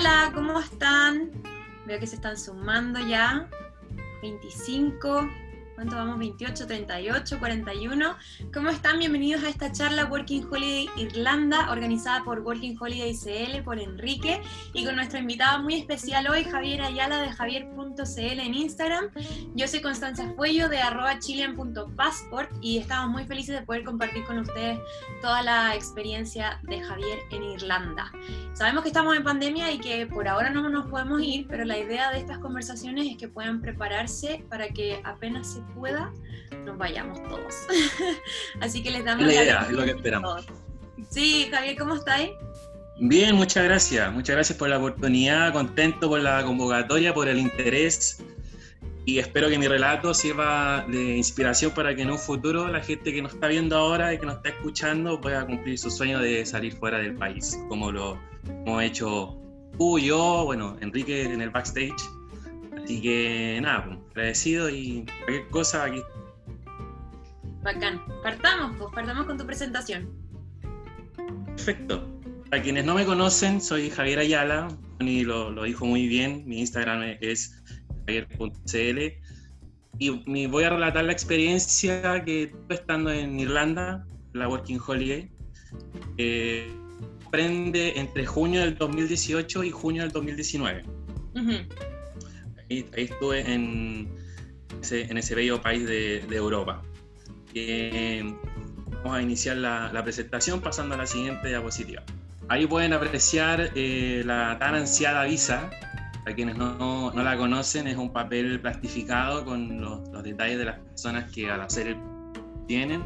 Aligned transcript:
Hola, 0.00 0.32
¿cómo 0.34 0.58
están? 0.58 1.30
Veo 1.84 2.00
que 2.00 2.06
se 2.06 2.14
están 2.14 2.38
sumando 2.38 2.98
ya. 3.00 3.50
25, 4.22 5.28
¿Cuánto 5.80 5.96
vamos? 5.96 6.18
28, 6.18 6.66
38, 6.66 7.38
41. 7.38 8.16
¿Cómo 8.52 8.68
están? 8.68 8.98
Bienvenidos 8.98 9.42
a 9.44 9.48
esta 9.48 9.72
charla 9.72 10.04
Working 10.04 10.46
Holiday 10.50 10.90
Irlanda, 10.98 11.70
organizada 11.70 12.22
por 12.22 12.40
Working 12.40 12.76
Holiday 12.78 13.14
CL, 13.14 13.62
por 13.62 13.78
Enrique, 13.78 14.42
y 14.74 14.84
con 14.84 14.96
nuestra 14.96 15.20
invitada 15.20 15.56
muy 15.56 15.76
especial 15.76 16.28
hoy, 16.28 16.44
Javier 16.44 16.82
Ayala 16.82 17.22
de 17.22 17.32
javier.cl 17.32 18.18
en 18.18 18.54
Instagram. 18.54 19.08
Yo 19.54 19.66
soy 19.66 19.80
Constanza 19.80 20.30
Fuello 20.36 20.68
de 20.68 20.82
arroba 20.82 21.18
chilean.passport 21.18 22.50
y 22.60 22.76
estamos 22.76 23.08
muy 23.08 23.24
felices 23.24 23.58
de 23.58 23.64
poder 23.64 23.82
compartir 23.82 24.22
con 24.24 24.38
ustedes 24.38 24.78
toda 25.22 25.42
la 25.42 25.74
experiencia 25.74 26.60
de 26.64 26.82
Javier 26.82 27.20
en 27.30 27.42
Irlanda. 27.42 28.12
Sabemos 28.52 28.82
que 28.82 28.90
estamos 28.90 29.16
en 29.16 29.24
pandemia 29.24 29.72
y 29.72 29.78
que 29.78 30.06
por 30.06 30.28
ahora 30.28 30.50
no 30.50 30.68
nos 30.68 30.88
podemos 30.88 31.22
ir, 31.22 31.46
pero 31.48 31.64
la 31.64 31.78
idea 31.78 32.10
de 32.10 32.18
estas 32.18 32.36
conversaciones 32.36 33.06
es 33.06 33.16
que 33.16 33.28
puedan 33.28 33.62
prepararse 33.62 34.44
para 34.50 34.68
que 34.68 35.00
apenas 35.04 35.54
se 35.54 35.69
pueda, 35.70 36.12
nos 36.64 36.76
vayamos 36.78 37.22
todos. 37.22 37.54
Así 38.60 38.82
que 38.82 38.90
les 38.90 39.04
damos 39.04 39.26
la 39.26 39.34
idea, 39.34 39.66
es 39.68 39.72
lo 39.72 39.84
que 39.84 39.90
esperamos. 39.90 40.46
Sí, 41.10 41.48
Javier, 41.50 41.76
¿cómo 41.78 41.94
estáis? 41.94 42.30
Bien, 42.98 43.34
muchas 43.34 43.64
gracias. 43.64 44.12
Muchas 44.12 44.36
gracias 44.36 44.58
por 44.58 44.68
la 44.68 44.78
oportunidad, 44.78 45.52
contento 45.52 46.08
por 46.08 46.20
la 46.20 46.44
convocatoria, 46.44 47.14
por 47.14 47.28
el 47.28 47.38
interés 47.38 48.22
y 49.06 49.18
espero 49.18 49.48
que 49.48 49.58
mi 49.58 49.66
relato 49.66 50.12
sirva 50.14 50.84
de 50.88 51.16
inspiración 51.16 51.72
para 51.72 51.94
que 51.94 52.02
en 52.02 52.10
un 52.10 52.18
futuro 52.18 52.68
la 52.68 52.80
gente 52.80 53.12
que 53.12 53.22
nos 53.22 53.34
está 53.34 53.48
viendo 53.48 53.76
ahora 53.76 54.12
y 54.12 54.18
que 54.18 54.26
nos 54.26 54.36
está 54.36 54.50
escuchando 54.50 55.20
pueda 55.20 55.46
cumplir 55.46 55.78
su 55.78 55.90
sueño 55.90 56.20
de 56.20 56.44
salir 56.44 56.74
fuera 56.74 56.98
del 56.98 57.14
país, 57.14 57.58
como 57.68 57.90
lo 57.90 58.18
hemos 58.44 58.82
hecho 58.82 59.36
tú, 59.76 59.98
yo, 59.98 60.44
bueno, 60.44 60.76
Enrique 60.80 61.22
en 61.22 61.40
el 61.40 61.50
backstage 61.50 62.00
Así 62.84 63.00
que 63.00 63.60
nada, 63.62 63.84
pues, 63.84 63.98
agradecido 64.10 64.68
y 64.68 65.06
cualquier 65.24 65.48
cosa 65.48 65.84
aquí. 65.84 66.02
Bacán. 67.62 68.00
Partamos, 68.22 68.76
pues, 68.78 68.94
partamos 68.94 69.26
con 69.26 69.38
tu 69.38 69.46
presentación. 69.46 70.08
Perfecto. 71.46 72.08
Para 72.48 72.62
quienes 72.62 72.84
no 72.84 72.94
me 72.94 73.04
conocen, 73.04 73.60
soy 73.60 73.90
Javier 73.90 74.18
Ayala, 74.18 74.68
y 74.98 75.22
lo, 75.22 75.50
lo 75.50 75.64
dijo 75.64 75.86
muy 75.86 76.08
bien, 76.08 76.42
mi 76.46 76.60
Instagram 76.60 77.16
es 77.20 77.62
javier.cl 78.06 78.98
y 79.98 80.10
me 80.26 80.46
voy 80.46 80.64
a 80.64 80.70
relatar 80.70 81.04
la 81.04 81.12
experiencia 81.12 82.24
que 82.24 82.48
tuve 82.48 82.74
estando 82.74 83.12
en 83.12 83.38
Irlanda, 83.38 84.06
la 84.32 84.48
Working 84.48 84.80
Holiday. 84.84 85.30
Eh, 86.16 86.72
prende 87.30 87.98
entre 87.98 88.24
junio 88.26 88.62
del 88.62 88.76
2018 88.76 89.62
y 89.64 89.70
junio 89.70 90.02
del 90.02 90.10
2019. 90.10 90.84
Ahí, 92.70 92.86
estuve 92.94 93.52
en 93.52 94.08
ese, 94.80 95.34
bello 95.34 95.60
país 95.60 95.84
de, 95.86 96.24
Europa. 96.30 96.82
vamos 99.02 99.18
a 99.18 99.22
iniciar 99.22 99.56
la, 99.56 100.02
presentación 100.04 100.60
pasando 100.60 100.94
a 100.94 100.98
la 100.98 101.06
siguiente 101.06 101.48
diapositiva. 101.48 102.02
Ahí 102.48 102.66
pueden 102.66 102.92
apreciar 102.92 103.70
eh, 103.74 104.22
la 104.24 104.56
tan 104.58 104.74
ansiada 104.74 105.24
visa. 105.24 105.70
Para 106.24 106.36
quienes 106.36 106.56
no, 106.56 107.12
la 107.14 107.36
conocen, 107.36 107.88
es 107.88 107.96
un 107.96 108.12
papel 108.12 108.60
plastificado 108.60 109.44
con 109.44 109.80
los, 109.80 110.22
detalles 110.22 110.58
de 110.58 110.64
las 110.66 110.78
personas 110.78 111.30
que 111.32 111.50
al 111.50 111.62
hacer 111.62 111.88
el 111.88 111.96
tienen. 112.68 113.02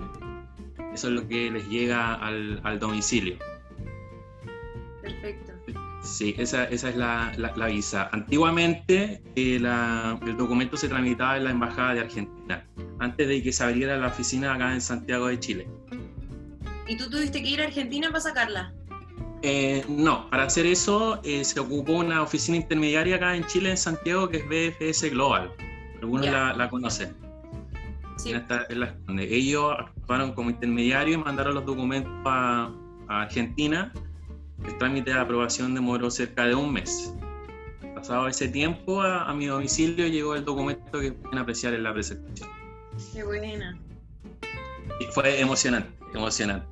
Eso 0.93 1.09
es 1.09 1.15
lo 1.15 1.27
que 1.27 1.51
les 1.51 1.67
llega 1.69 2.15
al, 2.15 2.61
al 2.65 2.79
domicilio. 2.79 3.39
Perfecto. 5.01 5.53
Sí, 6.05 6.35
esa, 6.39 6.65
esa 6.65 6.91
es 6.91 6.97
la, 6.97 7.33
la, 7.39 7.67
visa. 7.67 8.11
Antiguamente 8.13 9.23
eh, 9.37 9.57
el 9.57 10.37
documento 10.37 10.77
se 10.77 10.87
tramitaba 10.87 11.39
en 11.39 11.45
la 11.45 11.51
Embajada 11.51 11.95
de 11.95 12.01
Argentina, 12.01 12.67
antes 12.99 13.27
de 13.27 13.43
que 13.43 13.51
se 13.51 13.65
abriera 13.65 13.97
la 13.97 14.09
oficina 14.09 14.53
acá 14.53 14.75
en 14.75 14.83
Santiago 14.83 15.29
de 15.29 15.41
Chile. 15.41 15.69
¿Y 16.87 16.99
tú 16.99 17.09
tuviste 17.09 17.43
que 17.43 17.49
ir 17.49 17.63
a 17.63 17.65
Argentina 17.65 18.09
para 18.09 18.21
sacarla? 18.21 18.75
Eh, 19.41 19.83
no, 19.89 20.29
para 20.29 20.45
hacer 20.45 20.67
eso 20.67 21.21
eh, 21.25 21.43
se 21.43 21.59
ocupó 21.59 21.95
una 21.95 22.23
oficina 22.23 22.59
intermediaria 22.59 23.17
acá 23.17 23.35
en 23.35 23.47
Chile, 23.47 23.71
en 23.71 23.79
Santiago, 23.79 24.29
que 24.29 24.39
es 24.39 24.45
BFS 24.47 25.11
Global. 25.11 25.53
Algunos 26.03 26.27
la, 26.27 26.53
la, 26.53 26.69
conocen. 26.69 27.17
Sí. 28.19 28.33
Ellos 29.19 29.75
actuaron 29.79 30.33
como 30.33 30.51
intermediario 30.51 31.15
y 31.15 31.17
mandaron 31.17 31.55
los 31.55 31.65
documentos 31.65 32.13
a, 32.27 32.71
a 33.09 33.23
Argentina 33.23 33.91
el 34.67 34.79
trámite 34.79 35.13
de 35.13 35.19
aprobación 35.19 35.75
demoró 35.75 36.11
cerca 36.11 36.47
de 36.47 36.55
un 36.55 36.73
mes. 36.73 37.13
Pasado 37.95 38.29
ese 38.29 38.49
tiempo, 38.49 39.03
a, 39.03 39.33
mi 39.35 39.47
domicilio 39.47 40.07
llegó 40.09 40.35
el 40.35 40.45
documento 40.45 41.01
que 41.01 41.13
pueden 41.13 41.39
apreciar 41.39 41.75
en 41.75 41.83
la 41.83 41.95
presentación. 41.95 42.51
Qué 43.13 43.25
buena. 43.25 43.79
Y 45.01 45.05
fue 45.13 45.41
emocionante, 45.41 45.91
emocionante. 46.15 46.67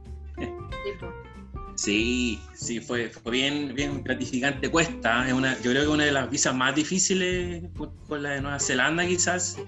Sí, 1.75 2.38
sí, 2.54 2.81
fue, 2.81 3.08
fue, 3.08 3.32
bien, 3.32 3.75
bien 3.75 4.04
gratificante. 4.04 4.70
Cuesta, 4.70 5.26
es 5.26 5.32
una, 5.32 5.58
yo 5.62 5.70
creo 5.70 5.82
que 5.82 5.88
una 5.88 6.04
de 6.04 6.12
las 6.12 6.31
visas 6.31 6.54
más 6.54 6.75
difíciles 6.75 7.64
con 8.08 8.22
la 8.22 8.31
de 8.31 8.41
Nueva 8.41 8.60
Zelanda, 8.60 9.06
quizás. 9.06 9.58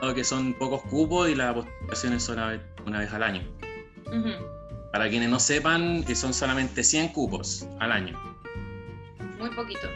Dado 0.00 0.14
que 0.14 0.24
son 0.24 0.54
pocos 0.54 0.82
cupos 0.82 1.28
y 1.28 1.34
las 1.34 1.54
postulaciones 1.54 2.22
son 2.24 2.38
una 2.86 2.98
vez, 2.98 3.12
al 3.12 3.22
año. 3.22 3.42
Para 4.92 5.08
quienes 5.08 5.30
no 5.30 5.40
sepan, 5.40 6.04
que 6.04 6.14
son 6.14 6.34
solamente 6.34 6.84
100 6.84 7.08
cupos 7.08 7.66
al 7.80 7.92
año. 7.92 8.18
Muy 9.38 9.50
poquito. 9.50 9.88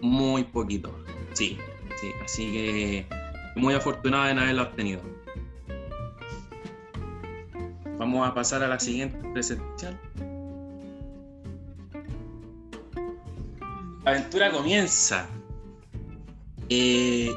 Muy 0.00 0.42
poquito, 0.44 0.94
sí. 1.32 1.56
sí. 2.00 2.10
Así 2.24 2.52
que 2.52 3.06
muy 3.56 3.74
afortunado 3.74 4.28
en 4.28 4.38
haberlo 4.38 4.62
obtenido. 4.62 5.02
Vamos 7.96 8.28
a 8.28 8.34
pasar 8.34 8.62
a 8.62 8.68
la 8.68 8.80
siguiente 8.80 9.16
presentación. 9.32 9.98
La 14.04 14.10
aventura 14.10 14.50
comienza. 14.50 15.26
Eh, 16.68 17.32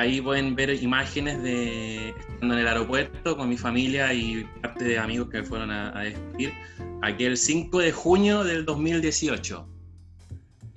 ahí 0.00 0.20
pueden 0.20 0.54
ver 0.56 0.70
imágenes 0.82 1.42
de 1.42 2.08
estando 2.10 2.54
en 2.54 2.60
el 2.60 2.68
aeropuerto 2.68 3.36
con 3.36 3.48
mi 3.48 3.56
familia 3.56 4.12
y 4.14 4.44
parte 4.62 4.84
de 4.84 4.98
amigos 4.98 5.28
que 5.28 5.42
me 5.42 5.44
fueron 5.44 5.70
a, 5.70 5.96
a 5.96 6.02
despedir, 6.02 6.54
aquel 7.02 7.36
5 7.36 7.78
de 7.78 7.92
junio 7.92 8.42
del 8.42 8.64
2018. 8.64 9.68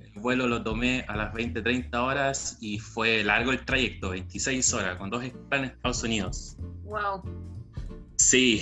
El 0.01 0.21
vuelo 0.21 0.47
lo 0.47 0.61
tomé 0.61 1.05
a 1.07 1.15
las 1.15 1.33
20-30 1.33 1.95
horas 1.95 2.57
y 2.59 2.79
fue 2.79 3.23
largo 3.23 3.51
el 3.51 3.63
trayecto, 3.63 4.09
26 4.09 4.73
horas, 4.73 4.97
con 4.97 5.09
dos 5.09 5.23
escalas 5.23 5.59
en 5.59 5.63
Estados 5.65 6.03
Unidos. 6.03 6.57
¡Wow! 6.83 7.23
Sí, 8.17 8.61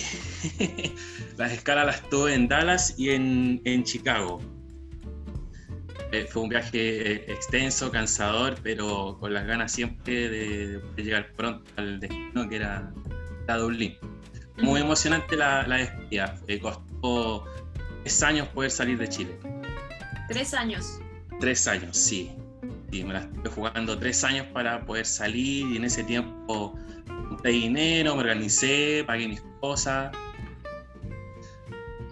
las 1.38 1.52
escalas 1.52 1.86
las 1.86 2.10
tuve 2.10 2.36
en 2.36 2.48
Dallas 2.48 2.96
y 2.98 3.10
en, 3.10 3.62
en 3.66 3.84
Chicago. 3.84 4.40
Eh, 6.12 6.28
fue 6.30 6.42
un 6.42 6.50
viaje 6.50 7.14
eh, 7.14 7.26
extenso, 7.30 7.90
cansador, 7.90 8.56
pero 8.62 9.18
con 9.20 9.34
las 9.34 9.46
ganas 9.46 9.72
siempre 9.72 10.30
de, 10.30 10.82
llegar 10.98 11.32
pronto 11.38 11.64
al 11.78 12.02
destino 12.02 12.50
que 12.50 12.58
era 12.58 12.92
la 13.48 13.58
Dublín. 13.58 13.98
Muy 14.58 14.82
emocionante 14.82 15.38
la, 15.38 15.66
la 15.66 15.78
despedida. 15.78 16.38
Eh, 16.48 16.60
costó 16.60 17.46
tres 18.04 18.22
años 18.24 18.50
poder 18.50 18.72
salir 18.72 18.98
de 18.98 19.08
Chile. 19.08 19.40
¿Tres 20.28 20.54
años? 20.54 21.00
Tres 21.40 21.66
años, 21.68 21.96
sí. 21.96 22.34
Y 22.92 23.06
me 23.06 23.14
la 23.14 23.20
estuve 23.22 23.50
jugando 23.50 23.98
tres 23.98 24.22
años 24.26 24.48
para 24.48 24.86
poder 24.86 25.06
salir 25.06 25.66
y 25.68 25.78
en 25.78 25.86
ese 25.86 26.04
tiempo 26.04 26.78
junté 27.30 27.50
dinero, 27.50 28.16
me 28.16 28.22
organicé, 28.22 29.06
pagué 29.08 29.30
mis 29.30 29.42
cosas. 29.62 30.12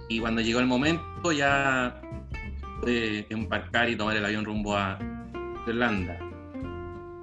Y 0.07 0.21
cuando 0.21 0.39
llegó 0.41 0.61
el 0.61 0.67
momento 0.67 1.33
ya 1.33 2.01
de 2.85 3.25
embarcar 3.29 3.89
y 3.89 3.95
tomar 3.95 4.15
el 4.17 4.25
avión 4.25 4.45
rumbo 4.45 4.75
a 4.75 4.97
Irlanda. 5.67 6.17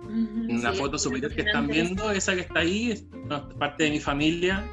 En 0.08 0.62
la 0.62 0.72
foto 0.72 0.98
superior 0.98 1.34
que 1.34 1.42
están 1.42 1.66
viendo, 1.66 2.10
esa 2.10 2.34
que 2.34 2.42
está 2.42 2.60
ahí, 2.60 2.92
es 2.92 3.04
parte 3.58 3.84
de 3.84 3.90
mi 3.90 4.00
familia. 4.00 4.64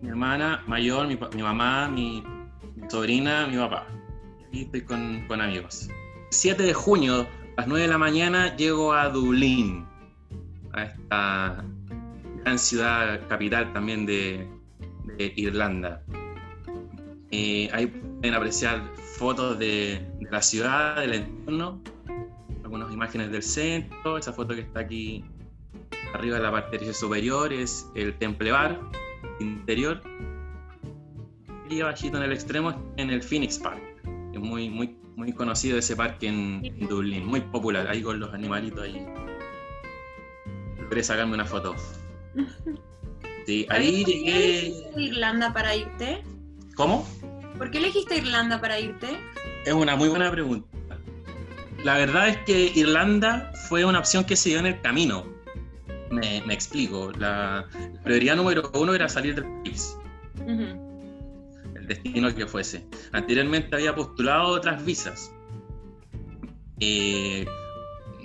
Mi 0.00 0.08
hermana 0.08 0.62
mayor, 0.66 1.08
mi, 1.08 1.42
mamá, 1.42 1.88
mi, 1.88 2.22
sobrina, 2.88 3.46
mi 3.48 3.56
papá. 3.56 3.86
Y 4.52 4.62
estoy 4.62 4.82
con, 4.82 5.24
con 5.26 5.40
amigos. 5.40 5.88
7 6.30 6.62
de 6.62 6.74
junio, 6.74 7.26
a 7.56 7.62
las 7.62 7.68
9 7.68 7.82
de 7.82 7.88
la 7.88 7.98
mañana, 7.98 8.56
llego 8.56 8.92
a 8.92 9.08
Dublín, 9.08 9.84
a 10.72 10.84
esta 10.84 11.64
gran 12.42 12.58
ciudad 12.58 13.26
capital 13.28 13.72
también 13.72 14.06
de, 14.06 14.48
de 15.18 15.32
Irlanda. 15.36 16.02
Eh, 17.30 17.68
ahí 17.72 17.86
pueden 17.86 18.34
apreciar 18.34 18.82
fotos 19.16 19.58
de, 19.58 20.06
la 20.30 20.42
ciudad, 20.42 20.96
del 20.96 21.14
entorno, 21.14 21.80
algunas 22.62 22.92
imágenes 22.92 23.30
del 23.30 23.42
centro, 23.42 24.18
esa 24.18 24.32
foto 24.32 24.54
que 24.54 24.62
está 24.62 24.80
aquí 24.80 25.24
arriba 26.14 26.36
en 26.36 26.42
la 26.42 26.50
parte 26.50 26.92
superior 26.92 27.52
es 27.52 27.88
el 27.94 28.16
Temple 28.18 28.52
Bar 28.52 28.80
interior 29.40 30.00
y 31.68 31.80
abajito 31.80 32.16
en 32.16 32.24
el 32.24 32.32
extremo 32.32 32.74
en 32.96 33.10
el 33.10 33.22
Phoenix 33.22 33.58
Park, 33.58 33.82
es 34.32 34.40
muy, 34.40 34.68
muy, 34.70 34.96
muy 35.16 35.32
conocido 35.32 35.78
ese 35.78 35.96
parque 35.96 36.28
en, 36.28 36.62
Dublín, 36.88 37.26
muy 37.26 37.40
popular, 37.40 37.88
ahí 37.88 38.02
con 38.02 38.20
los 38.20 38.32
animalitos 38.32 38.82
ahí. 38.84 39.06
Logré 40.78 41.02
sacarme 41.02 41.34
una 41.34 41.44
foto. 41.44 41.74
Sí, 43.46 43.64
ahí 43.68 44.04
llegué. 44.04 44.74
Irlanda 44.96 45.52
para 45.52 45.76
irte? 45.76 46.24
¿Cómo? 46.74 47.06
¿Por 47.58 47.70
qué 47.70 47.78
elegiste 47.78 48.16
Irlanda 48.16 48.60
para 48.60 48.78
irte? 48.78 49.18
Es 49.64 49.72
una 49.72 49.96
muy 49.96 50.08
buena 50.08 50.30
pregunta. 50.30 50.68
La 51.84 51.96
verdad 51.98 52.28
es 52.28 52.38
que 52.38 52.72
Irlanda 52.74 53.50
fue 53.68 53.84
una 53.84 53.98
opción 53.98 54.24
que 54.24 54.36
se 54.36 54.50
dio 54.50 54.58
en 54.58 54.66
el 54.66 54.80
camino. 54.80 55.24
Me, 56.10 56.38
explico. 56.52 57.12
La, 57.18 57.66
prioridad 58.04 58.36
número 58.36 58.70
uno 58.74 58.94
era 58.94 59.08
salir 59.08 59.34
del 59.34 59.44
país. 59.62 59.96
El 60.46 61.86
destino 61.86 62.34
que 62.34 62.46
fuese. 62.46 62.86
Anteriormente 63.12 63.74
había 63.74 63.94
postulado 63.94 64.48
otras 64.48 64.84
visas. 64.84 65.32
Eh, 66.80 67.46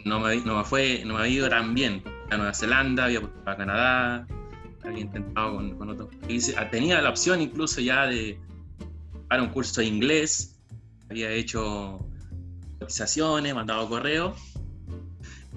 no, 0.04 0.19
me, 0.19 0.38
no, 0.38 0.63
fue, 0.66 1.04
no 1.06 1.13
me 1.13 1.22
había 1.22 1.33
ido 1.33 1.50
tan 1.50 1.74
bien. 1.74 2.04
A 2.31 2.38
Nueva 2.38 2.54
Zelanda, 2.54 3.06
había 3.06 3.22
postulado 3.22 3.51
a 3.51 3.57
Canadá, 3.57 4.28
había 4.83 5.00
intentado 5.00 5.56
con, 5.56 5.89
otros 5.89 6.10
países. 6.16 6.56
Ah, 6.57 6.69
tenía 6.69 7.01
la 7.01 7.10
opción 7.10 7.42
incluso 7.42 7.81
ya 7.81 8.07
de 8.07 8.39
para 9.31 9.44
un 9.44 9.50
curso 9.50 9.80
de 9.80 9.88
inglés, 9.88 10.60
había 11.10 11.31
hecho 11.31 12.06
cotizaciones, 12.81 13.56
mandado 13.56 13.88
correo. 13.88 14.36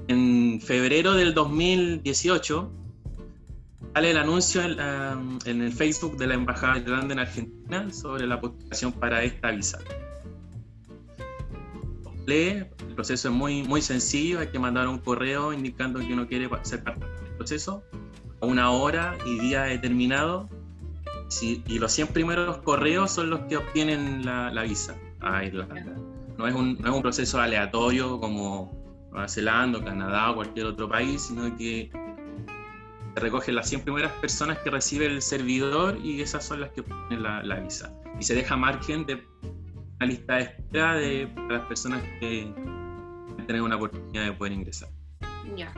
En 0.07 0.61
febrero 0.61 1.15
del 1.15 1.35
2018 1.35 2.71
sale 3.93 4.11
el 4.13 4.17
anuncio 4.17 4.63
en, 4.63 5.61
el 5.61 5.73
Facebook 5.73 6.17
de 6.19 6.29
la 6.29 6.35
Embajada 6.35 6.75
de 6.75 6.81
Irlanda 6.83 7.15
en 7.15 7.19
Argentina 7.19 7.93
sobre 7.93 8.29
la 8.29 8.41
postulación 8.41 8.93
para 8.93 9.25
esta 9.25 9.51
visa. 9.51 9.81
el 12.29 12.69
proceso 12.95 13.29
es 13.29 13.35
muy, 13.35 13.65
muy 13.65 13.83
sencillo, 13.83 14.39
hay 14.39 14.53
que 14.53 14.61
mandar 14.61 14.87
un 14.87 15.01
correo 15.01 15.53
indicando 15.53 15.99
que 15.99 16.13
uno 16.13 16.29
quiere 16.29 16.49
ser 16.63 16.85
parte 16.85 17.05
del 17.07 17.37
proceso 17.39 17.83
una 18.41 18.71
hora 18.71 19.17
y 19.27 19.39
día 19.41 19.63
determinado. 19.63 20.49
Y 21.41 21.79
los 21.79 21.93
100 21.93 22.09
primeros 22.09 22.59
correos 22.59 23.11
son 23.11 23.31
los 23.31 23.41
que 23.41 23.57
obtienen 23.57 24.25
la, 24.25 24.63
visa 24.63 24.97
a 25.21 25.45
Irlanda. 25.45 25.97
No 26.37 26.47
es, 26.47 26.55
un, 26.55 26.79
no 26.81 26.89
es 26.89 26.95
un 26.95 27.03
proceso 27.03 27.41
aleatorio 27.41 28.21
como 28.21 28.73
Nueva 29.11 29.29
Zelanda, 29.29 29.83
Canadá 29.83 30.31
o 30.31 30.37
cualquier 30.37 30.67
otro 30.67 30.89
país, 30.89 31.23
sino 31.23 31.57
que 31.57 31.91
se 33.15 33.21
recogen 33.21 33.55
las 33.55 33.69
100 33.69 33.83
primeras 33.83 34.13
personas 34.13 34.59
que 34.59 34.71
recibe 34.71 35.07
el 35.07 35.23
servidor 35.23 35.99
y 36.03 36.21
esas 36.21 36.45
son 36.45 36.61
las 36.61 36.71
que 36.71 36.81
obtienen 36.81 37.23
la, 37.23 37.61
visa. 37.61 37.93
Y 38.19 38.25
se 38.25 38.35
deja 38.35 38.57
margen 38.57 39.07
de 39.07 39.25
una 39.97 40.07
lista 40.07 40.37
de 40.37 40.43
espera 40.43 40.95
de 40.97 41.29
para 41.29 41.59
las 41.59 41.67
personas 41.67 42.03
que 42.21 42.53
tienen 43.47 43.63
una 43.63 43.77
oportunidad 43.77 44.25
de 44.25 44.33
poder 44.33 44.53
ingresar. 44.53 44.89
Ya 45.57 45.73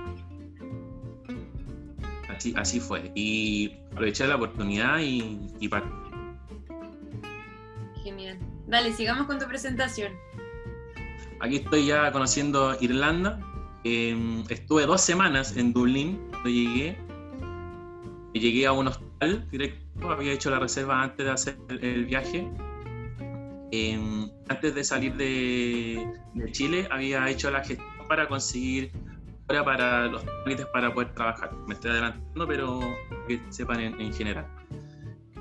así, 2.57 2.81
fue. 2.81 3.11
Y 3.15 3.77
aproveché 3.93 4.27
la 4.27 4.37
oportunidad 4.37 4.99
y, 5.01 5.41
y 5.61 5.69
partí. 5.69 5.89
Genial. 8.03 8.39
Dale, 8.67 8.93
sigamos 8.93 9.27
con 9.27 9.39
tu 9.39 9.47
presentación. 9.47 10.13
Aquí 11.41 11.57
estoy 11.57 11.87
ya 11.87 12.11
conociendo 12.13 12.77
Irlanda. 12.81 13.39
Em, 13.85 14.45
estuve 14.49 14.87
dos 14.87 15.01
semanas 15.01 15.57
en 15.57 15.73
Dublín 15.73 16.19
cuando 16.31 16.49
llegué. 16.49 16.99
Llegué 18.33 18.67
a 18.67 18.73
un 18.73 18.89
hostal 18.89 19.49
directo, 19.51 20.11
había 20.11 20.33
hecho 20.33 20.51
la 20.51 20.59
reserva 20.59 21.03
antes 21.03 21.25
de 21.25 21.33
hacer 21.33 21.57
el, 21.69 22.05
viaje. 22.05 22.49
Em, 23.71 24.29
antes 24.49 24.75
de 24.75 24.85
salir 24.85 25.15
de, 25.17 26.07
de 26.35 26.53
Chile 26.53 26.89
había 26.91 27.29
hecho 27.31 27.51
la 27.51 27.61
gestión 27.65 27.87
para 28.09 28.29
conseguir 28.29 28.93
para 29.47 30.07
los 30.07 30.25
trámites 30.25 30.67
para 30.67 30.93
poder 30.93 31.15
trabajar. 31.15 31.53
Me 31.67 31.75
estoy 31.75 31.93
adelantando, 31.93 32.47
pero 32.47 32.81
que 33.29 33.41
sepan 33.51 33.81
en, 33.81 34.13
general. 34.13 34.47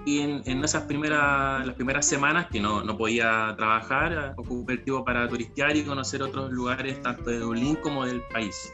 Y 0.05 0.19
en, 0.19 0.63
esas 0.63 0.83
primeras, 0.83 1.65
las 1.65 1.75
primeras 1.75 2.05
semanas 2.07 2.47
que 2.51 2.59
no, 2.59 2.83
no 2.83 2.97
podía 2.97 3.53
trabajar, 3.57 4.35
ocupé 4.37 4.73
el 4.73 4.83
tiempo 4.83 5.03
para 5.03 5.27
turistear 5.27 5.75
y 5.75 5.83
conocer 5.83 6.21
otros 6.21 6.51
lugares, 6.51 7.01
tanto 7.01 7.29
de 7.31 7.39
Dublín 7.39 7.75
como 7.77 8.05
del 8.05 8.21
país. 8.21 8.71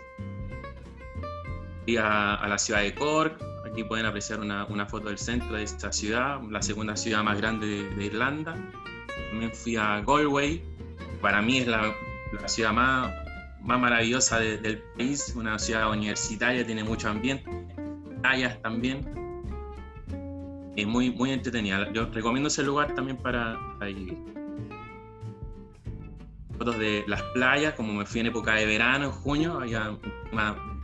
Fui 1.86 1.98
a, 1.98 2.46
la 2.48 2.58
ciudad 2.58 2.82
de 2.82 2.94
Cork, 2.94 3.42
aquí 3.66 3.84
pueden 3.86 4.06
apreciar 4.06 4.42
una, 4.42 4.66
una, 4.66 4.86
foto 4.86 5.08
del 5.08 5.18
centro 5.18 5.56
de 5.56 5.64
esta 5.64 5.92
ciudad, 5.94 6.42
la 6.50 6.62
segunda 6.62 6.98
ciudad 6.98 7.24
más 7.24 7.38
grande 7.38 7.90
de, 7.96 8.06
Irlanda. 8.06 8.56
También 9.30 9.54
fui 9.54 9.78
a 9.78 10.02
Galway, 10.02 10.62
para 11.22 11.42
mí 11.42 11.60
es 11.60 11.68
la, 11.68 11.94
la 12.40 12.48
ciudad 12.50 12.74
más, 12.74 13.21
más 13.64 13.80
maravillosa 13.80 14.40
del 14.40 14.82
país, 14.98 15.34
una 15.36 15.58
ciudad 15.60 15.90
universitaria, 15.92 16.66
tiene 16.66 16.84
mucho 16.84 17.10
ambiente, 17.10 17.50
playas 18.22 18.62
también. 18.62 19.06
Es 20.76 20.88
muy, 20.88 21.12
muy 21.12 21.32
entretenida. 21.32 21.92
Yo 21.92 22.06
recomiendo 22.06 22.48
ese 22.48 22.64
lugar 22.64 22.96
también 22.96 23.18
para, 23.18 23.58
vivir. 23.82 24.18
Fotos 26.58 26.78
de 26.80 27.04
las 27.08 27.22
playas, 27.34 27.74
como 27.74 27.94
me 27.94 28.06
fui 28.06 28.22
en 28.22 28.28
época 28.28 28.56
de 28.56 28.66
verano, 28.66 29.06
en 29.06 29.12
junio, 29.12 29.60
había 29.60 29.98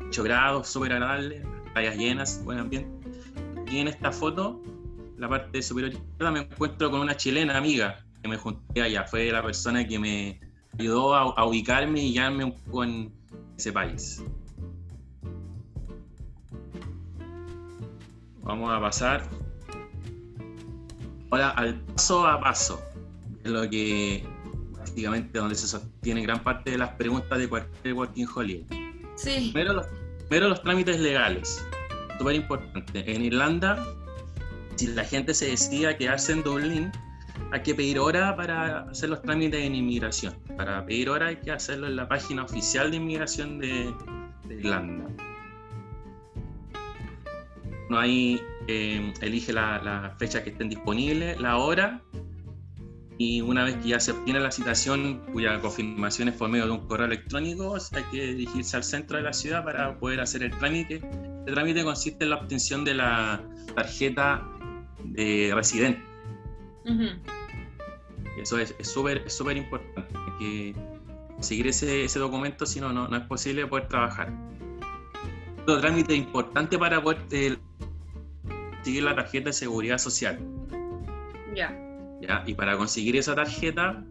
8 0.07 0.23
grados, 0.23 0.67
súper 0.67 0.93
agradable, 0.93 1.43
playas 1.73 1.95
llenas, 1.95 2.43
buen 2.43 2.59
ambiente. 2.59 2.89
Y 3.71 3.79
en 3.79 3.87
esta 3.87 4.11
foto, 4.11 4.61
la 5.17 5.29
parte 5.29 5.61
superior 5.61 5.93
izquierda, 5.93 6.31
me 6.31 6.39
encuentro 6.41 6.91
con 6.91 7.01
una 7.01 7.15
chilena 7.15 7.57
amiga 7.57 8.03
que 8.21 8.27
me 8.27 8.37
junté 8.37 8.81
allá. 8.81 9.03
Fue 9.05 9.31
la 9.31 9.43
persona 9.43 9.87
que 9.87 9.99
me, 9.99 10.39
ayudó 10.79 11.15
a, 11.15 11.45
ubicarme 11.45 12.01
y 12.01 12.13
guiarme 12.13 12.45
un 12.45 12.53
poco 12.53 12.83
en 12.83 13.11
ese 13.57 13.71
país. 13.71 14.23
Vamos 18.43 18.71
a 18.71 18.79
pasar 18.79 19.23
ahora 21.31 21.49
al 21.51 21.75
paso 21.81 22.25
a 22.25 22.39
paso, 22.39 22.81
es 23.43 23.51
lo 23.51 23.69
que 23.69 24.23
básicamente 24.77 25.37
donde 25.37 25.55
se 25.55 25.67
sostiene 25.67 26.21
gran 26.21 26.41
parte 26.41 26.71
de 26.71 26.77
las 26.77 26.91
preguntas 26.91 27.37
de 27.37 27.49
cualquier 27.49 27.93
working 27.93 28.27
holiday. 28.33 28.65
Sí. 29.15 29.49
Primero 29.51 29.73
los, 29.73 29.87
primero 30.29 30.49
los 30.49 30.61
trámites 30.61 30.99
legales, 30.99 31.65
súper 32.17 32.35
importante. 32.35 33.11
En 33.13 33.25
Irlanda, 33.25 33.85
si 34.75 34.87
la 34.87 35.03
gente 35.03 35.33
se 35.33 35.47
decía 35.47 35.97
quedarse 35.97 36.31
en 36.31 36.43
Dublín, 36.43 36.91
hay 37.51 37.61
que 37.61 37.73
pedir 37.75 37.99
hora 37.99 38.35
para 38.35 38.81
hacer 38.89 39.09
los 39.09 39.21
trámites 39.21 39.61
en 39.61 39.75
inmigración. 39.75 40.35
Para 40.55 40.85
pedir 40.85 41.09
hora 41.09 41.27
hay 41.27 41.37
que 41.37 41.51
hacerlo 41.51 41.87
en 41.87 41.95
la 41.95 42.07
página 42.07 42.43
oficial 42.43 42.91
de 42.91 42.97
inmigración 42.97 43.59
de, 43.59 43.93
Irlanda. 44.49 45.05
No 47.89 47.99
hay, 47.99 48.41
eh, 48.67 49.13
elige 49.21 49.53
la, 49.53 50.15
fecha 50.19 50.43
que 50.43 50.49
estén 50.49 50.69
disponibles, 50.69 51.39
la 51.39 51.57
hora, 51.57 52.01
y 53.17 53.41
una 53.41 53.63
vez 53.63 53.75
que 53.77 53.89
ya 53.89 53.99
se 53.99 54.11
obtiene 54.11 54.39
la 54.39 54.51
citación, 54.51 55.21
cuya 55.31 55.59
confirmación 55.59 56.27
es 56.29 56.35
por 56.35 56.49
medio 56.49 56.65
de 56.65 56.71
un 56.71 56.87
correo 56.87 57.07
electrónico, 57.07 57.75
hay 57.75 58.03
que 58.11 58.27
dirigirse 58.33 58.77
al 58.77 58.83
centro 58.83 59.17
de 59.17 59.23
la 59.23 59.33
ciudad 59.33 59.63
para 59.63 59.97
poder 59.97 60.19
hacer 60.19 60.43
el 60.43 60.51
trámite. 60.51 61.01
El 61.47 61.53
trámite 61.53 61.83
consiste 61.83 62.25
en 62.25 62.31
la 62.31 62.35
obtención 62.37 62.83
de 62.83 62.93
la 62.93 63.41
tarjeta 63.73 64.47
de 65.03 65.51
residente. 65.55 66.06
Eso 68.37 68.59
es 68.59 68.75
súper 68.81 69.23
es 69.25 69.35
súper 69.35 69.57
importante, 69.57 70.13
que 70.39 70.75
seguir 71.39 71.67
ese, 71.67 72.05
ese 72.05 72.19
documento, 72.19 72.65
si 72.65 72.79
no, 72.79 72.93
no 72.93 73.15
es 73.15 73.23
posible 73.23 73.65
poder 73.67 73.87
trabajar. 73.87 74.31
Otro 75.63 75.81
trámite 75.81 76.15
importante 76.15 76.77
para 76.77 77.01
poder 77.01 77.19
eh, 77.31 77.57
seguir 78.83 79.03
la 79.03 79.15
tarjeta 79.15 79.49
de 79.49 79.53
seguridad 79.53 79.97
social. 79.97 80.39
Ya. 81.53 81.77
Ya, 82.21 82.43
y 82.47 82.53
para 82.53 82.77
conseguir 82.77 83.17
esa 83.17 83.35
tarjeta, 83.35 84.03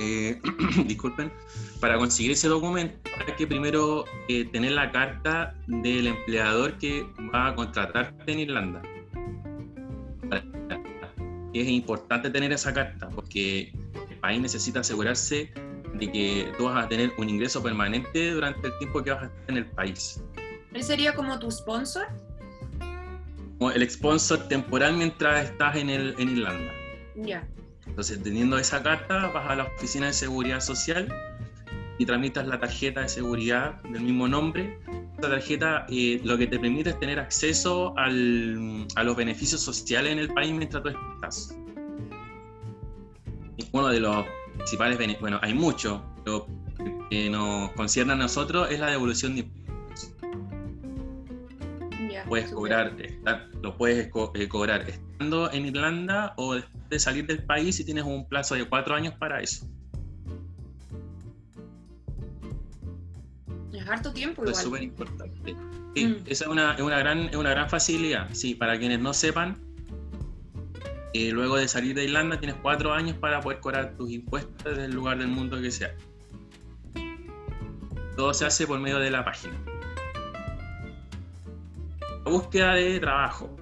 eh, 0.00 0.40
disculpen, 0.86 1.32
para 1.80 1.96
conseguir 1.96 2.32
ese 2.32 2.48
documento 2.48 2.98
hay 3.26 3.34
que 3.34 3.46
primero 3.46 4.04
eh, 4.28 4.44
tener 4.46 4.72
la 4.72 4.90
carta 4.90 5.54
del 5.66 6.08
empleador 6.08 6.78
que 6.78 7.06
va 7.32 7.48
a 7.48 7.54
contratarte 7.54 8.32
en 8.32 8.40
Irlanda 8.40 8.82
es 11.60 11.68
importante 11.68 12.30
tener 12.30 12.52
esa 12.52 12.72
carta 12.72 13.08
porque 13.10 13.72
el 14.10 14.16
país 14.20 14.40
necesita 14.40 14.80
asegurarse 14.80 15.52
de 15.94 16.10
que 16.10 16.52
tú 16.58 16.64
vas 16.64 16.84
a 16.84 16.88
tener 16.88 17.12
un 17.18 17.28
ingreso 17.28 17.62
permanente 17.62 18.32
durante 18.32 18.66
el 18.66 18.78
tiempo 18.78 19.02
que 19.02 19.10
vas 19.10 19.22
a 19.22 19.26
estar 19.26 19.44
en 19.48 19.56
el 19.58 19.66
país. 19.66 20.22
¿Él 20.72 20.82
sería 20.82 21.14
como 21.14 21.38
tu 21.38 21.50
sponsor? 21.50 22.06
Como 23.58 23.70
el 23.70 23.88
sponsor 23.88 24.48
temporal 24.48 24.96
mientras 24.96 25.50
estás 25.50 25.76
en, 25.76 25.90
el, 25.90 26.14
en 26.18 26.30
Irlanda. 26.30 26.72
Ya. 27.14 27.46
Entonces, 27.86 28.20
teniendo 28.22 28.58
esa 28.58 28.82
carta, 28.82 29.28
vas 29.28 29.48
a 29.48 29.54
la 29.54 29.64
oficina 29.64 30.06
de 30.06 30.12
seguridad 30.12 30.60
social 30.60 31.08
y 31.98 32.06
tramitas 32.06 32.46
la 32.46 32.58
tarjeta 32.58 33.02
de 33.02 33.08
seguridad 33.08 33.80
del 33.82 34.02
mismo 34.02 34.26
nombre. 34.26 34.78
Esta 35.24 35.36
tarjeta 35.36 35.86
eh, 35.88 36.20
lo 36.22 36.36
que 36.36 36.46
te 36.46 36.58
permite 36.58 36.90
es 36.90 37.00
tener 37.00 37.18
acceso 37.18 37.94
al, 37.96 38.86
a 38.94 39.02
los 39.04 39.16
beneficios 39.16 39.58
sociales 39.62 40.12
en 40.12 40.18
el 40.18 40.28
país 40.28 40.52
mientras 40.52 40.82
tú 40.82 40.90
estás. 41.14 41.56
Uno 43.72 43.88
de 43.88 44.00
los 44.00 44.26
principales 44.54 44.98
beneficios, 44.98 45.22
bueno, 45.22 45.38
hay 45.40 45.54
mucho, 45.54 46.04
pero 46.22 46.46
que 47.08 47.30
nos 47.30 47.70
concierne 47.70 48.12
a 48.12 48.16
nosotros 48.16 48.70
es 48.70 48.78
la 48.78 48.90
devolución 48.90 49.34
de 49.34 49.40
impuestos. 49.40 50.14
puedes 52.28 52.52
cobrar, 52.52 52.94
lo 53.62 53.78
puedes 53.78 54.10
eh, 54.34 54.48
cobrar 54.48 54.86
estando 54.90 55.50
en 55.52 55.64
Irlanda 55.64 56.34
o 56.36 56.56
después 56.56 56.88
de 56.90 56.98
salir 56.98 57.26
del 57.26 57.42
país 57.44 57.76
si 57.76 57.84
tienes 57.86 58.04
un 58.04 58.28
plazo 58.28 58.56
de 58.56 58.66
cuatro 58.66 58.94
años 58.94 59.14
para 59.14 59.40
eso. 59.40 59.66
Harto 63.94 64.12
tiempo 64.12 64.42
igual. 64.42 64.54
Es 64.54 64.62
súper 64.62 64.82
importante. 64.82 65.56
Sí, 65.94 66.06
mm. 66.06 66.16
esa 66.26 66.44
es 66.44 66.50
una, 66.50 66.74
es 66.74 66.80
una, 66.80 66.98
gran, 66.98 67.20
es 67.28 67.36
una 67.36 67.50
gran 67.50 67.68
facilidad. 67.68 68.28
Sí, 68.32 68.54
para 68.54 68.78
quienes 68.78 69.00
no 69.00 69.14
sepan, 69.14 69.58
eh, 71.14 71.30
luego 71.30 71.56
de 71.56 71.68
salir 71.68 71.94
de 71.94 72.04
Irlanda 72.04 72.38
tienes 72.38 72.56
cuatro 72.60 72.92
años 72.92 73.16
para 73.16 73.40
poder 73.40 73.60
cobrar 73.60 73.96
tus 73.96 74.10
impuestos 74.10 74.64
desde 74.64 74.86
el 74.86 74.94
lugar 74.94 75.18
del 75.18 75.28
mundo 75.28 75.60
que 75.60 75.70
sea. 75.70 75.94
Todo 78.16 78.34
se 78.34 78.44
hace 78.44 78.66
por 78.66 78.80
medio 78.80 78.98
de 78.98 79.10
la 79.10 79.24
página. 79.24 79.54
La 82.24 82.30
búsqueda 82.30 82.74
de 82.74 82.98
trabajo. 82.98 83.56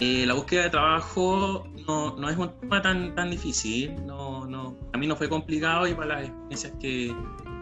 Eh, 0.00 0.26
la 0.26 0.34
búsqueda 0.34 0.64
de 0.64 0.70
trabajo 0.70 1.66
no, 1.86 2.16
no, 2.16 2.28
es 2.28 2.36
un 2.36 2.50
tema 2.60 2.82
tan, 2.82 3.14
tan 3.14 3.30
difícil. 3.30 3.94
No, 4.04 4.44
no, 4.46 4.76
a 4.92 4.98
mí 4.98 5.06
no 5.06 5.16
fue 5.16 5.28
complicado 5.28 5.86
y 5.86 5.94
para 5.94 6.20
las 6.20 6.28
experiencias 6.28 6.72
que 6.78 7.14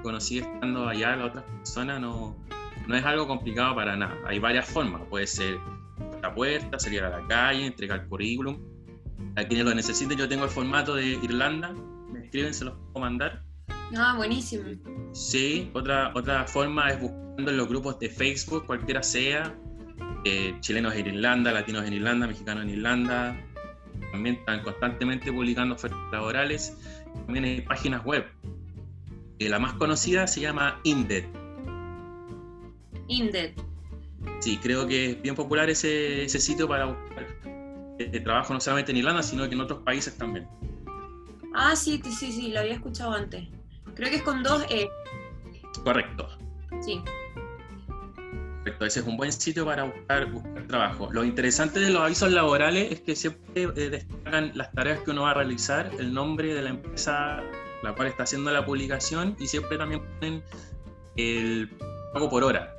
conocí 0.06 0.38
estando 0.38 0.88
allá, 0.88 1.16
la 1.16 1.24
otra 1.24 1.44
persona 1.44 1.98
no, 1.98 2.36
no 2.86 2.94
es 2.94 3.04
algo 3.04 3.26
complicado 3.26 3.74
para 3.74 3.96
nada. 3.96 4.16
Hay 4.24 4.38
varias 4.38 4.68
formas. 4.68 5.02
Puede 5.10 5.26
ser 5.26 5.58
la 6.22 6.32
puerta, 6.32 6.78
salir 6.78 7.02
a 7.02 7.10
la 7.10 7.26
calle, 7.26 7.66
entregar 7.66 8.06
currículum. 8.06 8.56
A 9.34 9.42
quienes 9.42 9.66
lo 9.66 9.74
necesiten, 9.74 10.16
yo 10.16 10.28
tengo 10.28 10.44
el 10.44 10.50
formato 10.50 10.94
de 10.94 11.06
Irlanda, 11.06 11.74
me 12.12 12.20
escriben, 12.20 12.54
se 12.54 12.66
los 12.66 12.74
puedo 12.92 13.00
mandar. 13.00 13.42
Ah, 13.96 14.14
buenísimo. 14.16 14.62
Sí, 15.12 15.70
otra, 15.74 16.12
otra 16.14 16.44
forma 16.44 16.88
es 16.90 17.00
buscando 17.00 17.50
en 17.50 17.56
los 17.56 17.68
grupos 17.68 17.98
de 17.98 18.08
Facebook, 18.08 18.64
cualquiera 18.64 19.02
sea, 19.02 19.56
eh, 20.24 20.54
chilenos 20.60 20.94
en 20.94 21.06
Irlanda, 21.08 21.50
latinos 21.50 21.84
en 21.84 21.94
Irlanda, 21.94 22.28
mexicanos 22.28 22.62
en 22.62 22.70
Irlanda. 22.70 23.36
También 24.12 24.36
están 24.36 24.62
constantemente 24.62 25.32
publicando 25.32 25.74
ofertas 25.74 25.98
laborales. 26.12 26.78
También 27.26 27.44
hay 27.44 27.60
páginas 27.62 28.04
web. 28.04 28.24
Eh, 29.38 29.48
la 29.48 29.58
más 29.58 29.74
conocida 29.74 30.26
se 30.26 30.40
llama 30.40 30.80
Indeed. 30.84 31.24
Indeed. 33.08 33.52
Sí, 34.40 34.58
creo 34.58 34.86
que 34.86 35.10
es 35.10 35.22
bien 35.22 35.34
popular 35.34 35.68
ese, 35.70 36.24
ese 36.24 36.40
sitio 36.40 36.66
para 36.66 36.86
buscar 36.86 37.26
eh, 37.98 38.20
trabajo 38.20 38.52
no 38.52 38.60
solamente 38.60 38.92
en 38.92 38.98
Irlanda, 38.98 39.22
sino 39.22 39.48
que 39.48 39.54
en 39.54 39.60
otros 39.60 39.82
países 39.82 40.16
también. 40.16 40.46
Ah, 41.54 41.74
sí, 41.74 42.00
sí, 42.04 42.32
sí, 42.32 42.48
lo 42.48 42.60
había 42.60 42.74
escuchado 42.74 43.12
antes. 43.12 43.48
Creo 43.94 44.10
que 44.10 44.16
es 44.16 44.22
con 44.22 44.42
dos 44.42 44.64
E. 44.68 44.88
Correcto. 45.82 46.28
Sí. 46.82 47.02
Correcto, 48.58 48.84
ese 48.84 49.00
es 49.00 49.06
un 49.06 49.16
buen 49.16 49.32
sitio 49.32 49.64
para 49.64 49.84
buscar, 49.84 50.30
buscar 50.30 50.66
trabajo. 50.66 51.08
Lo 51.12 51.24
interesante 51.24 51.80
de 51.80 51.90
los 51.90 52.02
avisos 52.02 52.32
laborales 52.32 52.92
es 52.92 53.00
que 53.00 53.16
siempre 53.16 53.62
eh, 53.62 53.90
destacan 53.90 54.52
las 54.54 54.72
tareas 54.72 55.00
que 55.00 55.12
uno 55.12 55.22
va 55.22 55.30
a 55.30 55.34
realizar, 55.34 55.90
el 55.98 56.12
nombre 56.12 56.52
de 56.52 56.62
la 56.62 56.70
empresa 56.70 57.42
la 57.86 57.94
cual 57.94 58.08
está 58.08 58.24
haciendo 58.24 58.50
la 58.50 58.64
publicación 58.64 59.36
y 59.38 59.46
siempre 59.46 59.78
también 59.78 60.02
ponen 60.18 60.42
el 61.16 61.70
pago 62.12 62.28
por 62.28 62.44
hora. 62.44 62.74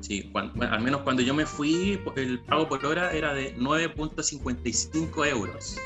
Sí, 0.00 0.30
al 0.34 0.80
menos 0.82 1.00
cuando 1.02 1.22
yo 1.22 1.34
me 1.34 1.46
fui, 1.46 2.00
el 2.16 2.40
pago 2.40 2.68
por 2.68 2.84
hora 2.84 3.12
era 3.12 3.32
de 3.34 3.56
9.55 3.56 5.26
euros 5.26 5.76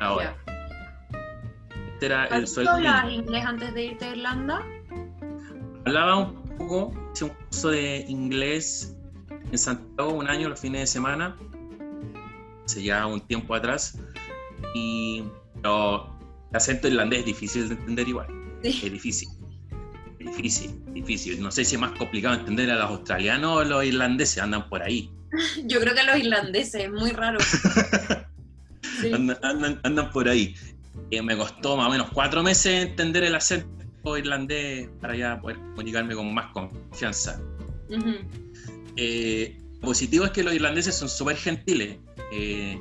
ahora. 0.00 0.36
Este 1.92 2.06
era 2.06 2.26
el 2.26 2.46
sueldo. 2.46 2.72
¿Hablabas 2.72 3.12
inglés 3.12 3.44
antes 3.44 3.74
de 3.74 3.84
irte 3.84 4.04
a 4.06 4.10
Irlanda? 4.12 4.66
Hablaba 5.84 6.16
un 6.16 6.42
poco, 6.58 6.92
hice 7.14 7.24
un 7.24 7.30
curso 7.30 7.70
de 7.70 8.04
inglés 8.08 8.96
en 9.52 9.58
Santiago 9.58 10.12
un 10.12 10.28
año, 10.28 10.48
los 10.48 10.60
fines 10.60 10.80
de 10.80 10.86
semana, 10.86 11.36
hace 12.64 12.82
ya 12.82 13.06
un 13.06 13.20
tiempo 13.20 13.54
atrás, 13.54 13.98
y 14.74 15.24
el 16.50 16.56
acento 16.56 16.88
irlandés 16.88 17.20
es 17.20 17.26
difícil 17.26 17.68
de 17.68 17.74
entender 17.74 18.08
igual. 18.08 18.26
Es 18.62 18.82
difícil 18.82 19.28
difícil, 20.24 20.70
difícil. 20.92 21.40
No 21.40 21.50
sé 21.50 21.64
si 21.64 21.74
es 21.74 21.80
más 21.80 21.92
complicado 21.92 22.34
entender 22.34 22.70
a 22.70 22.76
los 22.76 22.90
australianos 22.90 23.56
o 23.56 23.64
los 23.64 23.84
irlandeses, 23.84 24.42
andan 24.42 24.68
por 24.68 24.82
ahí. 24.82 25.10
Yo 25.64 25.80
creo 25.80 25.94
que 25.94 26.00
a 26.00 26.04
los 26.04 26.18
irlandeses, 26.18 26.84
es 26.84 26.90
muy 26.90 27.10
raro. 27.12 27.38
andan, 29.82 30.10
por 30.10 30.28
ahí. 30.28 30.54
Eh, 31.10 31.22
me 31.22 31.36
costó 31.36 31.76
más 31.76 31.88
o 31.88 31.90
menos 31.90 32.10
cuatro 32.12 32.42
meses 32.42 32.88
entender 32.88 33.24
el 33.24 33.34
acento 33.34 34.16
irlandés 34.16 34.88
para 35.00 35.16
ya 35.16 35.40
poder 35.40 35.58
comunicarme 35.58 36.14
con 36.14 36.32
más 36.32 36.52
confianza. 36.52 37.40
Eh, 38.96 39.58
positivo 39.80 40.24
es 40.24 40.30
que 40.30 40.42
los 40.42 40.54
irlandeses 40.54 40.94
son 40.94 41.08
súper 41.08 41.36
gentiles. 41.36 41.98
Eh, 42.32 42.78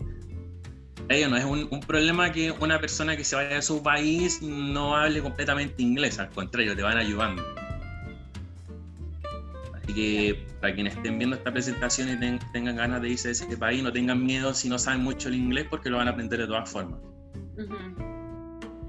no 1.10 1.38
es 1.38 1.46
un, 1.46 1.80
problema 1.82 2.32
que 2.32 2.52
una 2.52 2.80
persona 2.80 3.18
que 3.18 3.24
se 3.24 3.36
vaya 3.36 3.58
a 3.58 3.62
su 3.64 3.82
país 3.82 4.42
no 4.44 4.96
hable 4.96 5.22
completamente 5.22 5.82
inglés, 5.82 6.20
al 6.20 6.30
contrario, 6.30 6.76
te 6.76 6.84
van 6.84 6.98
ayudando. 6.98 7.44
Así 9.74 9.94
que 9.94 10.46
para 10.62 10.76
quienes 10.76 10.96
estén 10.96 11.18
viendo 11.18 11.36
esta 11.36 11.52
presentación 11.52 12.10
y 12.10 12.40
tengan 12.54 12.76
ganas 12.76 13.02
de 13.02 13.10
irse 13.10 13.30
de 13.30 13.32
ese 13.32 13.58
país, 13.58 13.82
no 13.82 13.92
tengan 13.92 14.24
miedo 14.24 14.54
si 14.54 14.70
no 14.70 14.78
saben 14.78 15.02
mucho 15.02 15.30
el 15.30 15.36
inglés 15.36 15.66
porque 15.68 15.90
lo 15.90 15.98
van 15.98 16.08
a 16.08 16.12
aprender 16.12 16.40
de 16.40 16.48
todas 16.48 16.70
formas. 16.70 17.00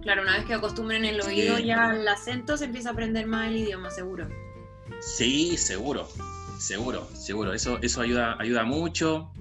Claro, 0.02 0.22
una 0.22 0.36
vez 0.36 0.44
que 0.44 0.54
acostumbren 0.54 1.06
el 1.06 1.20
oído 1.22 1.58
ya 1.58 1.88
al 1.88 2.06
acento, 2.06 2.58
se 2.58 2.66
empieza 2.66 2.90
a 2.90 2.92
aprender 2.92 3.26
más 3.26 3.48
el 3.48 3.56
idioma, 3.56 3.90
seguro. 3.90 4.28
Sí, 5.00 5.56
seguro, 5.56 6.06
seguro, 6.58 7.08
seguro. 7.14 7.54
Eso, 7.54 7.78
eso 7.80 8.02
ayuda, 8.02 8.36
ayuda 8.38 8.64
mucho 8.64 9.32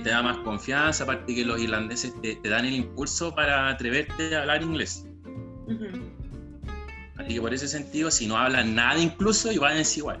te 0.00 0.10
da 0.10 0.22
más 0.22 0.38
confianza, 0.38 1.04
aparte 1.04 1.34
que 1.34 1.44
los 1.44 1.60
irlandeses 1.60 2.12
te, 2.20 2.38
dan 2.48 2.64
el 2.64 2.74
impulso 2.74 3.34
para 3.34 3.68
atreverte 3.68 4.34
a 4.34 4.40
hablar 4.40 4.62
inglés. 4.62 5.06
Así 7.16 7.34
que 7.34 7.40
por 7.40 7.52
ese 7.52 7.68
sentido, 7.68 8.10
si 8.10 8.26
no 8.26 8.36
hablan 8.36 8.74
nada 8.74 8.98
incluso, 8.98 9.52
igual 9.52 9.76
es 9.76 9.96
igual. 9.96 10.18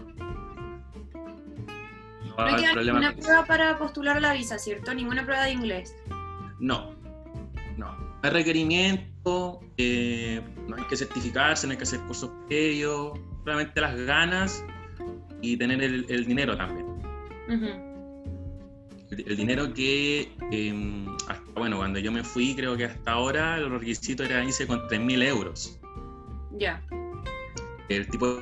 No, 2.24 2.36
no 2.36 2.44
hay 2.44 2.84
ninguna 2.84 3.14
prueba 3.14 3.44
para 3.46 3.78
postular 3.78 4.18
a 4.18 4.20
la 4.20 4.32
visa, 4.32 4.58
¿cierto? 4.58 4.94
Ninguna 4.94 5.24
prueba 5.24 5.44
de 5.44 5.52
inglés. 5.52 5.94
No, 6.60 6.94
no. 7.76 7.96
No 7.96 8.20
hay 8.22 8.30
requerimiento, 8.30 9.60
eh, 9.76 10.42
no 10.68 10.76
hay 10.76 10.84
que 10.84 10.96
certificarse, 10.96 11.66
no 11.66 11.72
hay 11.72 11.76
que 11.76 11.84
hacer 11.84 12.00
cursos 12.00 12.30
previos, 12.48 13.18
solamente 13.44 13.80
las 13.80 13.96
ganas 13.96 14.64
y 15.40 15.56
tener 15.56 15.82
el, 15.82 16.26
dinero 16.26 16.56
también 16.56 17.87
el, 19.10 19.36
dinero 19.36 19.72
que, 19.72 20.32
em, 20.50 21.06
hasta, 21.28 21.50
bueno, 21.54 21.78
cuando 21.78 21.98
yo 21.98 22.12
me 22.12 22.22
fui, 22.22 22.54
creo 22.54 22.76
que 22.76 22.84
hasta 22.84 23.12
ahora 23.12 23.56
el 23.56 23.70
requisito 23.70 24.24
era 24.24 24.44
irse 24.44 24.66
con 24.66 24.86
3.000 24.88 25.22
euros. 25.22 25.78
Ya. 26.52 26.82
El 27.88 28.06
tipo 28.08 28.40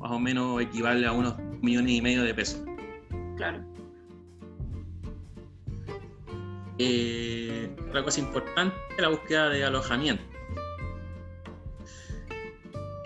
más 0.00 0.10
o 0.10 0.18
menos 0.18 0.60
equivale 0.60 1.06
a 1.06 1.12
unos 1.12 1.36
millones 1.60 1.92
y 1.92 2.02
medio 2.02 2.22
de 2.22 2.34
pesos. 2.34 2.60
Claro. 3.36 3.60
Eh, 6.78 7.70
otra 7.88 8.02
cosa 8.02 8.20
importante 8.20 8.74
es 8.96 9.02
la 9.02 9.08
búsqueda 9.08 9.48
de 9.48 9.64
alojamiento. 9.64 10.22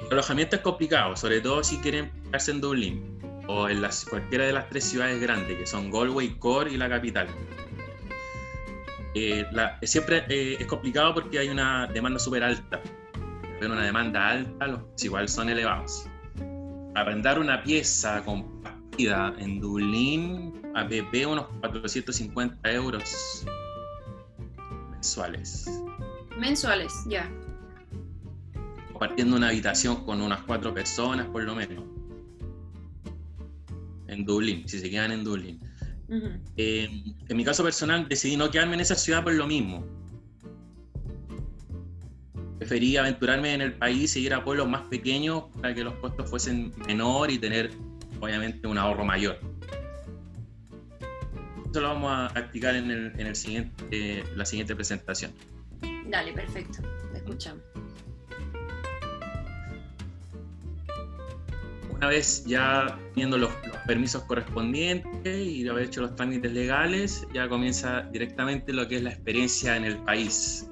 El 0.06 0.12
alojamiento 0.12 0.56
es 0.56 0.62
complicado, 0.62 1.16
sobre 1.16 1.40
todo 1.40 1.64
si 1.64 1.78
quieren 1.78 2.11
quedarse 2.25 2.52
en 2.52 2.61
Dublín 2.61 3.15
o 3.48 3.68
en 3.68 3.82
las, 3.82 4.04
cualquiera 4.04 4.44
de 4.44 4.52
las 4.52 4.68
tres 4.68 4.84
ciudades 4.84 5.20
grandes, 5.20 5.56
que 5.56 5.66
son 5.66 5.90
Galway, 5.90 6.38
Cork 6.38 6.70
y 6.70 6.76
la 6.76 6.88
capital. 6.88 7.28
Eh, 9.14 9.46
siempre 9.82 10.24
eh, 10.28 10.56
es 10.60 10.66
complicado 10.66 11.14
porque 11.14 11.38
hay 11.38 11.48
una 11.48 11.86
demanda 11.86 12.18
súper 12.18 12.44
alta. 12.44 12.80
Pero 13.58 13.72
una 13.72 13.84
demanda 13.84 14.28
alta, 14.28 14.66
los 14.66 14.82
igual 15.02 15.28
son 15.28 15.48
elevados. 15.48 16.06
Arrendar 16.94 17.38
una 17.38 17.62
pieza 17.62 18.22
compartida 18.24 19.34
en 19.38 19.60
Dublín 19.60 20.60
a 20.74 20.84
BP 20.84 21.26
unos 21.26 21.46
450 21.60 22.70
euros 22.70 23.46
mensuales. 24.90 25.70
Mensuales, 26.38 26.92
ya. 27.06 27.30
Compartiendo 28.92 29.36
una 29.36 29.48
habitación 29.48 30.04
con 30.04 30.20
unas 30.20 30.42
cuatro 30.42 30.74
personas 30.74 31.26
por 31.28 31.42
lo 31.42 31.54
menos 31.54 31.95
en 34.08 34.25
Dublín, 34.25 34.68
si 34.68 34.78
se 34.78 34.90
quedan 34.90 35.12
en 35.12 35.25
Dublín. 35.25 35.60
Eh, 36.56 36.88
en 37.28 37.36
mi 37.36 37.44
caso 37.44 37.64
personal 37.64 38.08
decidí 38.08 38.36
no 38.36 38.50
quedarme 38.50 38.75
en 38.75 38.80
esa 38.80 38.94
ciudad 38.94 39.25
por 39.25 39.34
lo 39.34 39.46
mismo. 39.46 39.84
Preferí 42.58 42.96
aventurarme 42.96 43.54
en 43.54 43.60
el 43.60 43.75
país 43.75 44.16
y 44.16 44.26
ir 44.26 44.34
a 44.34 44.44
pueblos 44.44 44.68
más 44.68 44.82
pequeños 44.82 45.44
para 45.60 45.75
que 45.75 45.84
los 45.84 45.94
costos 45.94 46.28
fuesen 46.30 46.72
menor 46.86 47.30
y 47.30 47.38
tener 47.38 47.70
obviamente 48.20 48.66
un 48.66 48.78
ahorro 48.78 49.04
mayor. 49.04 49.38
Eso 51.70 51.80
lo 51.80 51.88
vamos 51.88 52.32
a 52.34 52.38
explicar 52.38 52.75
en, 52.75 52.90
el, 52.90 53.20
en 53.20 53.26
el 53.26 53.36
siguiente, 53.36 54.25
la 54.34 54.46
siguiente 54.46 54.75
presentación. 54.75 55.32
Dale, 56.08 56.32
perfecto. 56.32 56.78
Te 57.12 57.18
escuchamos. 57.18 57.62
Una 61.96 62.08
vez 62.08 62.44
ya 62.44 62.98
teniendo 63.14 63.38
los, 63.38 63.50
permisos 63.86 64.22
correspondientes 64.24 65.46
y 65.46 65.66
haber 65.66 65.86
hecho 65.86 66.02
los 66.02 66.14
trámites 66.14 66.52
legales, 66.52 67.26
ya 67.32 67.48
comienza 67.48 68.02
directamente 68.12 68.72
lo 68.72 68.86
que 68.86 68.96
es 68.96 69.02
la 69.02 69.10
experiencia 69.10 69.76
en 69.76 69.84
el 69.84 69.96
país. 69.98 70.68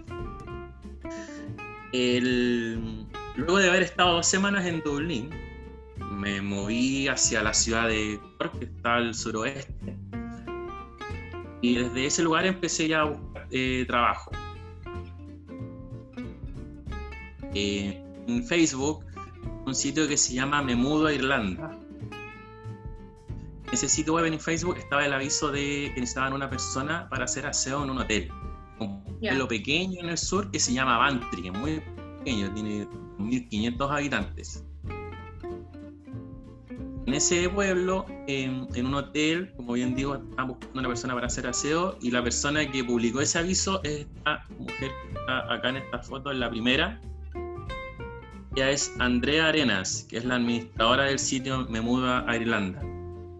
luego 1.92 3.58
de 3.58 3.68
haber 3.70 3.82
estado 3.84 4.16
dos 4.16 4.26
semanas 4.26 4.66
en 4.66 4.80
Dublín, 4.82 5.30
me 6.10 6.42
moví 6.42 7.08
hacia 7.08 7.42
la 7.42 7.54
ciudad 7.54 7.88
de 7.88 8.20
Cork, 8.38 8.58
que 8.58 8.66
está 8.66 8.96
al 8.96 9.14
suroeste, 9.14 9.96
y 11.62 11.76
desde 11.76 12.06
ese 12.06 12.22
lugar 12.22 12.44
empecé 12.44 12.88
ya 12.88 13.00
a 13.00 13.04
buscar 13.04 13.46
eh, 13.50 13.84
trabajo. 13.86 14.30
Eh, 17.54 18.02
en 18.26 18.44
Facebook 18.44 19.04
un 19.66 19.74
sitio 19.74 20.06
que 20.06 20.16
se 20.16 20.34
llama 20.34 20.62
Me 20.62 20.76
Mudo 20.76 21.06
a 21.06 21.12
Irlanda. 21.12 21.78
En 23.66 23.72
ese 23.72 23.88
sitio 23.88 24.14
web 24.14 24.26
en 24.26 24.38
Facebook 24.38 24.76
estaba 24.78 25.04
el 25.04 25.12
aviso 25.12 25.50
de 25.50 25.90
que 25.94 26.00
necesitaban 26.00 26.32
una 26.32 26.48
persona 26.48 27.08
para 27.08 27.24
hacer 27.24 27.46
aseo 27.46 27.82
en 27.82 27.90
un 27.90 27.98
hotel. 27.98 28.30
Un 28.78 29.02
pueblo 29.20 29.48
pequeño 29.48 30.00
en 30.00 30.10
el 30.10 30.18
sur 30.18 30.50
que 30.50 30.60
se 30.60 30.72
llama 30.72 30.98
Bantry, 30.98 31.48
es 31.48 31.58
muy 31.58 31.82
pequeño, 32.18 32.52
tiene 32.52 32.86
1.500 33.18 33.90
habitantes. 33.90 34.64
En 37.06 37.12
ese 37.12 37.48
pueblo, 37.50 38.06
en, 38.26 38.66
un 38.86 38.94
hotel, 38.94 39.52
como 39.56 39.74
bien 39.74 39.94
digo, 39.94 40.14
estaban 40.14 40.48
buscando 40.48 40.80
una 40.80 40.88
persona 40.88 41.14
para 41.14 41.26
hacer 41.26 41.46
aseo 41.46 41.98
y 42.00 42.10
la 42.10 42.22
persona 42.22 42.70
que 42.70 42.82
publicó 42.82 43.20
ese 43.20 43.38
aviso 43.38 43.82
es 43.84 44.06
esta 44.06 44.44
mujer 44.58 44.90
que 45.02 45.18
está 45.18 45.52
acá 45.52 45.68
en 45.68 45.76
esta 45.76 45.98
foto, 45.98 46.32
en 46.32 46.40
la 46.40 46.48
primera, 46.48 47.00
ella 48.54 48.70
es 48.70 48.94
Andrea 49.00 49.48
Arenas, 49.48 50.06
que 50.08 50.16
es 50.16 50.24
la 50.24 50.36
administradora 50.36 51.04
del 51.04 51.18
sitio 51.18 51.66
Me 51.68 51.80
Muda 51.80 52.24
a 52.28 52.36
Irlanda. 52.36 52.80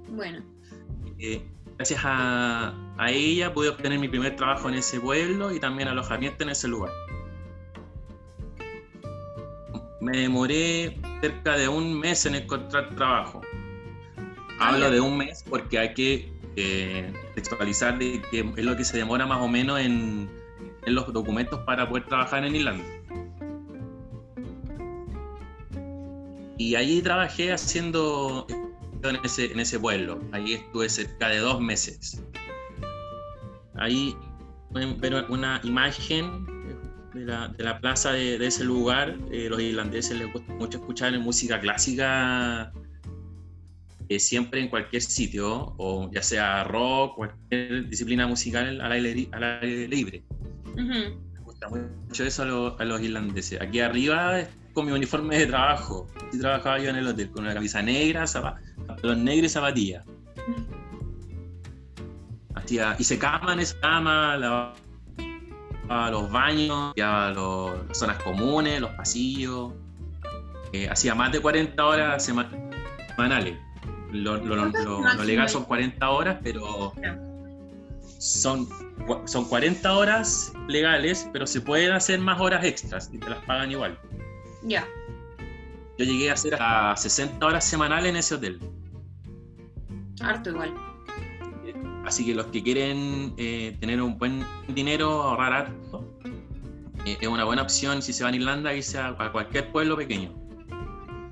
Bueno. 0.09 0.42
Eh, 1.21 1.40
gracias 1.76 2.00
a, 2.02 2.75
ella 3.09 3.52
pude 3.52 3.68
obtener 3.68 3.99
mi 4.00 4.09
primer 4.09 4.35
trabajo 4.35 4.68
en 4.68 4.75
ese 4.75 4.99
pueblo 4.99 5.52
y 5.52 5.61
también 5.61 5.88
alojamiento 5.88 6.42
en 6.42 6.50
ese 6.50 6.66
lugar. 6.66 6.92
Me 10.00 10.18
demoré 10.18 10.99
cerca 11.21 11.56
de 11.56 11.68
un 11.68 11.99
mes 11.99 12.26
en 12.26 12.35
encontrar 12.35 12.94
trabajo. 12.97 13.40
Ah, 14.59 14.71
Hablo 14.71 14.90
de 14.90 15.00
un 15.00 15.16
mes 15.16 15.44
porque 15.49 15.78
hay 15.78 15.94
que 15.94 16.28
eh, 16.56 17.12
textualizar 17.37 17.99
de 17.99 18.21
que 18.30 18.40
es 18.56 18.64
lo 18.64 18.76
que 18.76 18.85
se 18.85 18.97
demora 18.97 19.26
más 19.26 19.40
o 19.40 19.47
menos 19.49 19.78
en, 19.78 20.28
en 20.85 20.94
los 20.94 21.12
documentos 21.12 21.61
para 21.61 21.88
poder 21.88 22.06
trabajar 22.06 22.44
en 22.44 22.56
Irlanda. 22.56 22.85
Y 26.56 26.76
allí 26.76 27.02
trabajé 27.02 27.52
haciendo 27.52 28.46
en 29.02 29.16
ese, 29.25 29.52
en 29.52 29.61
ese 29.61 29.78
pueblo. 29.78 30.20
Allí 30.32 30.54
estuve 30.54 30.88
cerca 30.88 31.28
de 31.28 31.38
dos 31.38 31.61
meses. 31.61 32.23
Ahí 33.76 34.16
pueden 34.70 35.00
ver 35.00 35.26
una 35.28 35.61
imagen 35.64 36.46
de 37.12 37.25
la, 37.25 37.49
de 37.49 37.64
la 37.64 37.80
plaza 37.80 38.12
de, 38.12 38.38
de, 38.38 38.46
ese 38.46 38.64
lugar. 38.64 39.16
Eh, 39.30 39.49
los 39.49 39.61
irlandeses 39.61 40.18
les 40.18 40.32
gusta 40.32 40.52
mucho 40.54 40.78
escuchar 40.78 41.18
música 41.18 41.61
clásica 41.61 42.73
eh, 44.08 44.18
siempre 44.18 44.61
en 44.61 44.68
cualquier 44.68 45.00
sitio, 45.00 45.75
o 45.78 46.11
ya 46.12 46.23
sea 46.23 46.64
rock, 46.64 47.16
cualquier 47.16 47.88
disciplina 47.88 48.26
musical 48.26 48.80
al 48.80 48.92
aire, 48.92 49.28
al 49.32 49.44
aire 49.62 49.88
libre. 49.88 50.25
Me 50.76 51.40
gusta 51.40 51.69
mucho 51.69 52.25
eso 52.25 52.43
a, 52.43 52.47
los, 52.47 52.80
a 52.80 52.84
los 52.84 53.00
irlandeses. 53.00 53.60
Aquí 53.62 53.80
arriba 53.80 54.40
con 54.75 54.87
mi 54.87 54.93
uniforme 54.93 55.39
de 55.39 55.47
trabajo. 55.47 56.06
Y 56.32 56.39
trabajaba 56.39 56.78
yo 56.78 56.91
en 56.91 56.97
el 56.97 57.06
hotel 57.06 57.30
con 57.30 57.45
una 57.45 57.54
camisa 57.54 57.80
negra, 57.80 58.25
los 59.02 59.17
negros 59.17 59.47
y 59.47 59.49
zapatillas. 59.49 60.04
Hacía, 62.54 62.97
y 62.99 63.04
se 63.04 63.19
cama 63.19 63.54
en 63.54 63.60
esa 63.60 63.78
cama, 63.80 64.37
lavaba 64.37 66.10
los 66.10 66.30
baños, 66.30 66.89
limpiaba 66.89 67.30
las 67.30 67.99
zonas 67.99 68.23
comunes, 68.23 68.80
los 68.80 68.91
pasillos. 68.91 69.73
Eh, 70.73 70.89
hacía 70.89 71.15
más 71.15 71.32
de 71.32 71.41
40 71.41 71.84
horas 71.84 72.25
semanales. 72.25 73.56
Lo, 74.10 74.37
legal 75.25 75.49
son 75.49 75.65
40 75.65 76.10
horas, 76.10 76.39
pero 76.43 76.93
son, 78.19 78.69
son 79.25 79.45
40 79.49 79.93
horas 79.93 80.52
legales, 80.69 81.28
pero 81.32 81.47
se 81.47 81.60
pueden 81.60 81.93
hacer 81.93 82.21
más 82.21 82.41
horas 82.41 82.65
extras 82.65 83.10
y 83.13 83.19
te 83.19 83.28
las 83.28 83.45
pagan 83.45 83.71
igual. 83.71 83.99
Ya. 84.64 84.86
Yo 85.98 86.04
llegué 86.04 86.30
a 86.30 86.34
hacer 86.34 86.56
a 86.58 86.96
60 86.96 87.44
horas 87.44 87.64
semanales 87.64 88.10
en 88.10 88.16
ese 88.16 88.34
hotel. 88.34 88.60
Harto 90.20 90.50
igual. 90.50 90.74
Así 92.04 92.26
que 92.26 92.34
los 92.34 92.46
que 92.46 92.62
quieren 92.62 93.34
eh, 93.36 93.76
tener 93.80 94.02
un 94.02 94.18
buen 94.18 94.44
dinero, 94.68 95.22
ahorrar 95.22 95.52
harto, 95.52 96.04
eh, 97.06 97.16
es 97.20 97.28
una 97.28 97.44
buena 97.44 97.62
opción 97.62 98.02
si 98.02 98.12
se 98.12 98.24
van 98.24 98.34
a 98.34 98.36
Irlanda 98.36 98.74
irse 98.74 98.98
a, 98.98 99.08
a 99.18 99.32
cualquier 99.32 99.70
pueblo 99.72 99.96
pequeño. 99.96 100.32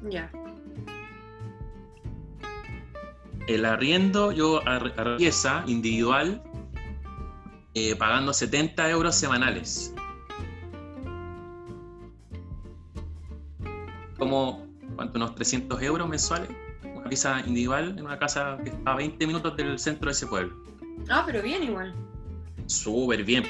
Ya. 0.08 0.30
El 3.46 3.64
arriendo, 3.64 4.32
yo 4.32 4.62
pieza 5.18 5.64
individual, 5.66 6.42
eh, 7.74 7.96
pagando 7.96 8.32
70 8.32 8.88
euros 8.90 9.14
semanales. 9.14 9.94
Como 14.22 14.64
¿cuánto? 14.94 15.18
unos 15.18 15.35
300 15.35 15.82
euros 15.82 16.08
mensuales, 16.08 16.48
una 16.85 17.08
pieza 17.08 17.40
individual 17.44 17.96
en 17.98 18.04
una 18.04 18.18
casa 18.20 18.56
que 18.62 18.70
está 18.70 18.92
a 18.92 18.94
20 18.94 19.26
minutos 19.26 19.56
del 19.56 19.78
centro 19.80 20.06
de 20.06 20.12
ese 20.12 20.28
pueblo. 20.28 20.54
Ah, 21.08 21.24
pero 21.26 21.42
bien 21.42 21.64
igual. 21.64 21.92
Súper 22.66 23.24
bien, 23.24 23.44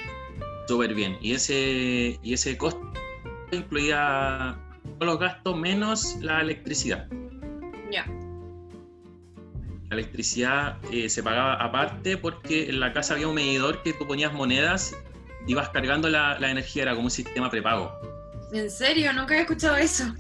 súper 0.67 0.95
bien. 0.95 1.19
Y 1.21 1.33
ese, 1.35 2.19
y 2.23 2.33
ese 2.33 2.57
costo 2.57 2.81
incluía 3.51 4.57
todos 4.99 5.13
los 5.13 5.19
gastos 5.19 5.59
menos 5.59 6.17
la 6.23 6.41
electricidad. 6.41 7.07
Ya. 7.91 8.07
La 9.91 9.99
electricidad 9.99 10.79
eh, 10.91 11.11
se 11.11 11.23
pagaba 11.23 11.55
aparte 11.57 12.17
porque 12.17 12.71
en 12.71 12.81
la 12.81 12.95
casa 12.95 13.13
había 13.13 13.29
un 13.29 13.35
medidor 13.35 13.83
que 13.83 13.93
tú 13.93 14.07
ponías 14.07 14.33
monedas, 14.33 14.97
ibas 15.47 15.69
cargando 15.69 16.09
la, 16.09 16.39
la 16.39 16.51
energía, 16.51 16.85
era 16.85 16.93
como 16.93 17.05
un 17.05 17.11
sistema 17.11 17.51
prepago. 17.51 17.93
¿En 18.55 18.71
serio? 18.71 19.13
Nunca 19.13 19.35
había 19.35 19.43
escuchado 19.43 19.77
eso. 19.77 20.15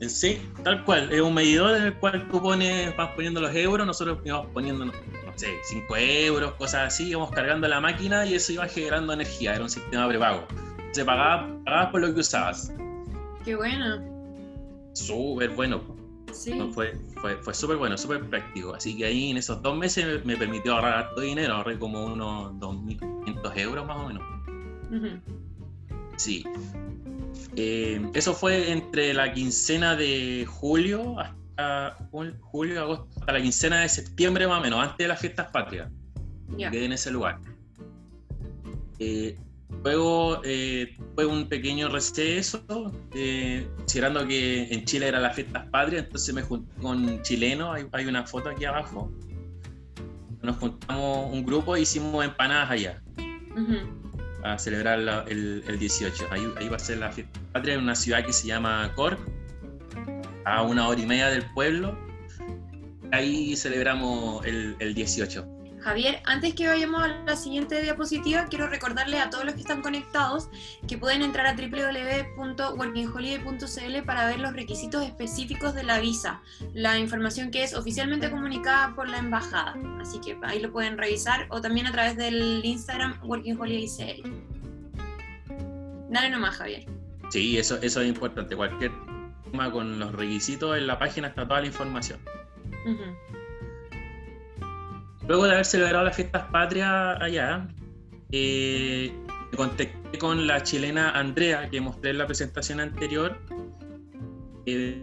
En 0.00 0.10
sí, 0.10 0.40
tal 0.62 0.84
cual. 0.84 1.12
Es 1.12 1.20
un 1.20 1.34
medidor 1.34 1.76
en 1.76 1.84
el 1.84 1.94
cual 1.94 2.28
tú 2.30 2.40
pones, 2.40 2.94
vas 2.96 3.10
poniendo 3.14 3.40
los 3.40 3.54
euros, 3.54 3.86
nosotros 3.86 4.18
íbamos 4.24 4.48
poniendo, 4.52 4.84
no 4.84 4.92
sé, 5.36 5.48
5 5.64 5.96
euros, 5.96 6.52
cosas 6.54 6.88
así, 6.88 7.08
íbamos 7.08 7.30
cargando 7.30 7.66
la 7.66 7.80
máquina 7.80 8.26
y 8.26 8.34
eso 8.34 8.52
iba 8.52 8.66
generando 8.68 9.12
energía. 9.12 9.54
Era 9.54 9.62
un 9.62 9.70
sistema 9.70 10.08
prepago. 10.08 10.46
Se 10.92 11.04
pagaba, 11.04 11.48
pagabas 11.64 11.90
por 11.90 12.00
lo 12.02 12.14
que 12.14 12.20
usabas. 12.20 12.72
Qué 13.44 13.54
bueno. 13.54 14.02
Súper 14.92 15.50
bueno. 15.50 15.80
Sí. 16.32 16.52
fue 16.74 16.92
fue, 17.20 17.36
fue 17.36 17.54
súper 17.54 17.76
bueno, 17.76 17.96
súper 17.96 18.20
práctico. 18.28 18.74
Así 18.74 18.96
que 18.96 19.06
ahí 19.06 19.30
en 19.30 19.36
esos 19.36 19.62
dos 19.62 19.76
meses 19.76 20.24
me, 20.24 20.36
permitió 20.36 20.74
ahorrar 20.74 20.98
harto 20.98 21.20
dinero. 21.20 21.54
Ahorré 21.54 21.78
como 21.78 22.04
unos 22.04 22.52
2.500 22.54 23.56
euros 23.58 23.86
más 23.86 23.96
o 23.96 24.08
menos. 24.08 24.22
Sí. 26.16 26.44
Eh, 27.56 28.00
eso 28.12 28.34
fue 28.34 28.70
entre 28.70 29.14
la 29.14 29.32
quincena 29.32 29.96
de 29.96 30.46
julio 30.46 31.18
hasta 31.18 31.96
julio, 32.50 32.82
agosto, 32.82 33.08
hasta 33.18 33.32
la 33.32 33.40
quincena 33.40 33.80
de 33.80 33.88
septiembre 33.88 34.46
más 34.46 34.60
o 34.60 34.62
menos, 34.62 34.78
antes 34.78 34.98
de 34.98 35.08
las 35.08 35.18
fiestas 35.18 35.48
patrias. 35.50 35.90
Quedé 36.58 36.84
en 36.84 36.92
ese 36.92 37.10
lugar. 37.10 37.40
Eh, 38.98 39.38
luego 39.82 40.42
eh, 40.44 40.98
fue 41.14 41.24
un 41.24 41.48
pequeño 41.48 41.88
receso, 41.88 42.62
considerando 43.78 44.26
que 44.26 44.64
en 44.70 44.84
Chile 44.84 45.08
eran 45.08 45.22
las 45.22 45.34
fiestas 45.34 45.66
patrias, 45.70 46.04
entonces 46.04 46.34
me 46.34 46.42
junté 46.42 46.70
con 46.80 47.22
chilenos, 47.22 47.74
hay, 47.74 47.86
hay, 47.92 48.04
una 48.04 48.26
foto 48.26 48.50
aquí 48.50 48.66
abajo. 48.66 49.10
Nos 50.42 50.56
juntamos 50.56 51.32
un 51.32 51.44
grupo 51.44 51.74
e 51.74 51.80
hicimos 51.80 52.22
empanadas 52.22 52.70
allá 52.70 53.02
a 54.52 54.58
celebrar 54.58 54.98
el, 55.28 55.78
18. 55.78 56.26
Ahí, 56.30 56.68
va 56.68 56.76
a 56.76 56.78
ser 56.78 56.98
la 56.98 57.10
fiesta 57.10 57.40
patria 57.52 57.74
en 57.74 57.82
una 57.82 57.94
ciudad 57.94 58.24
que 58.24 58.32
se 58.32 58.46
llama 58.46 58.92
Cork, 58.94 59.18
a 60.44 60.62
una 60.62 60.88
hora 60.88 61.00
y 61.00 61.06
media 61.06 61.28
del 61.28 61.44
pueblo. 61.52 61.98
Ahí 63.12 63.56
celebramos 63.56 64.44
el, 64.44 64.76
el 64.78 64.94
18. 64.94 65.55
Javier, 65.86 66.20
antes 66.24 66.54
que 66.56 66.66
vayamos 66.66 67.00
a 67.00 67.06
la 67.24 67.36
siguiente 67.36 67.80
diapositiva, 67.80 68.46
quiero 68.46 68.66
recordarles 68.66 69.20
a 69.20 69.30
todos 69.30 69.44
los 69.44 69.54
que 69.54 69.60
están 69.60 69.82
conectados 69.82 70.48
que 70.88 70.98
pueden 70.98 71.22
entrar 71.22 71.46
a 71.46 71.54
www.workingholiday.cl 71.54 74.02
para 74.04 74.26
ver 74.26 74.40
los 74.40 74.52
requisitos 74.52 75.04
específicos 75.04 75.76
de 75.76 75.84
la 75.84 76.00
visa, 76.00 76.42
la 76.74 76.98
información 76.98 77.52
que 77.52 77.62
es 77.62 77.72
oficialmente 77.72 78.32
comunicada 78.32 78.96
por 78.96 79.08
la 79.08 79.18
embajada. 79.18 79.76
Así 80.00 80.18
que 80.18 80.36
ahí 80.42 80.58
lo 80.58 80.72
pueden 80.72 80.98
revisar 80.98 81.46
o 81.50 81.60
también 81.60 81.86
a 81.86 81.92
través 81.92 82.16
del 82.16 82.64
Instagram 82.64 83.20
WorkingHolidayCL. 83.22 84.28
Dale 86.10 86.30
nomás, 86.30 86.56
Javier. 86.56 86.84
Sí, 87.30 87.58
eso, 87.58 87.80
eso 87.80 88.00
es 88.00 88.08
importante. 88.08 88.56
Cualquier 88.56 88.90
tema 89.52 89.70
con 89.70 90.00
los 90.00 90.10
requisitos 90.10 90.76
en 90.76 90.88
la 90.88 90.98
página 90.98 91.28
está 91.28 91.46
toda 91.46 91.60
la 91.60 91.68
información. 91.68 92.18
Luego 95.28 95.44
de 95.44 95.52
haber 95.52 95.64
celebrado 95.64 96.04
las 96.04 96.16
fiestas 96.16 96.44
patrias 96.50 97.20
allá, 97.20 97.66
eh, 98.30 99.12
me 99.50 99.56
contacté 99.56 100.18
con 100.18 100.46
la 100.46 100.62
chilena 100.62 101.10
Andrea, 101.10 101.68
que 101.68 101.80
mostré 101.80 102.10
en 102.10 102.18
la 102.18 102.26
presentación 102.26 102.80
anterior, 102.80 103.38
que 104.64 105.02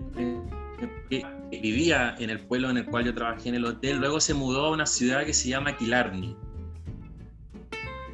vivía 1.51 2.15
en 2.19 2.29
el 2.29 2.39
pueblo 2.39 2.69
en 2.69 2.77
el 2.77 2.85
cual 2.85 3.05
yo 3.05 3.13
trabajé 3.13 3.49
en 3.49 3.55
el 3.55 3.65
hotel. 3.65 3.97
Luego 3.97 4.19
se 4.19 4.33
mudó 4.33 4.65
a 4.65 4.71
una 4.71 4.85
ciudad 4.85 5.25
que 5.25 5.33
se 5.33 5.49
llama 5.49 5.75
Killarney. 5.77 6.35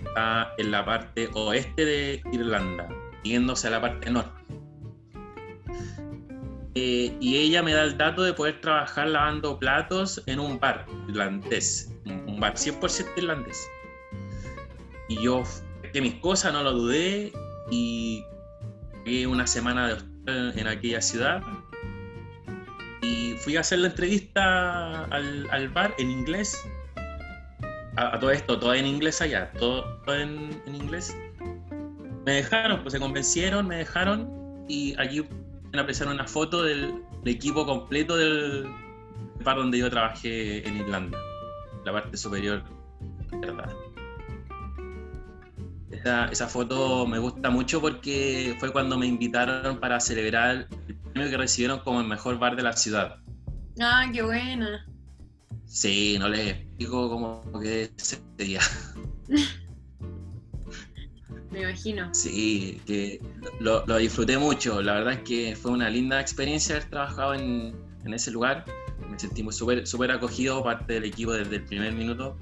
Está 0.06 0.52
en 0.58 0.72
la 0.72 0.84
parte 0.86 1.30
oeste 1.34 1.86
de 1.86 2.22
Irlanda, 2.32 2.90
yéndose 3.24 3.68
a 3.68 3.72
la 3.72 3.82
parte 3.82 4.10
norte. 4.10 4.40
Eh, 6.76 7.16
y 7.20 7.38
ella 7.38 7.64
me 7.64 7.74
da 7.74 7.84
el 7.84 7.98
dato 7.98 8.24
de 8.24 8.34
poder 8.34 8.62
trabajar 8.62 9.08
lavando 9.08 9.58
platos 9.58 10.22
en 10.28 10.40
un 10.40 10.60
bar 10.60 10.86
irlandés, 11.08 11.92
un 12.28 12.40
bar 12.40 12.56
100% 12.56 13.18
irlandés. 13.18 13.70
Y 15.08 15.22
yo 15.24 15.44
que 15.94 16.02
mis 16.02 16.16
cosas, 16.16 16.54
no 16.54 16.64
lo 16.64 16.74
dudé 16.74 17.32
y 17.72 18.24
una 19.26 19.48
semana 19.48 19.88
de 19.88 19.96
en 20.30 20.68
aquella 20.68 21.02
ciudad 21.02 21.42
y 23.02 23.34
fui 23.38 23.58
a 23.58 23.62
hacer 23.62 23.80
la 23.80 23.88
entrevista 23.88 25.06
al, 25.06 25.70
bar 25.70 25.94
en 25.98 26.12
inglés. 26.12 26.58
A, 27.96 28.20
todo 28.20 28.32
esto, 28.32 28.60
todo 28.60 28.74
en 28.74 28.86
inglés 28.86 29.22
allá, 29.22 29.52
todo, 29.54 29.84
en, 30.08 30.62
inglés. 30.68 31.18
Me 32.26 32.34
dejaron, 32.34 32.82
pues 32.82 32.94
se 32.94 33.00
convencieron, 33.00 33.68
me 33.68 33.78
dejaron 33.78 34.30
y 34.68 35.00
aquí 35.00 35.26
me 35.74 35.82
apreciaron 35.82 36.16
una 36.16 36.28
foto 36.28 36.64
del, 36.64 37.04
equipo 37.26 37.66
completo 37.66 38.16
del 38.16 38.66
bar 39.44 39.58
donde 39.58 39.78
yo 39.78 39.90
trabajé 39.90 40.66
en 40.66 40.78
Irlanda, 40.78 41.18
la 41.92 42.02
parte 42.02 42.18
superior, 42.18 42.64
¿verdad? 43.32 43.74
Esa, 46.32 46.48
foto 46.48 47.06
me 47.08 47.20
gusta 47.20 47.50
mucho 47.50 47.82
porque 47.82 48.56
fue 48.60 48.72
cuando 48.72 48.98
me 48.98 49.08
invitaron 49.08 49.80
para 49.80 50.00
celebrar 50.00 50.68
el 50.88 50.96
premio 50.96 51.30
que 51.30 51.38
recibieron 51.38 51.80
como 51.80 52.00
el 52.00 52.08
mejor 52.08 52.40
bar 52.40 52.56
de 52.56 52.64
la 52.64 52.74
ciudad. 52.74 53.18
Ah, 53.82 54.10
qué 54.14 54.22
buena. 54.22 54.86
Sí, 55.66 56.18
no 56.20 56.30
les 56.30 56.52
explico 56.52 57.10
cómo 57.10 57.44
que 57.60 57.92
ese 57.98 58.22
día. 58.38 58.62
me 61.52 61.62
imagino. 61.62 62.14
Sí, 62.14 62.82
que 62.86 63.20
lo, 63.60 63.84
disfruté 63.98 64.38
mucho. 64.38 64.82
La 64.82 64.94
verdad 64.94 65.14
es 65.14 65.22
que 65.22 65.56
fue 65.56 65.72
una 65.72 65.90
linda 65.90 66.22
experiencia 66.22 66.76
haber 66.76 66.90
trabajado 66.90 67.34
en, 67.34 67.74
ese 68.06 68.32
lugar. 68.32 68.66
Me 69.10 69.20
sentí 69.20 69.46
súper 69.52 69.86
super 69.88 70.12
acogido, 70.12 70.64
parte 70.64 70.94
del 70.94 71.06
equipo 71.06 71.34
desde 71.34 71.58
el 71.58 71.66
primer 71.66 71.94
minuto. 71.94 72.38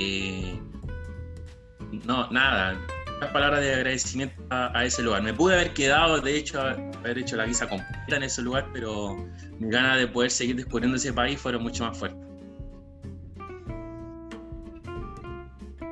Eh, 0.00 0.58
no, 2.04 2.30
nada. 2.30 2.78
Unas 3.16 3.30
palabras 3.30 3.60
de 3.60 3.74
agradecimiento 3.74 4.40
a, 4.50 4.84
ese 4.84 5.02
lugar. 5.02 5.22
Me 5.22 5.34
pude 5.34 5.54
haber 5.54 5.74
quedado, 5.74 6.20
de 6.20 6.36
hecho, 6.36 6.60
haber 6.60 7.18
hecho 7.18 7.36
la 7.36 7.46
visa 7.46 7.68
completa 7.68 8.16
en 8.16 8.22
ese 8.22 8.42
lugar, 8.42 8.68
pero 8.72 9.16
mis 9.58 9.70
ganas 9.70 9.98
de 9.98 10.06
poder 10.06 10.30
seguir 10.30 10.56
descubriendo 10.56 10.96
ese 10.96 11.12
país 11.12 11.40
fueron 11.40 11.62
mucho 11.62 11.84
más 11.84 11.98
fuertes. 11.98 12.28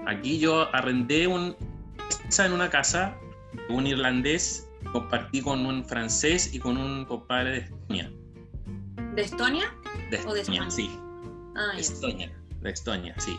Aquí 0.06 0.38
yo 0.38 0.72
arrendé 0.72 1.26
un, 1.26 1.56
en 2.38 2.52
una 2.52 2.70
casa, 2.70 3.16
un 3.68 3.88
irlandés, 3.88 4.68
compartí 4.92 5.42
con 5.42 5.66
un 5.66 5.84
francés 5.84 6.54
y 6.54 6.60
con 6.60 6.76
un 6.76 7.04
compadre 7.06 7.50
de 7.50 7.60
Estonia. 9.22 9.74
¿De 10.10 10.16
Estonia? 10.16 10.40
De 10.40 10.40
Estonia, 10.40 10.70
sí. 10.70 11.00
Ah, 11.56 11.74
de 11.74 11.80
Estonia, 11.80 12.32
de 12.60 12.70
Estonia, 12.70 13.14
sí 13.18 13.38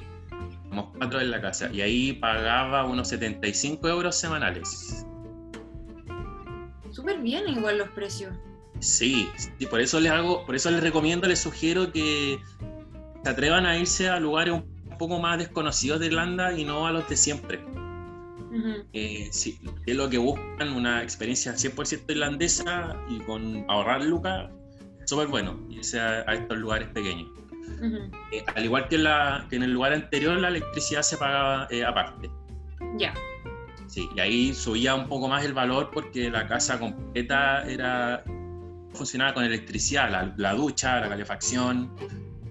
cuatro 0.98 1.20
en 1.20 1.32
la 1.32 1.42
casa 1.42 1.70
y 1.72 1.82
ahí 1.82 2.14
pagaba 2.14 2.86
unos 2.86 3.10
75 3.10 3.88
euros 3.88 4.16
semanales. 4.16 5.06
Súper 6.92 7.20
bien 7.20 7.48
igual 7.48 7.78
los 7.78 7.90
precios. 7.90 8.34
Sí, 8.80 9.28
sí, 9.36 9.66
por 9.66 9.82
eso 9.82 10.00
les 10.00 10.12
hago, 10.12 10.46
por 10.46 10.56
eso 10.56 10.70
les 10.72 10.82
recomiendo, 10.82 11.28
les 11.28 11.40
sugiero 11.40 11.92
que 11.92 12.40
se 13.24 13.30
atrevan 13.30 13.66
a 13.66 13.78
irse 13.78 14.10
a 14.10 14.20
lugares 14.20 14.54
un 14.54 14.98
poco 14.98 15.20
más 15.20 15.38
desconocidos 15.40 16.00
de 16.00 16.08
Irlanda 16.08 16.54
y 16.54 16.64
no 16.64 16.88
a 16.88 16.92
los 16.92 17.08
de 17.10 17.18
siempre. 17.18 17.60
Eh, 18.94 19.30
es 19.30 19.96
lo 19.96 20.10
que 20.10 20.18
buscan, 20.18 20.74
una 20.74 21.04
experiencia 21.04 21.54
100% 21.54 22.06
irlandesa 22.08 23.00
y 23.08 23.20
con 23.20 23.66
ahorrar 23.68 24.04
lucas, 24.04 24.50
súper 25.08 25.28
bueno, 25.28 25.60
irse 25.70 26.00
a 26.00 26.22
estos 26.34 26.58
lugares 26.58 26.90
pequeños. 26.90 27.30
Eh, 28.32 28.44
al 28.56 28.66
igual 28.66 28.88
que, 28.88 28.96
en 28.96 29.64
el 29.64 29.72
lugar 29.72 29.94
anterior, 29.94 30.38
la 30.38 30.50
electricidad 30.50 31.02
se 31.02 31.18
pagaba 31.18 31.68
eh, 31.70 31.84
aparte. 31.84 32.30
Ya. 32.98 33.14
Sí, 33.88 34.10
y 34.16 34.20
ahí 34.20 34.54
subía 34.54 34.96
un 34.96 35.08
poco 35.08 35.28
más 35.28 35.46
el 35.46 35.54
valor 35.54 35.92
porque 35.94 36.30
la 36.30 36.48
casa 36.48 36.78
completa 36.80 37.64
era 37.64 38.24
funcionaba 38.94 39.34
con 39.34 39.46
electricidad, 39.46 40.34
la, 40.36 40.54
ducha, 40.54 41.00
la 41.00 41.10
calefacción, 41.10 41.96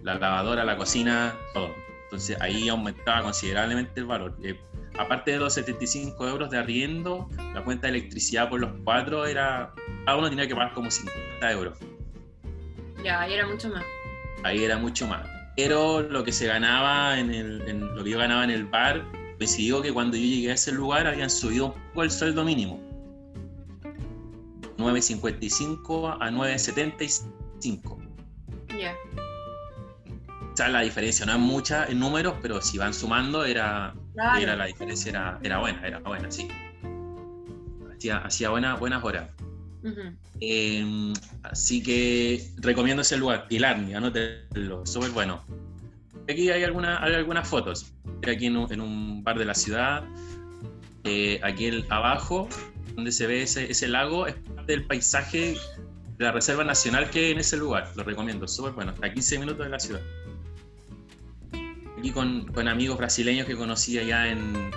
la 0.03 0.15
lavadora, 0.15 0.65
la 0.65 0.77
cocina, 0.77 1.35
todo. 1.53 1.75
Entonces 2.05 2.41
ahí 2.41 2.69
aumentaba 2.69 3.23
considerablemente 3.23 4.01
el 4.01 4.07
valor. 4.07 4.39
Eh, 4.45 4.59
aparte 4.97 5.33
de 5.33 5.39
los 5.39 5.55
75 5.55 6.29
euros 6.29 6.51
de 6.51 6.59
arriendo, 6.59 7.29
la 7.53 7.65
cuenta 7.65 7.89
de 7.89 7.99
electricidad 7.99 8.49
por 8.49 8.61
los 8.61 8.71
cuatro 8.85 9.27
era, 9.27 9.75
cada 10.05 10.17
uno 10.17 10.31
tenía 10.31 10.47
que 10.47 10.55
pagar 10.55 10.73
como 10.73 10.91
50 10.91 11.53
euros. 11.53 11.79
Ya, 13.07 13.21
ahí 13.21 13.35
era 13.35 13.47
mucho 13.47 13.69
más 13.69 13.85
ahí 14.47 14.65
era 14.65 14.79
mucho 14.79 15.07
más. 15.07 15.27
Pero 15.57 16.03
lo 16.03 16.25
que 16.25 16.33
se 16.33 16.47
ganaba 16.47 17.19
en, 17.19 17.31
el, 17.31 17.59
lo 17.95 18.05
que 18.05 18.11
yo 18.11 18.19
ganaba 18.19 18.45
en 18.45 18.51
el 18.51 18.67
bar, 18.67 19.05
decidió 19.39 19.83
que 19.83 19.93
cuando 19.93 20.17
yo 20.17 20.23
llegué 20.23 20.51
a 20.51 20.55
ese 20.55 20.73
lugar 20.73 21.07
habían 21.07 21.31
subido 21.31 21.67
un 21.67 21.73
poco 21.73 22.03
el 22.03 22.11
sueldo 22.11 22.45
mínimo. 22.45 22.81
9.55 24.79 26.19
a 26.21 26.31
9.75. 26.31 27.99
Ya. 28.79 28.95
O 30.53 30.57
sea, 30.57 30.69
la 30.69 30.83
diferencia 30.83 31.25
no 31.27 31.33
es 31.33 31.39
mucha 31.39 31.87
en 31.87 31.99
números, 31.99 32.35
pero 32.43 32.61
si 32.61 32.79
van 32.79 32.93
sumando, 32.95 33.45
era, 33.45 33.95
era 34.39 34.57
la 34.57 34.67
diferencia 34.67 35.11
era, 35.11 35.39
era 35.43 35.59
buena, 35.59 35.87
era 35.87 35.99
buena, 36.01 36.31
sí. 36.31 36.49
Hacía, 37.95 38.19
hacía 38.19 38.51
buenas 38.51 39.05
horas. 39.05 39.31
Em, 40.41 41.13
así 41.43 41.83
que 41.83 42.51
recomiendo 42.59 43.03
ese 43.03 43.17
lugar, 43.17 43.47
Pilarni, 43.49 43.95
anótelo, 43.95 44.85
súper 44.85 45.11
bueno. 45.11 45.45
Aquí 46.29 46.51
hay, 46.51 46.65
alguna, 46.65 47.03
hay 47.03 47.15
algunas 47.15 47.49
fotos. 47.49 47.93
Aquí 48.29 48.47
en 48.47 48.57
un, 48.57 49.23
bar 49.23 49.39
de 49.39 49.45
la 49.45 49.55
ciudad, 49.55 50.05
eh, 51.05 51.41
aquí 51.43 51.67
el, 51.67 51.87
abajo, 51.89 52.49
donde 52.95 53.13
se 53.13 53.27
ve 53.27 53.43
ese, 53.43 53.71
ese, 53.71 53.87
lago, 53.87 54.27
es 54.27 54.35
parte 54.35 54.73
del 54.73 54.85
paisaje 54.87 55.57
de 56.19 56.25
la 56.25 56.33
Reserva 56.33 56.65
Nacional 56.65 57.11
que 57.11 57.27
hay 57.27 57.33
en 57.33 57.39
ese 57.39 57.57
lugar. 57.57 57.93
Lo 57.95 58.03
recomiendo, 58.03 58.49
súper 58.49 58.73
bueno, 58.73 58.95
a 59.03 59.09
15 59.09 59.39
minutos 59.39 59.65
de 59.65 59.71
la 59.71 59.79
ciudad. 59.79 60.01
Aquí 61.99 62.11
con, 62.11 62.47
con 62.49 62.67
amigos 62.69 62.99
brasileños 62.99 63.47
que 63.47 63.57
conocí 63.57 63.99
allá 63.99 64.29
en, 64.29 64.71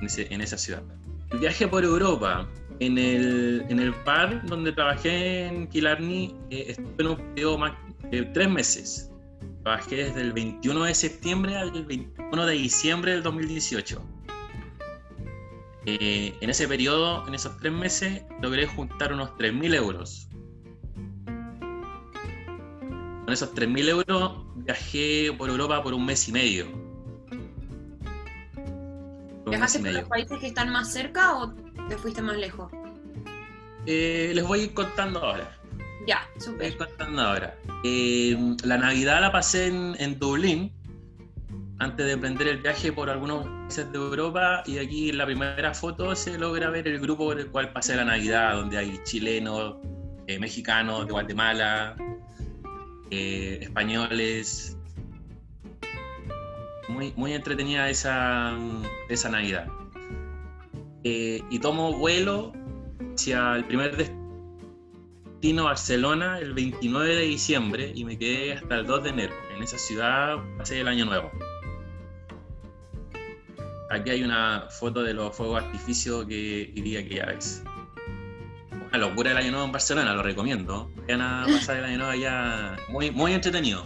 en 0.00 0.40
esa 0.40 0.58
ciudad. 0.58 0.82
El 1.30 1.38
viaje 1.38 1.68
por 1.68 1.84
Europa. 1.84 2.48
En 2.80 2.96
el, 2.96 3.64
en 3.68 3.80
el 3.80 3.92
bar 4.04 4.44
donde 4.46 4.72
trabajé 4.72 5.46
en 5.46 5.66
Killarney 5.68 6.34
eh, 6.50 6.66
estuve 6.68 6.94
en 6.98 7.06
un 7.08 7.16
periodo 7.34 7.58
más 7.58 7.72
de 8.10 8.22
tres 8.22 8.48
meses. 8.48 9.10
Trabajé 9.62 9.96
desde 9.96 10.20
el 10.20 10.32
21 10.32 10.84
de 10.84 10.94
septiembre 10.94 11.56
al 11.56 11.84
21 11.84 12.46
de 12.46 12.54
diciembre 12.54 13.12
del 13.12 13.22
2018. 13.22 14.02
Eh, 15.86 16.34
en 16.40 16.50
ese 16.50 16.68
periodo, 16.68 17.26
en 17.26 17.34
esos 17.34 17.56
tres 17.58 17.72
meses, 17.72 18.22
logré 18.42 18.66
juntar 18.66 19.12
unos 19.12 19.30
3.000 19.30 19.74
euros. 19.74 20.28
Con 21.24 23.32
esos 23.32 23.54
3.000 23.54 23.88
euros 23.88 24.32
viajé 24.56 25.32
por 25.36 25.50
Europa 25.50 25.82
por 25.82 25.94
un 25.94 26.06
mes 26.06 26.28
y 26.28 26.32
medio 26.32 26.88
¿Viajaste 29.50 29.80
por 29.80 29.92
los 29.92 30.08
países 30.08 30.38
que 30.38 30.46
están 30.46 30.70
más 30.70 30.92
cerca 30.92 31.36
o 31.36 31.54
te 31.88 31.96
fuiste 31.96 32.22
más 32.22 32.36
lejos? 32.36 32.70
Eh, 33.86 34.32
les 34.34 34.46
voy 34.46 34.60
a 34.60 34.62
ir 34.64 34.74
contando 34.74 35.20
ahora. 35.20 35.56
Ya, 36.06 36.28
súper. 36.38 36.52
Les 36.52 36.56
voy 36.58 36.66
a 36.66 36.68
ir 36.68 36.76
contando 36.76 37.22
ahora. 37.22 37.58
Eh, 37.84 38.56
la 38.64 38.76
Navidad 38.76 39.20
la 39.20 39.32
pasé 39.32 39.68
en, 39.68 40.18
Dublín, 40.18 40.72
antes 41.78 42.06
de 42.06 42.12
emprender 42.12 42.48
el 42.48 42.58
viaje 42.58 42.92
por 42.92 43.08
algunos 43.08 43.46
países 43.46 43.90
de 43.92 43.98
Europa 43.98 44.62
y 44.66 44.78
aquí 44.78 45.10
en 45.10 45.18
la 45.18 45.26
primera 45.26 45.74
foto 45.74 46.14
se 46.14 46.38
logra 46.38 46.70
ver 46.70 46.88
el 46.88 47.00
grupo 47.00 47.26
por 47.26 47.38
el 47.38 47.50
cual 47.50 47.72
pasé 47.72 47.96
la 47.96 48.04
Navidad, 48.04 48.54
donde 48.54 48.78
hay 48.78 49.00
chilenos, 49.04 49.76
eh, 50.26 50.38
mexicanos, 50.38 51.06
de 51.06 51.12
Guatemala, 51.12 51.96
españoles, 53.10 54.76
muy, 56.88 57.12
muy 57.16 57.32
entretenida 57.32 57.88
esa, 57.88 58.54
esa 59.08 59.28
Navidad. 59.30 59.66
Eh, 61.04 61.42
y 61.50 61.58
tomo 61.58 61.92
vuelo 61.92 62.52
hacia 63.14 63.54
el 63.56 63.64
primer 63.64 63.96
destino, 63.96 65.64
Barcelona, 65.64 66.38
el 66.38 66.52
29 66.52 67.14
de 67.14 67.22
diciembre, 67.22 67.92
y 67.94 68.04
me 68.04 68.18
quedé 68.18 68.54
hasta 68.54 68.76
el 68.76 68.86
2 68.86 69.04
de 69.04 69.10
enero. 69.10 69.34
En 69.56 69.62
esa 69.62 69.78
ciudad 69.78 70.36
pasé 70.56 70.80
el 70.80 70.88
año 70.88 71.04
nuevo. 71.04 71.30
Aquí 73.90 74.10
hay 74.10 74.22
una 74.22 74.66
foto 74.70 75.02
de 75.02 75.14
los 75.14 75.34
fuegos 75.34 75.62
artificios 75.62 76.26
que 76.26 76.70
diría 76.74 77.06
que 77.06 77.16
ya 77.16 77.26
ves. 77.26 77.62
Una 78.88 78.98
locura 78.98 79.30
el 79.30 79.36
año 79.38 79.50
nuevo 79.50 79.66
en 79.66 79.72
Barcelona, 79.72 80.12
lo 80.14 80.22
recomiendo. 80.22 80.90
Vayan 80.96 81.22
a 81.22 81.46
pasar 81.46 81.76
el 81.76 81.84
año 81.84 81.98
nuevo 81.98 82.12
allá 82.12 82.76
muy, 82.88 83.10
muy 83.10 83.32
entretenido. 83.32 83.84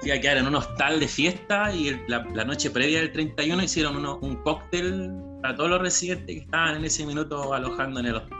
Fui 0.00 0.10
a 0.12 0.20
quedar 0.20 0.38
en 0.38 0.46
un 0.46 0.54
hostal 0.54 1.00
de 1.00 1.08
fiesta 1.08 1.74
y 1.74 2.00
la, 2.06 2.22
noche 2.44 2.70
previa 2.70 3.00
del 3.00 3.12
31 3.12 3.62
hicieron 3.64 4.06
un 4.06 4.36
cóctel 4.36 5.10
para 5.42 5.54
todos 5.54 5.70
los 5.70 5.80
residentes 5.80 6.26
que 6.26 6.42
estaban 6.42 6.76
en 6.76 6.84
ese 6.84 7.06
minuto 7.06 7.54
alojando 7.54 8.00
en 8.00 8.06
el 8.06 8.14
hostal. 8.16 8.38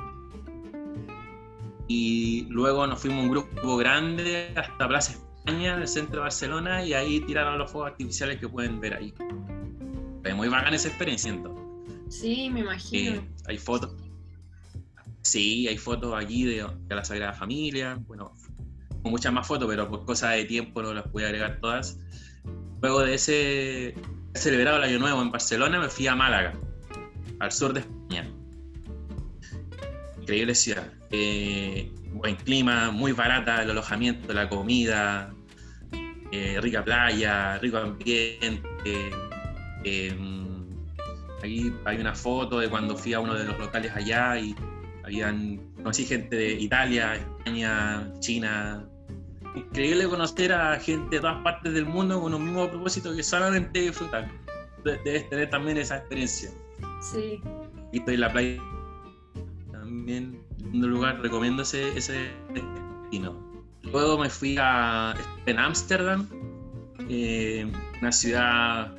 Y 1.86 2.46
luego 2.50 2.86
nos 2.86 3.00
fuimos 3.00 3.24
un 3.24 3.30
grupo 3.30 3.76
grande 3.76 4.52
hasta 4.56 4.88
Plaza 4.88 5.12
España, 5.12 5.76
el 5.76 5.88
centro 5.88 6.16
de 6.16 6.20
Barcelona, 6.20 6.84
y 6.84 6.92
ahí 6.92 7.20
tiraron 7.20 7.58
los 7.58 7.70
fuegos 7.70 7.92
artificiales 7.92 8.38
que 8.38 8.48
pueden 8.48 8.78
ver 8.80 8.94
ahí. 8.94 9.14
Fue 10.22 10.34
muy 10.34 10.48
bacán 10.48 10.74
esa 10.74 10.88
experiencia, 10.88 11.30
siento. 11.30 11.54
Sí, 12.08 12.50
me 12.50 12.60
imagino. 12.60 13.16
Eh, 13.16 13.28
hay 13.46 13.58
fotos. 13.58 13.94
Sí, 15.22 15.66
hay 15.68 15.78
fotos 15.78 16.14
aquí 16.14 16.44
de, 16.44 16.66
de 16.86 16.94
la 16.94 17.04
Sagrada 17.04 17.32
Familia. 17.32 17.98
Bueno, 18.06 18.34
muchas 19.04 19.32
más 19.32 19.46
fotos, 19.46 19.68
pero 19.68 19.88
por 19.88 20.04
cosa 20.04 20.30
de 20.30 20.44
tiempo 20.44 20.82
no 20.82 20.92
las 20.92 21.08
pude 21.08 21.26
agregar 21.26 21.58
todas. 21.60 21.98
Luego 22.82 23.00
de 23.00 23.14
ese 23.14 23.94
celebrado 24.34 24.76
el 24.78 24.84
Año 24.84 24.98
Nuevo 24.98 25.22
en 25.22 25.30
Barcelona, 25.30 25.80
me 25.80 25.88
fui 25.88 26.06
a 26.06 26.14
Málaga, 26.14 26.54
al 27.40 27.52
sur 27.52 27.72
de 27.72 27.80
España. 27.80 28.30
Increíble 30.20 30.54
ciudad. 30.54 30.92
Eh, 31.10 31.90
buen 32.12 32.36
clima, 32.36 32.90
muy 32.90 33.12
barata 33.12 33.62
el 33.62 33.70
alojamiento, 33.70 34.32
la 34.32 34.48
comida, 34.48 35.32
eh, 36.32 36.58
rica 36.60 36.84
playa, 36.84 37.58
rico 37.58 37.78
ambiente. 37.78 39.10
Eh, 39.84 40.16
aquí 41.38 41.72
hay 41.84 41.98
una 41.98 42.14
foto 42.14 42.58
de 42.58 42.68
cuando 42.68 42.96
fui 42.96 43.14
a 43.14 43.20
uno 43.20 43.34
de 43.34 43.44
los 43.44 43.58
locales 43.58 43.92
allá 43.94 44.38
y 44.38 44.54
habían, 45.04 45.58
conocí 45.76 46.04
gente 46.04 46.36
de 46.36 46.52
Italia, 46.52 47.14
España, 47.14 48.12
China, 48.20 48.86
increíble 49.54 50.06
conocer 50.08 50.52
a 50.52 50.78
gente 50.78 51.16
de 51.16 51.20
todas 51.20 51.42
partes 51.42 51.72
del 51.72 51.86
mundo 51.86 52.20
con 52.20 52.34
un 52.34 52.44
mismo 52.44 52.68
propósito 52.68 53.14
que 53.14 53.22
solamente 53.22 53.80
disfrutar. 53.80 54.30
Debes 54.84 55.28
tener 55.28 55.50
también 55.50 55.78
esa 55.78 55.98
experiencia. 55.98 56.50
Sí. 57.00 57.40
Y 57.92 57.98
estoy 57.98 58.14
en 58.14 58.20
la 58.20 58.32
playa 58.32 58.62
también, 59.72 60.42
en 60.60 60.84
un 60.84 60.90
lugar, 60.90 61.20
recomiendo 61.20 61.62
ese, 61.62 61.96
ese 61.96 62.30
destino. 62.52 63.36
Luego 63.82 64.18
me 64.18 64.28
fui 64.28 64.56
a 64.58 65.14
en 65.46 65.58
Ámsterdam, 65.58 66.28
eh, 67.08 67.70
una 68.00 68.12
ciudad 68.12 68.94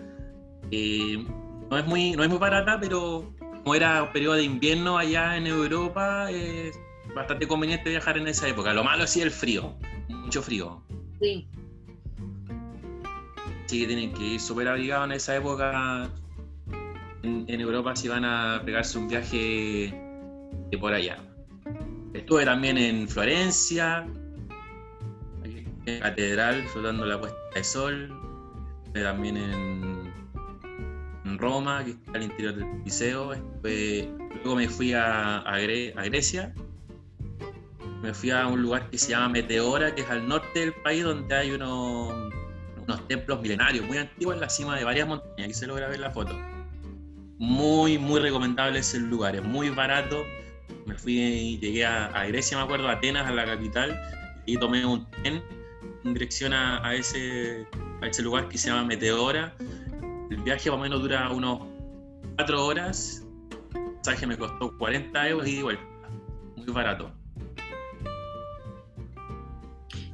eh, 0.71 1.23
no 1.69 1.77
es 1.77 1.85
muy 1.85 2.13
no 2.13 2.23
es 2.23 2.29
muy 2.29 2.39
barata, 2.39 2.79
pero 2.79 3.31
como 3.63 3.75
era 3.75 4.03
un 4.03 4.12
periodo 4.12 4.35
de 4.35 4.43
invierno 4.43 4.97
allá 4.97 5.38
en 5.38 5.45
Europa, 5.45 6.31
es 6.31 6.79
bastante 7.13 7.47
conveniente 7.47 7.89
viajar 7.89 8.17
en 8.17 8.27
esa 8.27 8.47
época. 8.47 8.73
Lo 8.73 8.83
malo 8.83 9.05
sí 9.05 9.19
es 9.19 9.25
el 9.25 9.31
frío 9.31 9.75
mucho 10.29 10.43
frío. 10.43 10.79
Sí. 11.19 11.47
Sí, 13.65 13.88
tienen 13.88 14.13
que 14.13 14.23
ir 14.23 14.39
súper 14.39 14.67
abrigados 14.67 15.07
en 15.07 15.13
esa 15.13 15.35
época. 15.35 16.07
En, 17.23 17.62
Europa 17.62 17.95
si 17.95 18.08
van 18.08 18.23
a 18.23 18.62
pegarse 18.65 18.97
un 18.97 19.08
viaje 19.08 19.93
de 20.71 20.77
por 20.77 20.93
allá. 20.93 21.17
Estuve 22.13 22.45
también 22.45 22.77
en 22.77 23.08
Florencia, 23.08 24.08
en 25.43 25.99
la 25.99 25.99
catedral, 25.99 26.62
disfrutando 26.62 27.05
la 27.05 27.19
puesta 27.19 27.38
de 27.55 27.63
sol. 27.63 28.12
Estuve 28.86 29.03
también 29.03 29.38
en, 29.38 29.99
Roma, 31.38 31.84
que 31.86 31.91
está 31.91 32.13
al 32.13 32.23
interior 32.23 32.55
del 32.55 32.84
liceo. 32.84 33.34
luego 33.63 34.55
me 34.55 34.67
fui 34.67 34.93
a, 34.93 35.38
a 35.39 35.60
Grecia 36.05 36.53
me 38.01 38.13
fui 38.13 38.32
a 38.32 38.47
un 38.47 38.62
lugar 38.62 38.89
que 38.89 38.97
se 38.97 39.10
llama 39.10 39.29
Meteora, 39.29 39.93
que 39.93 40.01
es 40.01 40.10
al 40.10 40.27
norte 40.27 40.60
del 40.60 40.73
país, 40.73 41.03
donde 41.03 41.36
hay 41.36 41.51
unos, 41.51 42.32
unos 42.84 43.08
templos 43.08 43.41
milenarios 43.41 43.86
muy 43.86 43.97
antiguos 43.97 44.36
en 44.36 44.41
la 44.41 44.49
cima 44.49 44.77
de 44.77 44.84
varias 44.84 45.08
montañas. 45.08 45.45
Aquí 45.45 45.53
se 45.53 45.67
logra 45.67 45.89
ver 45.89 45.99
la 45.99 46.12
foto. 46.12 46.34
Muy, 47.39 47.97
muy 47.97 48.19
recomendable 48.19 48.80
ese 48.80 48.99
lugar, 48.99 49.34
es 49.34 49.43
muy 49.43 49.69
barato. 49.69 50.25
Me 50.86 50.93
fui 50.95 51.17
y 51.19 51.58
llegué 51.58 51.86
a, 51.86 52.25
Grecia, 52.28 52.58
me 52.58 52.63
acuerdo, 52.63 52.89
a 52.89 52.93
Atenas, 52.93 53.25
a 53.28 53.32
la 53.32 53.45
capital, 53.45 53.97
y 54.45 54.58
tomé 54.58 54.86
un 54.86 55.10
tren 55.10 55.41
en 56.04 56.13
dirección 56.13 56.52
a, 56.54 56.93
ese, 56.93 57.65
a 58.02 58.08
ese 58.08 58.23
lugar 58.23 58.49
que 58.49 58.58
se 58.58 58.69
llama 58.69 58.84
Meteora. 58.84 59.56
El 60.30 60.38
viaje 60.43 60.69
más 60.69 60.80
o 60.80 60.82
menos 60.82 61.02
dura 61.02 61.32
unos 61.32 61.62
cuatro 62.36 62.65
horas. 62.65 63.25
El 63.73 63.95
pasaje 64.04 64.28
me 64.28 64.38
costó 64.38 64.78
40 64.78 65.30
euros 65.30 65.47
y 65.47 65.60
igual, 65.60 65.80
muy 66.58 66.65
barato. 66.67 67.10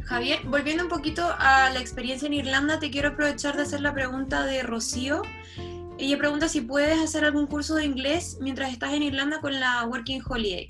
Javier, 0.03 0.41
volviendo 0.45 0.83
un 0.83 0.89
poquito 0.89 1.27
a 1.39 1.71
la 1.71 1.79
experiencia 1.79 2.27
en 2.27 2.35
Irlanda, 2.35 2.77
te 2.79 2.91
quiero 2.91 3.09
aprovechar 3.09 3.55
de 3.57 3.63
hacer 3.63 3.81
la 3.81 3.95
pregunta 3.95 4.45
de 4.45 4.61
Rocío. 4.61 5.23
Ella 5.97 6.17
pregunta 6.17 6.49
si 6.49 6.61
puedes 6.61 6.99
hacer 6.99 7.23
algún 7.23 7.47
curso 7.47 7.75
de 7.75 7.85
inglés 7.85 8.37
mientras 8.41 8.71
estás 8.71 8.93
en 8.93 9.03
Irlanda 9.03 9.39
con 9.39 9.57
la 9.59 9.85
Working 9.85 10.21
Holiday. 10.27 10.67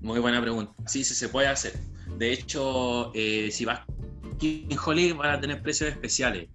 Muy 0.00 0.20
buena 0.20 0.40
pregunta. 0.40 0.72
Sí, 0.86 1.02
sí 1.02 1.14
se 1.14 1.28
puede 1.28 1.48
hacer. 1.48 1.72
De 2.18 2.32
hecho, 2.32 3.10
eh, 3.14 3.50
si 3.50 3.64
vas 3.64 3.80
Working 4.22 4.78
Holiday 4.84 5.12
van 5.12 5.30
a 5.30 5.40
tener 5.40 5.62
precios 5.62 5.90
especiales. 5.90 6.48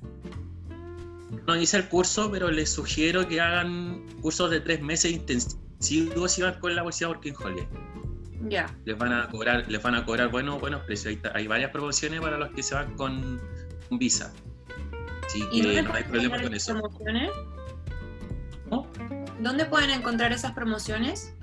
No 1.48 1.56
hice 1.56 1.78
el 1.78 1.90
curso, 1.90 2.30
pero 2.30 2.52
les 2.52 2.72
sugiero 2.72 3.28
que 3.28 3.42
hagan 3.42 4.06
cursos 4.22 4.52
de 4.52 4.60
tres 4.60 4.82
meses 4.82 5.12
intensivos 5.12 6.32
si 6.32 6.42
van 6.44 6.60
con 6.60 6.76
la 6.76 6.84
Universidad 6.84 7.10
Working 7.10 7.36
Holiday. 7.44 7.68
Les 8.86 8.98
van 8.98 9.14
a 9.14 9.28
cobrar, 9.30 9.66
les 9.68 9.82
van 9.82 9.96
a 9.96 10.06
cobrar 10.06 10.30
buenos, 10.30 10.62
buenos 10.62 10.84
precios. 10.84 11.18
Hay, 11.34 11.48
varias 11.48 11.72
promociones 11.72 12.22
para 12.22 12.38
los 12.38 12.50
que 12.52 12.62
se 12.62 12.76
van 12.76 12.96
con 12.96 13.42
visa. 13.92 14.32
Así 15.26 15.44
que 15.52 15.82
no 15.82 15.94
hay 15.94 16.04
problema 16.04 16.42
con 16.42 16.54
eso. 16.54 16.74
Promociones? 16.74 17.32
¿Dónde 19.40 19.66
pueden 19.66 19.90
encontrar 19.90 20.32
esas 20.32 20.52
promociones? 20.52 21.34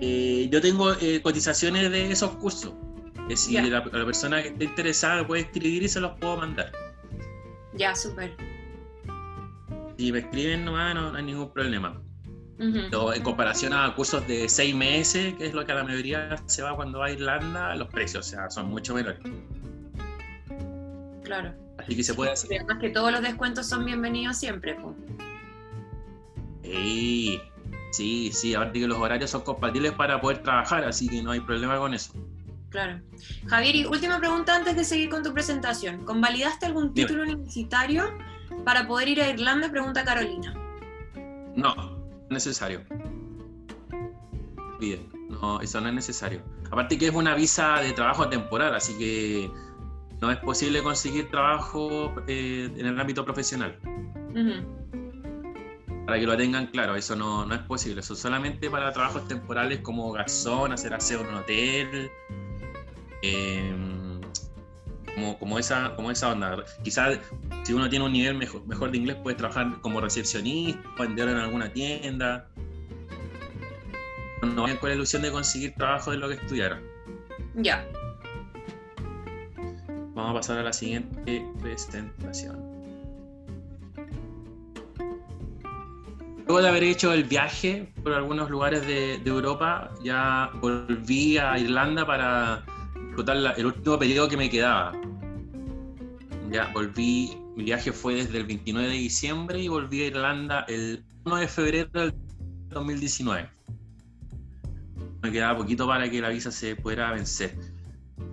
Eh, 0.00 0.48
yo 0.50 0.60
tengo 0.60 0.92
eh, 0.94 1.20
cotizaciones 1.22 1.90
de 1.90 2.10
esos 2.10 2.30
cursos. 2.36 2.74
Es 3.28 3.46
decir, 3.46 3.64
la, 3.64 3.82
persona 3.82 4.42
que 4.42 4.48
esté 4.48 4.64
interesada 4.64 5.26
puede 5.26 5.42
escribir 5.42 5.82
y 5.82 5.88
se 5.88 6.00
los 6.00 6.18
puedo 6.18 6.36
mandar. 6.36 6.70
Ya, 7.74 7.94
súper. 7.94 8.36
Si 9.98 10.12
me 10.12 10.20
escriben 10.20 10.64
nomás, 10.64 10.94
no 10.94 11.14
hay 11.14 11.24
ningún 11.24 11.52
problema 11.52 12.00
en 12.58 13.22
comparación 13.22 13.72
a 13.72 13.94
cursos 13.94 14.26
de 14.26 14.48
seis 14.48 14.74
meses, 14.74 15.34
que 15.34 15.46
es 15.46 15.54
lo 15.54 15.64
que 15.64 15.72
a 15.72 15.76
la 15.76 15.84
mayoría 15.84 16.36
se 16.46 16.62
va 16.62 16.74
cuando 16.74 17.00
va 17.00 17.06
a 17.06 17.10
Irlanda, 17.10 17.74
los 17.74 17.88
precios 17.88 18.26
o 18.26 18.30
sea, 18.30 18.50
son 18.50 18.68
mucho 18.70 18.94
menores. 18.94 19.20
Claro. 21.22 21.52
Así 21.78 21.96
que 21.96 22.02
se 22.02 22.14
puede 22.14 22.32
hacer. 22.32 22.50
Además 22.58 22.78
que 22.80 22.90
todos 22.90 23.12
los 23.12 23.20
descuentos 23.20 23.66
son 23.66 23.84
bienvenidos 23.84 24.38
siempre. 24.38 24.76
Sí, 26.66 27.40
sí, 27.92 28.30
sí, 28.32 28.54
aparte 28.54 28.80
que 28.80 28.86
los 28.86 28.98
horarios 28.98 29.30
son 29.30 29.42
compatibles 29.42 29.92
para 29.92 30.20
poder 30.20 30.42
trabajar, 30.42 30.84
así 30.84 31.08
que 31.08 31.22
no 31.22 31.30
hay 31.30 31.40
problema 31.40 31.78
con 31.78 31.94
eso. 31.94 32.12
Claro. 32.70 33.00
Javier, 33.46 33.76
y 33.76 33.84
última 33.86 34.18
pregunta 34.18 34.56
antes 34.56 34.76
de 34.76 34.84
seguir 34.84 35.08
con 35.08 35.22
tu 35.22 35.32
presentación. 35.32 36.04
¿Convalidaste 36.04 36.66
algún 36.66 36.92
título 36.92 37.22
universitario 37.22 38.04
para 38.64 38.86
poder 38.86 39.08
ir 39.08 39.22
a 39.22 39.30
Irlanda? 39.30 39.70
Pregunta 39.70 40.04
Carolina. 40.04 40.52
No, 41.54 41.74
necesario. 42.28 42.82
Bien, 44.80 45.08
no, 45.30 45.60
eso 45.60 45.80
no 45.80 45.88
es 45.88 45.94
necesario. 45.94 46.42
Aparte 46.70 46.98
que 46.98 47.06
es 47.06 47.14
una 47.14 47.34
visa 47.34 47.80
de 47.80 47.92
trabajo 47.92 48.28
temporal, 48.28 48.74
así 48.74 48.98
que 48.98 49.50
no 50.20 50.30
es 50.30 50.38
posible 50.38 50.82
conseguir 50.82 51.30
trabajo 51.30 52.12
eh, 52.26 52.70
en 52.76 52.86
el 52.86 53.00
ámbito 53.00 53.24
profesional. 53.24 53.78
Para 56.06 56.20
que 56.20 56.26
lo 56.26 56.36
tengan 56.36 56.68
claro, 56.68 56.94
eso 56.94 57.16
no, 57.16 57.52
es 57.52 57.60
posible. 57.62 58.00
Eso 58.00 58.14
solamente 58.14 58.70
para 58.70 58.92
trabajos 58.92 59.26
temporales 59.26 59.80
como 59.80 60.12
garzón, 60.12 60.72
hacer 60.72 60.94
aseo 60.94 61.22
en 61.22 61.26
un 61.26 61.34
hotel. 61.34 62.10
Em, 63.22 64.20
como, 65.16 65.38
como, 65.38 65.58
esa, 65.58 65.96
como 65.96 66.12
esa 66.12 66.30
onda. 66.30 66.64
Quizás 66.84 67.18
si 67.64 67.72
uno 67.72 67.88
tiene 67.88 68.04
un 68.04 68.12
nivel 68.12 68.36
mejor, 68.36 68.64
mejor 68.66 68.92
de 68.92 68.98
inglés 68.98 69.16
puede 69.16 69.36
trabajar 69.36 69.80
como 69.80 70.00
recepcionista, 70.00 70.80
vender 70.96 71.28
en 71.28 71.38
alguna 71.38 71.72
tienda. 71.72 72.48
No 74.42 74.62
vayan 74.62 74.76
con 74.76 74.90
la 74.90 74.94
ilusión 74.94 75.22
de 75.22 75.32
conseguir 75.32 75.74
trabajo 75.74 76.12
de 76.12 76.18
lo 76.18 76.28
que 76.28 76.34
estudiaron. 76.34 76.80
Ya. 77.56 77.84
Vamos 80.14 80.30
a 80.30 80.34
pasar 80.34 80.58
a 80.58 80.62
la 80.62 80.72
siguiente 80.72 81.44
presentación. 81.60 82.65
Luego 86.46 86.62
de 86.62 86.68
haber 86.68 86.84
hecho 86.84 87.12
el 87.12 87.24
viaje 87.24 87.92
por 88.02 88.12
algunos 88.12 88.48
lugares 88.50 88.86
de, 88.86 89.14
Europa, 89.24 89.90
ya 90.02 90.50
volví 90.60 91.38
a 91.38 91.58
Irlanda 91.58 92.06
para 92.06 92.64
disfrutar 92.94 93.54
el 93.56 93.66
último 93.66 93.98
periodo 93.98 94.28
que 94.28 94.36
me 94.36 94.48
quedaba. 94.48 94.92
Ya 96.50 96.70
volví, 96.72 97.36
mi 97.56 97.64
viaje 97.64 97.92
fue 97.92 98.14
desde 98.14 98.38
el 98.38 98.46
29 98.46 98.88
de 98.88 98.94
diciembre 98.94 99.60
y 99.60 99.68
volví 99.68 100.02
a 100.02 100.06
Irlanda 100.06 100.64
el 100.68 101.04
1 101.24 101.36
de 101.36 101.48
febrero 101.48 101.90
del 101.92 102.14
2019. 102.68 103.50
Me 105.22 105.32
quedaba 105.32 105.58
poquito 105.58 105.86
para 105.88 106.08
que 106.08 106.20
la 106.20 106.28
visa 106.28 106.52
se 106.52 106.76
pudiera 106.76 107.10
vencer. 107.12 107.58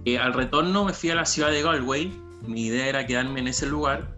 Eh, 0.05 0.19
al 0.19 0.33
retorno 0.33 0.85
me 0.85 0.93
fui 0.93 1.09
a 1.09 1.15
la 1.15 1.25
ciudad 1.25 1.49
de 1.49 1.63
Galway. 1.63 2.11
Mi 2.45 2.67
idea 2.67 2.87
era 2.87 3.05
quedarme 3.07 3.39
en 3.39 3.47
ese 3.47 3.65
lugar 3.65 4.15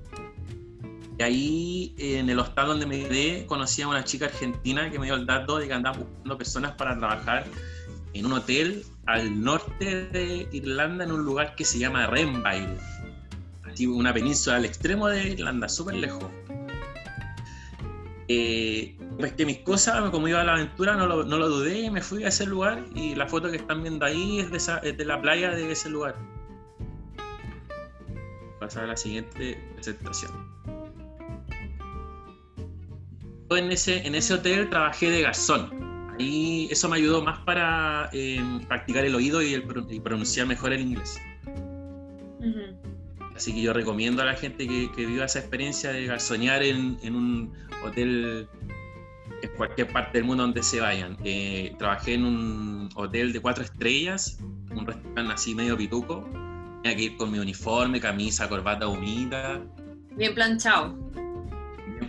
y 1.18 1.24
ahí, 1.24 1.96
en 1.98 2.30
el 2.30 2.40
hostal 2.40 2.68
donde 2.68 2.86
me 2.86 3.00
quedé, 3.04 3.46
conocí 3.46 3.82
a 3.82 3.88
una 3.88 4.04
chica 4.04 4.26
argentina 4.26 4.90
que 4.92 5.00
me 5.00 5.06
dio 5.06 5.16
el 5.16 5.26
dato 5.26 5.58
de 5.58 5.68
que 5.68 5.74
andaba 5.74 5.98
buscando 5.98 6.38
personas 6.38 6.74
para 6.74 6.98
trabajar 6.98 7.46
en 8.14 8.26
un 8.26 8.34
hotel 8.34 8.86
al 9.06 9.42
norte 9.42 10.08
de 10.08 10.48
Irlanda, 10.52 11.06
en 11.06 11.12
un 11.14 11.24
lugar 11.24 11.56
que 11.56 11.64
se 11.64 11.80
llama 11.80 12.08
Renville. 12.08 12.78
Una 13.88 14.14
península 14.14 14.58
al 14.58 14.66
extremo 14.66 15.08
de 15.08 15.32
Irlanda, 15.32 15.70
súper 15.70 15.96
lejos. 15.96 16.26
Eh, 18.28 18.98
que 19.38 19.46
mis 19.46 19.60
cosas, 19.60 20.10
como 20.12 20.28
iba 20.28 20.42
a 20.42 20.44
la 20.44 20.54
aventura, 20.54 20.96
no 20.96 21.08
lo, 21.08 21.24
no 21.24 21.38
lo, 21.38 21.48
dudé 21.48 21.92
me 21.92 22.02
fui 22.02 22.26
a 22.26 22.30
ese 22.30 22.46
lugar. 22.46 22.86
Y 22.94 23.16
la 23.16 23.28
foto 23.28 23.50
que 23.52 23.58
están 23.58 23.84
viendo 23.84 24.06
ahí 24.06 24.40
es 24.40 24.52
de, 24.52 24.58
esa, 24.58 24.80
es 24.80 24.98
de 24.98 25.06
la 25.06 25.22
playa 25.22 25.52
de 25.52 25.72
ese 25.72 25.90
lugar. 25.90 26.16
Pasar 28.60 28.86
a 28.86 28.88
la 28.88 28.98
siguiente 28.98 29.62
presentación 29.76 30.56
en 33.52 33.72
ese, 33.72 34.06
en 34.06 34.16
ese 34.16 34.34
hotel 34.34 34.70
trabajé 34.70 35.10
de 35.10 35.22
garzón. 35.22 35.70
Ahí 36.20 36.68
eso 36.72 36.90
me 36.90 36.98
ayudó 36.98 37.22
más 37.22 37.40
para 37.40 38.10
eh, 38.14 38.42
practicar 38.68 39.06
el 39.06 39.16
oído 39.16 39.42
y, 39.42 39.60
pronunciar 40.00 40.48
mejor 40.48 40.74
el 40.74 40.82
inglés. 40.82 41.20
Así 43.36 43.54
que 43.54 43.62
yo 43.62 43.74
recomiendo 43.74 44.22
a 44.22 44.26
la 44.26 44.36
gente 44.36 44.66
que, 44.68 45.06
viva 45.06 45.26
esa 45.26 45.40
experiencia 45.40 45.92
de 45.92 46.06
garzonear 46.06 46.64
en, 46.64 46.98
un 47.04 47.54
hotel 47.86 48.48
en 49.42 49.50
cualquier 49.58 49.92
parte 49.92 50.20
del 50.20 50.24
mundo 50.24 50.44
donde 50.44 50.64
se 50.64 50.80
vayan. 50.80 51.18
Eh, 51.24 51.76
trabajé 51.78 52.14
en 52.14 52.24
un 52.24 52.90
hotel 52.96 53.34
de 53.34 53.42
cuatro 53.42 53.64
estrellas, 53.64 54.40
un 54.72 54.86
restaurante 54.86 55.34
así 55.34 55.54
medio 55.54 55.76
pituco. 55.76 56.28
Tenía 56.82 56.96
que 56.96 57.04
ir 57.04 57.18
con 57.18 57.32
mi 57.32 57.40
uniforme, 57.40 58.00
camisa, 58.00 58.48
corbata 58.48 58.88
humida. 58.88 59.62
Bien 60.16 60.34
planchado 60.34 60.96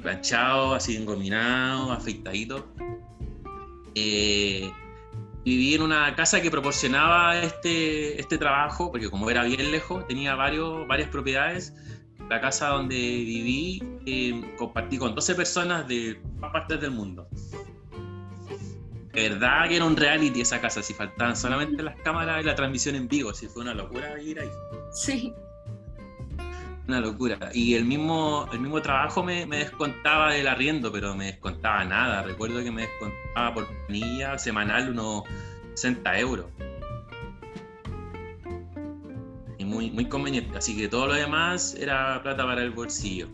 planchado, 0.07 0.73
así 0.73 0.95
engominado, 0.95 1.91
afeitadito. 1.91 2.65
Eh, 3.97 4.71
viví 5.45 5.75
en 5.75 5.83
una 5.83 6.15
casa 6.15 6.41
que 6.41 6.49
proporcionaba 6.49 7.37
este, 7.41 8.21
este 8.21 8.39
trabajo, 8.39 8.93
porque 8.93 9.11
como 9.11 9.29
era 9.29 9.43
bien 9.43 9.73
lejos, 9.73 10.07
tenía 10.07 10.37
varios, 10.37 10.87
varias 10.87 11.09
propiedades. 11.09 11.75
La 12.31 12.41
casa 12.41 12.69
donde 12.69 12.95
viví 12.95 13.83
eh, 14.07 14.55
compartí 14.57 14.97
con 14.97 15.13
12 15.13 15.35
personas 15.35 15.89
de 15.89 16.21
todas 16.37 16.53
partes 16.53 16.81
del 16.81 16.93
mundo. 16.93 17.29
De 19.13 19.29
verdad 19.29 19.69
que 19.69 19.75
era 19.75 19.85
un 19.87 19.97
reality 19.97 20.41
esa 20.41 20.61
casa, 20.61 20.83
si 20.85 20.95
faltaban 20.95 21.37
solamente 21.37 21.83
las 21.83 21.97
cámaras 22.03 22.43
y 22.43 22.47
la 22.47 22.55
transmisión 22.55 22.95
en 22.95 23.09
vivo, 23.09 23.35
si 23.35 23.49
fue 23.49 23.63
una 23.63 23.75
locura 23.75 24.15
vivir 24.15 24.39
ahí. 24.39 24.51
Sí. 24.93 25.35
Una 26.89 27.01
locura. 27.01 27.51
Y 27.53 27.75
el 27.75 27.85
mismo, 27.85 28.49
el 28.53 28.61
mismo 28.61 28.81
trabajo 28.81 29.23
me, 29.23 29.45
descontaba 29.47 30.33
del 30.33 30.47
arriendo, 30.47 30.93
pero 30.93 31.17
me 31.17 31.27
descontaba 31.27 31.85
nada. 31.85 32.23
Recuerdo 32.23 32.63
que 32.63 32.71
me 32.71 32.83
descontaba 32.83 33.55
por 33.55 33.67
planilla 33.87 34.39
semanal 34.39 34.91
unos 34.91 35.25
60 35.75 36.19
euros. 36.21 36.47
Y 39.59 39.65
muy, 39.65 39.91
muy 39.91 40.09
conveniente. 40.09 40.57
Así 40.57 40.77
que 40.77 40.89
todo 40.89 41.09
lo 41.09 41.15
demás 41.15 41.75
era 41.75 42.23
plata 42.23 42.45
para 42.45 42.63
el 42.63 42.71
bolsillo. 42.71 43.29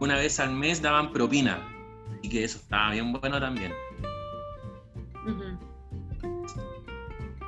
Una 0.00 0.16
vez 0.16 0.40
al 0.40 0.52
mes 0.52 0.80
daban 0.80 1.12
propina. 1.12 1.68
y 2.22 2.28
que 2.28 2.44
eso 2.44 2.58
estaba 2.58 2.92
bien 2.92 3.12
bueno 3.12 3.38
también. 3.38 3.72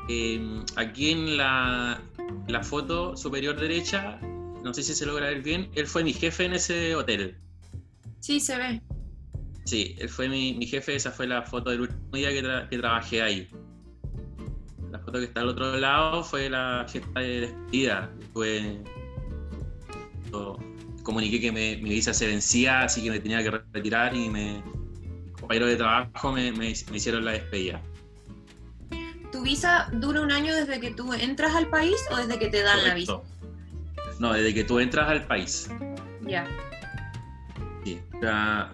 Em, 0.08 0.62
aquí 0.76 1.12
en 1.12 1.36
la, 1.38 2.00
la 2.46 2.62
foto 2.62 3.16
superior 3.16 3.56
derecha 3.56 4.18
no 4.64 4.72
sé 4.72 4.82
si 4.82 4.94
se 4.94 5.06
logra 5.06 5.28
ver 5.28 5.42
bien, 5.42 5.70
él 5.74 5.86
fue 5.86 6.02
mi 6.02 6.12
jefe 6.12 6.46
en 6.46 6.54
ese 6.54 6.96
hotel. 6.96 7.36
Sí, 8.20 8.40
se 8.40 8.56
ve. 8.56 8.82
Sí, 9.64 9.94
él 9.98 10.08
fue 10.08 10.28
mi, 10.28 10.66
jefe, 10.66 10.96
esa 10.96 11.10
fue 11.10 11.26
la 11.26 11.42
foto 11.42 11.70
del 11.70 11.82
último 11.82 12.10
día 12.12 12.30
que, 12.30 12.78
trabajé 12.78 13.22
ahí. 13.22 13.48
La 14.90 14.98
foto 14.98 15.18
que 15.18 15.24
está 15.24 15.42
al 15.42 15.48
otro 15.48 15.76
lado 15.76 16.24
fue 16.24 16.48
la 16.48 16.86
fiesta 16.88 17.20
de 17.20 17.40
despedida. 17.40 18.10
Fue, 18.32 18.82
comuniqué 21.02 21.40
que 21.40 21.52
mi 21.52 21.76
visa 21.76 22.14
se 22.14 22.26
vencía, 22.26 22.82
así 22.82 23.02
que 23.02 23.10
me 23.10 23.20
tenía 23.20 23.42
que 23.42 23.50
retirar 23.50 24.16
y 24.16 24.28
me, 24.28 24.62
compañeros 25.44 25.68
de 25.68 25.76
trabajo 25.76 26.32
me, 26.32 26.70
hicieron 26.70 27.24
la 27.24 27.32
despedida. 27.32 27.82
¿Tu 29.30 29.42
visa 29.42 29.90
dura 29.92 30.22
un 30.22 30.32
año 30.32 30.54
desde 30.54 30.80
que 30.80 30.90
tú 30.90 31.12
entras 31.12 31.54
al 31.54 31.68
país 31.68 31.96
o 32.10 32.16
desde 32.16 32.38
que 32.38 32.48
te 32.48 32.62
dan 32.62 32.82
la 32.82 32.94
visa? 32.94 33.20
No, 34.18 34.32
desde 34.32 34.54
que 34.54 34.64
tú 34.64 34.80
entras 34.80 35.08
al 35.08 35.26
país. 35.26 35.70
Ya. 36.22 36.46
Sí, 37.84 38.00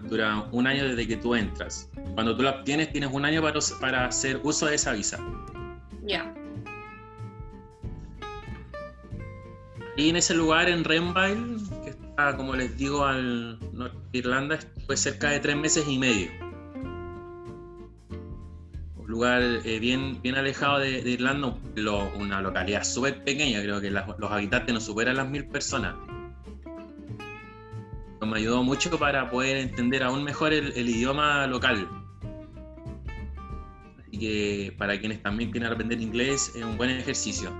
dura, 0.03 0.47
un 0.51 0.67
año 0.67 0.87
desde 0.87 1.07
que 1.07 1.17
tú 1.17 1.35
entras. 1.35 1.89
Cuando 2.13 2.35
tú 2.35 2.43
la 2.43 2.51
obtienes, 2.51 2.91
tienes 2.91 3.11
un 3.11 3.25
año 3.25 3.41
para, 3.41 3.59
para 3.79 4.05
hacer 4.05 4.39
uso 4.43 4.67
de 4.67 4.75
esa 4.75 4.93
visa. 4.93 5.19
Ya. 6.03 6.33
Y 9.97 10.09
en 10.09 10.15
ese 10.15 10.33
lugar, 10.33 10.69
en 10.69 10.83
Renville, 10.83 11.57
que 11.83 11.89
está, 11.89 12.37
como 12.37 12.55
les 12.55 12.77
digo, 12.77 13.05
al 13.05 13.59
norte 13.73 13.97
de 14.13 14.19
Irlanda, 14.19 14.59
fue 14.85 14.95
cerca 14.95 15.29
de 15.29 15.41
tres 15.41 15.57
meses 15.57 15.85
y 15.87 15.97
medio 15.97 16.50
lugar 19.11 19.41
eh, 19.41 19.79
bien, 19.79 20.21
bien 20.21 20.35
alejado 20.35 20.79
de, 20.79 20.99
Irlanda, 21.01 21.55
una 22.15 22.41
localidad 22.41 22.83
súper 22.83 23.23
pequeña, 23.23 23.61
creo 23.61 23.79
que 23.81 23.91
los 23.91 24.31
habitantes 24.31 24.73
no 24.73 24.81
superan 24.81 25.17
las 25.17 25.29
mil 25.29 25.45
personas. 25.45 25.95
me 28.21 28.37
ayudó 28.37 28.63
mucho 28.63 28.97
para 28.97 29.29
poder 29.29 29.57
entender 29.57 30.03
aún 30.03 30.23
mejor 30.23 30.53
el, 30.53 30.89
idioma 30.89 31.45
local. 31.47 31.87
Así 33.99 34.17
que 34.17 34.73
para 34.77 34.99
quienes 34.99 35.21
también 35.21 35.51
quieren 35.51 35.71
aprender 35.71 36.01
inglés 36.01 36.53
es 36.55 36.63
un 36.63 36.77
buen 36.77 36.89
ejercicio. 36.89 37.51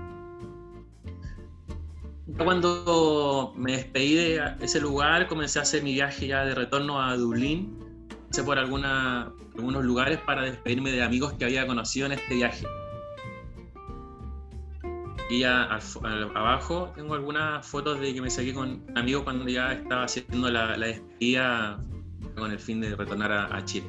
Cuando 2.38 3.52
me 3.56 3.72
despedí 3.72 4.14
de 4.14 4.40
ese 4.60 4.80
lugar, 4.80 5.28
comencé 5.28 5.58
a 5.58 5.62
hacer 5.62 5.82
mi 5.82 5.92
viaje 5.92 6.26
ya 6.26 6.44
de 6.44 6.54
retorno 6.54 7.02
a 7.02 7.16
Dublín 7.16 7.82
por 8.40 8.58
alguna, 8.58 9.30
algunos 9.56 9.84
lugares 9.84 10.18
para 10.18 10.42
despedirme 10.42 10.90
de 10.92 11.02
amigos 11.02 11.32
que 11.34 11.44
había 11.44 11.66
conocido 11.66 12.06
en 12.06 12.12
este 12.12 12.34
viaje. 12.34 12.66
Y 15.30 15.40
ya 15.40 15.64
abajo 15.64 16.92
tengo 16.94 17.14
algunas 17.14 17.66
fotos 17.66 18.00
de 18.00 18.12
que 18.12 18.20
me 18.20 18.28
saqué 18.28 18.52
con 18.52 18.84
amigos 18.94 19.22
cuando 19.22 19.48
ya 19.48 19.72
estaba 19.72 20.04
haciendo 20.04 20.50
la, 20.50 20.76
la 20.76 20.88
despedida 20.88 21.80
con 22.36 22.50
el 22.50 22.58
fin 22.58 22.80
de 22.80 22.94
retornar 22.94 23.32
a, 23.32 23.64
Chile. 23.64 23.86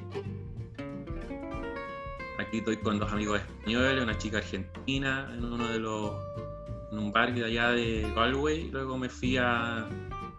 Aquí 2.40 2.60
estoy 2.60 2.78
con 2.78 3.00
dos 3.00 3.12
amigos 3.12 3.42
españoles, 3.42 4.04
una 4.04 4.18
chica 4.18 4.38
argentina, 4.38 5.30
en 5.34 5.44
uno 5.44 5.68
de 5.68 5.80
los 5.80 6.14
en 6.92 7.00
un 7.00 7.12
bar 7.12 7.34
de 7.34 7.46
allá 7.46 7.72
de 7.72 8.10
Galway. 8.16 8.70
Luego 8.72 8.98
me 8.98 9.10
fui 9.10 9.38
a, 9.38 9.88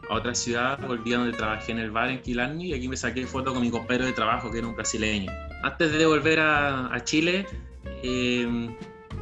a 0.09 0.15
otra 0.15 0.35
ciudad, 0.35 0.79
volví 0.87 1.13
a 1.15 1.19
donde 1.19 1.37
trabajé 1.37 1.73
en 1.73 1.79
el 1.79 1.91
bar 1.91 2.11
en 2.11 2.21
Quilarni 2.21 2.69
y 2.69 2.75
aquí 2.75 2.89
me 2.89 2.97
saqué 2.97 3.27
foto 3.27 3.53
con 3.53 3.63
mi 3.63 3.71
compañero 3.71 4.07
de 4.07 4.13
trabajo 4.13 4.51
que 4.51 4.59
era 4.59 4.67
un 4.67 4.75
brasileño. 4.75 5.31
Antes 5.63 5.93
de 5.93 6.07
volver 6.07 6.41
a, 6.41 6.97
Chile, 7.05 7.47
eh, 8.03 8.69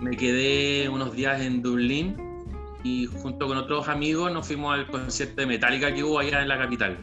me 0.01 0.17
quedé 0.17 0.89
unos 0.89 1.15
días 1.15 1.41
en 1.41 1.63
Dublín 1.63 2.17
y 2.83 3.07
junto 3.07 3.47
con 3.47 3.57
otros 3.57 3.89
amigos 3.89 4.33
nos 4.33 4.47
fuimos 4.47 4.75
al 4.75 4.87
concierto 4.89 5.41
de 5.41 5.47
Metallica 5.47 5.95
que 5.95 6.03
hubo 6.03 6.19
allá 6.19 6.43
en 6.43 6.49
la 6.49 6.59
capital. 6.59 6.99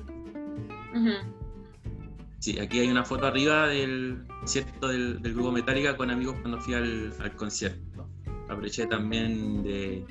Sí, 2.39 2.57
aquí 2.59 2.79
hay 2.79 2.87
una 2.89 3.03
foto 3.03 3.27
arriba 3.27 3.67
del 3.67 4.25
concierto 4.39 4.87
del, 4.87 5.19
grupo 5.21 5.51
Metallica 5.51 5.95
con 5.95 6.09
amigos 6.09 6.37
cuando 6.41 6.59
fui 6.59 6.73
al, 6.73 7.13
al 7.19 7.35
concierto. 7.35 8.07
Aproveché 8.49 8.87
también 8.87 9.63
de 9.63 10.05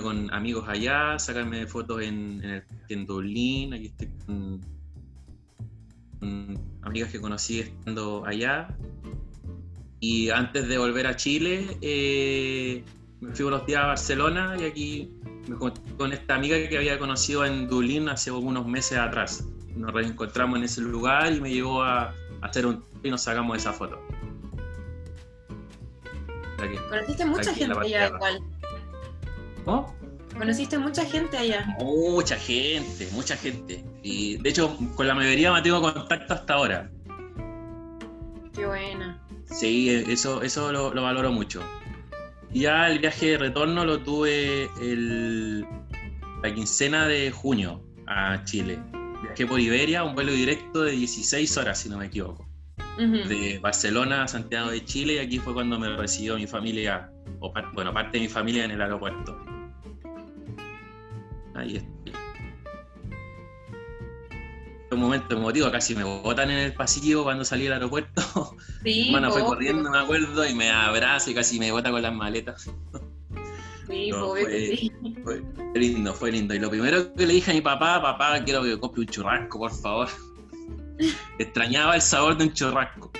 con 0.00 0.32
amigos 0.32 0.68
allá, 0.68 1.18
sacarme 1.18 1.66
fotos 1.66 2.02
en, 2.02 2.42
en, 2.44 2.64
en 2.88 3.06
Dublín, 3.06 3.74
aquí 3.74 3.86
estoy 3.86 4.08
con, 4.26 4.60
amigas 6.82 7.10
que 7.10 7.20
conocí 7.20 7.60
estando 7.60 8.24
allá. 8.26 8.68
Y 10.00 10.30
antes 10.30 10.68
de 10.68 10.78
volver 10.78 11.06
a 11.06 11.16
Chile, 11.16 11.76
eh, 11.80 12.84
me 13.20 13.32
fui 13.34 13.44
unos 13.44 13.64
días 13.66 13.82
a 13.82 13.86
Barcelona 13.86 14.56
y 14.58 14.64
aquí 14.64 15.10
me 15.48 15.56
con 15.56 16.12
esta 16.12 16.34
amiga 16.34 16.56
que 16.68 16.76
había 16.76 16.98
conocido 16.98 17.44
en 17.44 17.68
Dublín 17.68 18.08
hace 18.08 18.30
unos 18.30 18.66
meses 18.66 18.98
atrás. 18.98 19.44
nos 19.76 19.92
reencontramos 19.92 20.58
en 20.58 20.64
ese 20.64 20.80
lugar 20.80 21.32
y 21.32 21.40
me 21.40 21.50
llevó 21.50 21.82
a, 21.82 22.14
hacer 22.42 22.66
un 22.66 22.84
y 23.02 23.10
nos 23.10 23.22
sacamos 23.22 23.56
esa 23.56 23.72
foto. 23.72 24.00
Conociste 26.88 27.24
mucha 27.24 27.54
gente 27.54 27.78
allá 27.78 28.08
igual. 28.08 28.42
¿Cómo? 29.64 29.94
Conociste 30.36 30.78
mucha 30.78 31.04
gente 31.04 31.36
allá. 31.36 31.66
Mucha 31.78 32.36
gente, 32.36 33.08
mucha 33.12 33.36
gente. 33.36 33.84
Y 34.02 34.38
de 34.38 34.50
hecho, 34.50 34.76
con 34.96 35.06
la 35.06 35.14
mayoría 35.14 35.52
me 35.52 35.60
tengo 35.62 35.80
contacto 35.80 36.34
hasta 36.34 36.54
ahora. 36.54 36.90
Qué 38.54 38.66
buena. 38.66 39.22
Sí, 39.44 39.90
eso, 39.90 40.42
eso 40.42 40.72
lo, 40.72 40.90
valoro 41.02 41.30
mucho. 41.30 41.62
Ya 42.50 42.88
el 42.88 42.98
viaje 42.98 43.32
de 43.32 43.38
retorno 43.38 43.84
lo 43.84 44.00
tuve 44.00 44.70
el, 44.80 45.66
la 46.42 46.54
quincena 46.54 47.06
de 47.06 47.30
junio 47.30 47.82
a 48.06 48.42
Chile. 48.44 48.78
Viajé 49.22 49.46
por 49.46 49.60
Iberia, 49.60 50.02
un 50.02 50.14
vuelo 50.14 50.32
directo 50.32 50.82
de 50.82 50.92
16 50.92 51.56
horas, 51.58 51.78
si 51.78 51.88
no 51.88 51.98
me 51.98 52.06
equivoco. 52.06 52.48
De 52.98 53.58
Barcelona 53.58 54.24
a 54.24 54.28
Santiago 54.28 54.70
de 54.70 54.84
Chile, 54.84 55.14
y 55.14 55.18
aquí 55.18 55.38
fue 55.38 55.54
cuando 55.54 55.78
me 55.78 55.96
recibió 55.96 56.36
mi 56.36 56.46
familia, 56.46 57.10
o 57.40 57.52
bueno, 57.72 57.92
parte 57.92 58.18
de 58.18 58.24
mi 58.24 58.28
familia 58.28 58.64
en 58.64 58.72
el 58.72 58.82
aeropuerto. 58.82 59.36
Ahí 61.54 61.76
estoy. 61.76 62.12
Un 64.90 65.00
momento 65.00 65.36
emotivo, 65.36 65.70
casi 65.70 65.94
me 65.94 66.04
botan 66.04 66.50
en 66.50 66.58
el 66.58 66.74
pasillo 66.74 67.24
cuando 67.24 67.44
salí 67.44 67.64
del 67.64 67.74
aeropuerto. 67.74 68.56
Sí, 68.82 69.02
mi 69.02 69.06
hermana 69.06 69.30
fue 69.30 69.44
corriendo, 69.44 69.88
me 69.92 69.98
acuerdo, 69.98 70.44
y 70.44 70.54
me 70.54 70.68
abraza 70.68 71.30
y 71.30 71.34
casi 71.34 71.56
me 71.60 71.70
bota 71.70 71.92
con 71.92 72.02
las 72.02 72.12
maletas. 72.12 72.68
Sí, 73.86 74.10
fue, 74.20 74.76
sí. 74.76 74.92
Fue, 75.22 75.40
lindo, 75.74 76.12
fue 76.12 76.32
lindo. 76.32 76.52
Y 76.52 76.58
lo 76.58 76.68
primero 76.68 77.14
que 77.14 77.24
le 77.24 77.34
dije 77.34 77.52
a 77.52 77.54
mi 77.54 77.60
papá, 77.60 78.02
papá, 78.02 78.42
quiero 78.44 78.64
que 78.64 78.76
compre 78.80 79.02
un 79.02 79.06
churrasco, 79.06 79.60
por 79.60 79.70
favor. 79.70 80.08
Extrañaba 81.38 81.94
el 81.94 82.02
sabor 82.02 82.36
de 82.36 82.44
un 82.46 82.52
churrasco. 82.52 83.12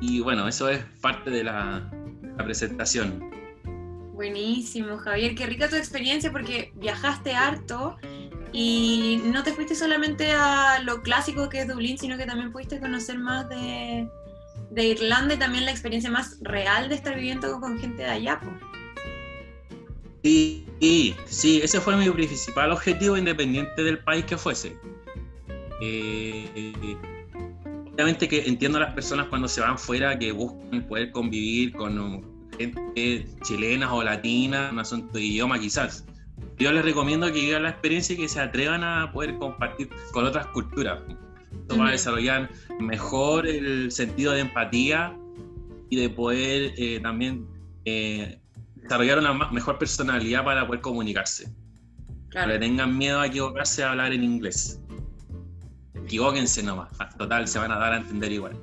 Y 0.00 0.20
bueno, 0.20 0.48
eso 0.48 0.68
es 0.68 0.82
parte 1.00 1.30
de 1.30 1.44
la 1.44 1.90
presentación. 2.38 3.30
Buenísimo, 4.20 4.98
Javier. 4.98 5.34
Qué 5.34 5.46
rica 5.46 5.68
tu 5.68 5.76
experiencia 5.76 6.30
porque 6.30 6.72
viajaste 6.74 7.34
harto 7.34 7.96
y 8.52 9.20
no 9.24 9.42
te 9.42 9.52
fuiste 9.52 9.74
solamente 9.74 10.32
a 10.32 10.82
lo 10.82 11.02
clásico 11.02 11.48
que 11.48 11.60
es 11.60 11.68
Dublín, 11.68 11.96
sino 11.98 12.18
que 12.18 12.26
también 12.26 12.52
pudiste 12.52 12.80
conocer 12.80 13.18
más 13.18 13.48
de, 13.48 14.08
Irlanda 14.76 15.34
y 15.34 15.38
también 15.38 15.64
la 15.64 15.70
experiencia 15.70 16.10
más 16.10 16.36
real 16.42 16.88
de 16.88 16.96
estar 16.96 17.14
viviendo 17.14 17.60
con 17.60 17.78
gente 17.78 18.02
de 18.02 18.10
allá. 18.10 18.40
Sí, 20.22 20.66
sí, 21.26 21.60
ese 21.62 21.80
fue 21.80 21.96
mi 21.96 22.10
principal 22.10 22.72
objetivo 22.72 23.16
independiente 23.16 23.82
del 23.82 24.00
país 24.00 24.24
que 24.26 24.36
fuese. 24.36 24.76
Eh, 25.80 26.96
obviamente 28.00 28.28
que 28.28 28.46
entiendo 28.46 28.78
a 28.78 28.82
las 28.82 28.94
personas 28.94 29.26
cuando 29.26 29.46
se 29.46 29.60
van 29.60 29.78
fuera 29.78 30.18
que 30.18 30.32
buscan 30.32 30.86
poder 30.88 31.10
convivir 31.12 31.72
con 31.72 32.24
gente 32.56 33.26
chilena 33.42 33.92
o 33.92 34.02
latina, 34.02 34.70
un 34.72 34.78
asunto 34.78 35.18
de 35.18 35.24
idioma 35.24 35.58
quizás. 35.58 36.04
Yo 36.58 36.72
les 36.72 36.82
recomiendo 36.82 37.26
que 37.26 37.40
vivan 37.40 37.64
la 37.64 37.70
experiencia 37.70 38.14
y 38.14 38.18
que 38.18 38.28
se 38.28 38.40
atrevan 38.40 38.84
a 38.84 39.12
poder 39.12 39.36
compartir 39.36 39.90
con 40.12 40.24
otras 40.24 40.46
culturas. 40.48 41.00
Esto 41.52 41.78
va 41.78 41.88
a 41.88 41.92
desarrollar 41.92 42.50
mejor 42.80 43.46
el 43.46 43.92
sentido 43.92 44.32
de 44.32 44.40
empatía 44.40 45.16
y 45.90 45.96
de 45.96 46.08
poder 46.08 46.72
eh, 46.78 47.00
también 47.00 47.46
eh, 47.84 48.40
desarrollar 48.76 49.18
una 49.18 49.32
mejor 49.50 49.78
personalidad 49.78 50.44
para 50.44 50.66
poder 50.66 50.80
comunicarse. 50.80 51.52
Claro. 52.30 52.46
No 52.46 52.52
le 52.54 52.58
tengan 52.58 52.96
miedo 52.96 53.20
a 53.20 53.26
equivocarse 53.26 53.82
a 53.82 53.90
hablar 53.90 54.12
en 54.12 54.24
inglés. 54.24 54.79
Equivóquense 56.10 56.60
nomás, 56.64 56.88
total, 57.16 57.46
se 57.46 57.60
van 57.60 57.70
a 57.70 57.78
dar 57.78 57.92
a 57.92 57.98
entender 57.98 58.32
igual. 58.32 58.56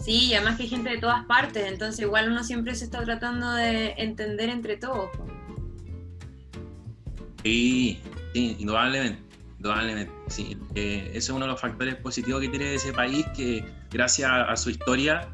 Sí, 0.00 0.26
y 0.26 0.34
además 0.34 0.56
que 0.56 0.64
hay 0.64 0.68
gente 0.70 0.90
de 0.90 0.98
todas 0.98 1.24
partes, 1.26 1.68
entonces 1.68 2.00
igual 2.00 2.32
uno 2.32 2.42
siempre 2.42 2.74
se 2.74 2.84
está 2.84 3.04
tratando 3.04 3.52
de 3.52 3.94
entender 3.96 4.48
entre 4.48 4.76
todos. 4.76 5.08
Sí, 7.44 8.00
sí, 8.34 8.56
indudablemente, 8.58 9.22
indudablemente. 9.58 10.12
Sí. 10.26 10.56
Eh, 10.74 11.10
ese 11.10 11.18
es 11.18 11.30
uno 11.30 11.44
de 11.44 11.52
los 11.52 11.60
factores 11.60 11.94
positivos 11.94 12.40
que 12.40 12.48
tiene 12.48 12.74
ese 12.74 12.92
país, 12.92 13.24
que 13.36 13.64
gracias 13.92 14.28
a, 14.28 14.56
su 14.56 14.70
historia, 14.70 15.28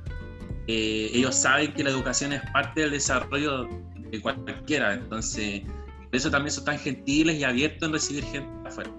eh, 0.66 1.10
ellos 1.14 1.34
saben 1.34 1.72
que 1.72 1.84
la 1.84 1.88
educación 1.88 2.34
es 2.34 2.42
parte 2.50 2.82
del 2.82 2.90
desarrollo 2.90 3.66
de 4.10 4.20
cualquiera, 4.20 4.92
entonces 4.92 5.62
por 5.62 6.16
eso 6.16 6.30
también 6.30 6.52
son 6.52 6.66
tan 6.66 6.78
gentiles 6.78 7.36
y 7.36 7.44
abiertos 7.44 7.88
en 7.88 7.94
recibir 7.94 8.24
gente 8.24 8.68
afuera. 8.68 8.90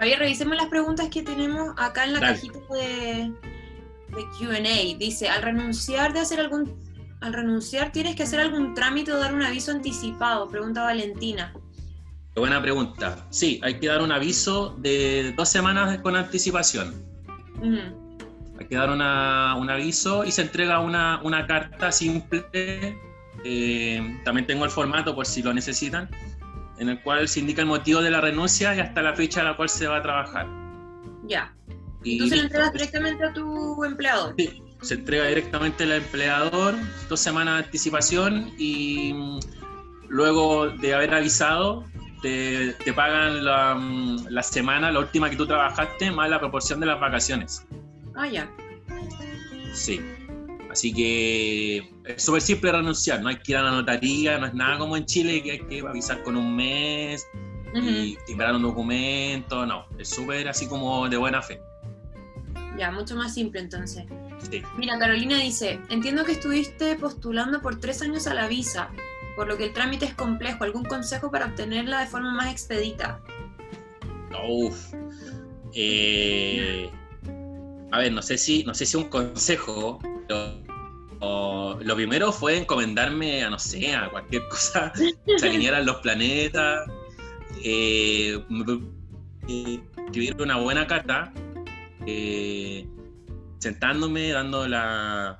Javier, 0.00 0.18
revisemos 0.18 0.56
las 0.56 0.68
preguntas 0.68 1.08
que 1.10 1.22
tenemos 1.22 1.74
acá 1.76 2.04
en 2.04 2.14
la 2.14 2.20
cajita 2.20 2.58
de, 2.72 3.30
de 4.08 4.24
QA. 4.38 4.98
Dice, 4.98 5.28
al 5.28 5.42
renunciar 5.42 6.14
de 6.14 6.20
hacer 6.20 6.40
algún 6.40 6.74
al 7.20 7.34
renunciar 7.34 7.92
tienes 7.92 8.16
que 8.16 8.22
hacer 8.22 8.40
algún 8.40 8.72
trámite 8.72 9.12
o 9.12 9.18
dar 9.18 9.34
un 9.34 9.42
aviso 9.42 9.72
anticipado, 9.72 10.48
pregunta 10.48 10.84
Valentina. 10.84 11.52
Qué 12.32 12.40
buena 12.40 12.62
pregunta. 12.62 13.26
Sí, 13.28 13.60
hay 13.62 13.78
que 13.78 13.88
dar 13.88 14.00
un 14.00 14.10
aviso 14.10 14.74
de 14.78 15.34
dos 15.36 15.50
semanas 15.50 15.98
con 15.98 16.16
anticipación. 16.16 16.94
Hay 18.58 18.66
que 18.66 18.76
dar 18.76 18.88
una, 18.88 19.54
un 19.56 19.68
aviso 19.68 20.24
y 20.24 20.32
se 20.32 20.40
entrega 20.40 20.80
una, 20.80 21.20
una 21.22 21.46
carta 21.46 21.92
simple. 21.92 22.98
Eh, 23.44 24.20
también 24.24 24.46
tengo 24.46 24.64
el 24.64 24.70
formato 24.70 25.14
por 25.14 25.26
si 25.26 25.42
lo 25.42 25.52
necesitan 25.52 26.08
en 26.80 26.88
el 26.88 27.00
cual 27.02 27.28
se 27.28 27.40
indica 27.40 27.60
el 27.60 27.68
motivo 27.68 28.00
de 28.00 28.10
la 28.10 28.20
renuncia 28.20 28.74
y 28.74 28.80
hasta 28.80 29.02
la 29.02 29.14
fecha 29.14 29.42
a 29.42 29.44
la 29.44 29.56
cual 29.56 29.68
se 29.68 29.86
va 29.86 29.98
a 29.98 30.02
trabajar. 30.02 30.46
Ya. 31.26 31.54
Y 32.02 32.18
¿Tú 32.18 32.28
se 32.28 32.36
lo 32.36 32.42
entregas 32.42 32.72
directamente 32.72 33.24
a 33.24 33.32
tu 33.34 33.84
empleador? 33.84 34.34
Sí, 34.38 34.62
se 34.80 34.94
entrega 34.94 35.26
directamente 35.26 35.84
al 35.84 35.92
empleador, 35.92 36.74
dos 37.10 37.20
semanas 37.20 37.58
de 37.58 37.64
anticipación 37.66 38.50
y 38.58 39.12
mm, 39.12 39.40
luego 40.08 40.70
de 40.70 40.94
haber 40.94 41.12
avisado, 41.12 41.84
te, 42.22 42.74
pagan 42.96 43.44
la, 43.44 43.74
mm, 43.74 44.28
la, 44.30 44.42
semana, 44.42 44.90
la 44.90 45.00
última 45.00 45.28
que 45.28 45.36
tú 45.36 45.46
trabajaste, 45.46 46.10
más 46.10 46.30
la 46.30 46.40
proporción 46.40 46.80
de 46.80 46.86
las 46.86 46.98
vacaciones. 46.98 47.66
Ah, 48.16 48.26
ya. 48.26 48.50
Sí. 49.74 50.00
Así 50.70 50.92
que 50.92 51.78
es 52.04 52.22
súper 52.22 52.40
simple 52.40 52.70
renunciar, 52.70 53.20
no 53.22 53.28
hay 53.28 53.36
que 53.36 53.52
ir 53.52 53.58
a 53.58 53.62
la 53.62 53.70
notaría, 53.72 54.38
no 54.38 54.46
es 54.46 54.54
nada 54.54 54.78
como 54.78 54.96
en 54.96 55.04
Chile 55.04 55.42
que 55.42 55.52
hay 55.52 55.58
que 55.60 55.80
avisar 55.80 56.22
con 56.22 56.36
un 56.36 56.54
mes 56.54 57.26
y 57.74 58.16
timbrar 58.26 58.54
un 58.54 58.62
documento, 58.62 59.66
no, 59.66 59.86
es 59.98 60.08
súper 60.08 60.48
así 60.48 60.68
como 60.68 61.08
de 61.08 61.16
buena 61.16 61.42
fe. 61.42 61.60
Ya, 62.78 62.90
mucho 62.92 63.16
más 63.16 63.34
simple 63.34 63.60
entonces. 63.60 64.04
Sí. 64.48 64.62
Mira, 64.78 64.98
Carolina 64.98 65.38
dice, 65.38 65.80
entiendo 65.90 66.24
que 66.24 66.32
estuviste 66.32 66.96
postulando 66.96 67.60
por 67.60 67.78
tres 67.78 68.00
años 68.00 68.26
a 68.26 68.34
la 68.34 68.46
visa, 68.46 68.90
por 69.36 69.48
lo 69.48 69.56
que 69.56 69.64
el 69.64 69.72
trámite 69.72 70.06
es 70.06 70.14
complejo. 70.14 70.64
¿Algún 70.64 70.84
consejo 70.84 71.30
para 71.30 71.46
obtenerla 71.46 72.00
de 72.00 72.06
forma 72.06 72.32
más 72.32 72.50
expedita? 72.50 73.20
Uf. 74.48 74.94
Eh, 75.74 76.90
a 77.92 77.98
ver, 77.98 78.12
no 78.12 78.22
sé 78.22 78.38
si, 78.38 78.64
no 78.64 78.74
sé 78.74 78.86
si 78.86 78.96
un 78.96 79.04
consejo, 79.04 79.98
lo 81.20 81.94
primero 81.94 82.32
fue 82.32 82.58
encomendarme 82.58 83.44
a, 83.44 83.50
no 83.50 83.58
sé, 83.58 83.94
a 83.94 84.10
cualquier 84.10 84.48
cosa, 84.48 84.92
se 85.36 85.48
alinearan 85.48 85.84
los 85.84 85.96
planetas, 85.96 86.88
eh, 87.62 88.42
eh, 89.48 89.80
escribir 90.06 90.40
una 90.40 90.56
buena 90.56 90.86
carta, 90.86 91.32
eh, 92.06 92.88
sentándome, 93.58 94.30
dando 94.30 94.66
los 94.66 95.36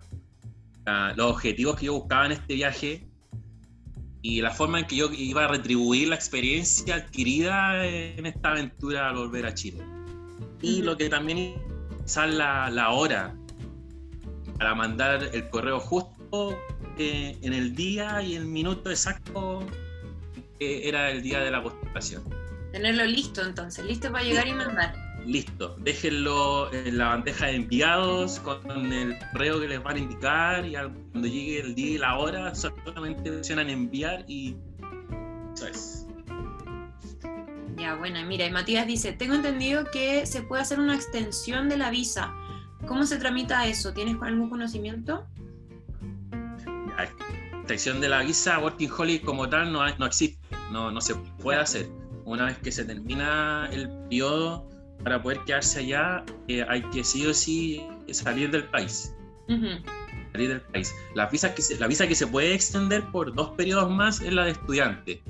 objetivos 1.31 1.77
que 1.77 1.87
yo 1.87 1.95
buscaba 1.95 2.27
en 2.27 2.33
este 2.33 2.55
viaje 2.55 3.07
y 4.23 4.43
la 4.43 4.51
forma 4.51 4.81
en 4.81 4.87
que 4.87 4.97
yo 4.97 5.11
iba 5.13 5.45
a 5.45 5.49
retribuir 5.49 6.09
la 6.09 6.15
experiencia 6.15 6.97
adquirida 6.97 7.87
en 7.87 8.27
esta 8.27 8.51
aventura 8.51 9.09
al 9.09 9.17
volver 9.17 9.47
a 9.47 9.55
Chile. 9.55 9.83
Y 10.61 10.83
lo 10.83 10.99
que 10.99 11.09
también 11.09 11.55
es 12.05 12.17
la, 12.17 12.69
la 12.69 12.91
hora 12.91 13.35
para 14.61 14.75
mandar 14.75 15.31
el 15.33 15.49
correo 15.49 15.81
justo 15.81 16.55
eh, 16.99 17.35
en 17.41 17.55
el 17.55 17.75
día 17.75 18.21
y 18.21 18.37
el 18.37 18.45
minuto 18.45 18.91
exacto 18.91 19.67
que 20.59 20.87
era 20.87 21.11
el 21.11 21.23
día 21.23 21.41
de 21.41 21.51
la 21.51 21.63
postulación. 21.63 22.23
Tenerlo 22.71 23.07
listo 23.07 23.43
entonces, 23.43 23.87
listo 23.87 24.13
para 24.13 24.23
llegar 24.23 24.47
y 24.47 24.53
mandar. 24.53 24.95
Listo, 25.25 25.77
déjenlo 25.81 26.71
en 26.75 26.99
la 26.99 27.09
bandeja 27.09 27.47
de 27.47 27.57
enviados 27.57 28.39
con 28.41 28.93
el 28.93 29.17
correo 29.33 29.61
que 29.61 29.69
les 29.69 29.83
van 29.83 29.97
a 29.97 29.99
indicar 29.99 30.67
y 30.67 30.73
cuando 30.73 31.27
llegue 31.27 31.61
el 31.61 31.75
día 31.75 31.91
y 31.93 31.99
la 31.99 32.19
hora 32.19 32.55
solamente 32.55 33.33
presionan 33.33 33.71
enviar 33.71 34.27
y 34.29 34.57
eso 35.55 35.69
es. 35.69 36.07
Ya, 37.79 37.95
bueno, 37.95 38.23
mira, 38.27 38.45
y 38.45 38.51
Matías 38.51 38.87
dice, 38.87 39.13
tengo 39.13 39.37
entendido 39.37 39.87
que 39.91 40.27
se 40.27 40.43
puede 40.43 40.61
hacer 40.61 40.79
una 40.79 40.95
extensión 40.95 41.71
de 41.71 41.79
la 41.79 41.89
visa 41.89 42.35
¿Cómo 42.87 43.05
se 43.05 43.19
tramita 43.19 43.67
eso? 43.67 43.93
¿Tienes 43.93 44.17
algún 44.23 44.49
conocimiento? 44.51 45.27
extracción 47.71 48.01
de 48.01 48.09
la 48.09 48.23
visa 48.23 48.59
Working 48.59 48.91
Holiday 48.91 49.21
como 49.21 49.49
tal 49.49 49.73
no, 49.73 49.87
no 49.97 50.07
existe, 50.07 50.39
no, 50.73 50.91
no 50.91 51.01
se 51.01 51.15
puede 51.15 51.61
hacer. 51.61 51.87
Una 52.25 52.47
vez 52.47 52.59
que 52.59 52.73
se 52.73 52.85
termina 52.85 53.69
el 53.71 53.89
periodo 53.89 54.69
para 55.05 55.23
poder 55.23 55.39
quedarse 55.45 55.79
allá, 55.79 56.25
eh, 56.49 56.65
hay 56.69 56.83
que 56.91 57.05
sí 57.05 57.25
o 57.27 57.33
sí 57.33 57.81
salir 58.11 58.51
del 58.51 58.65
país. 58.65 59.15
Salir 60.33 60.49
del 60.49 60.61
país. 60.63 60.93
La 61.15 61.27
visa, 61.27 61.55
que 61.55 61.63
la 61.79 61.87
visa 61.87 62.09
que 62.09 62.17
se 62.17 62.27
puede 62.27 62.55
extender 62.55 63.05
por 63.13 63.33
dos 63.35 63.51
periodos 63.51 63.89
más 63.89 64.21
es 64.21 64.33
la 64.33 64.45
de 64.45 64.51
estudiante. 64.51 65.23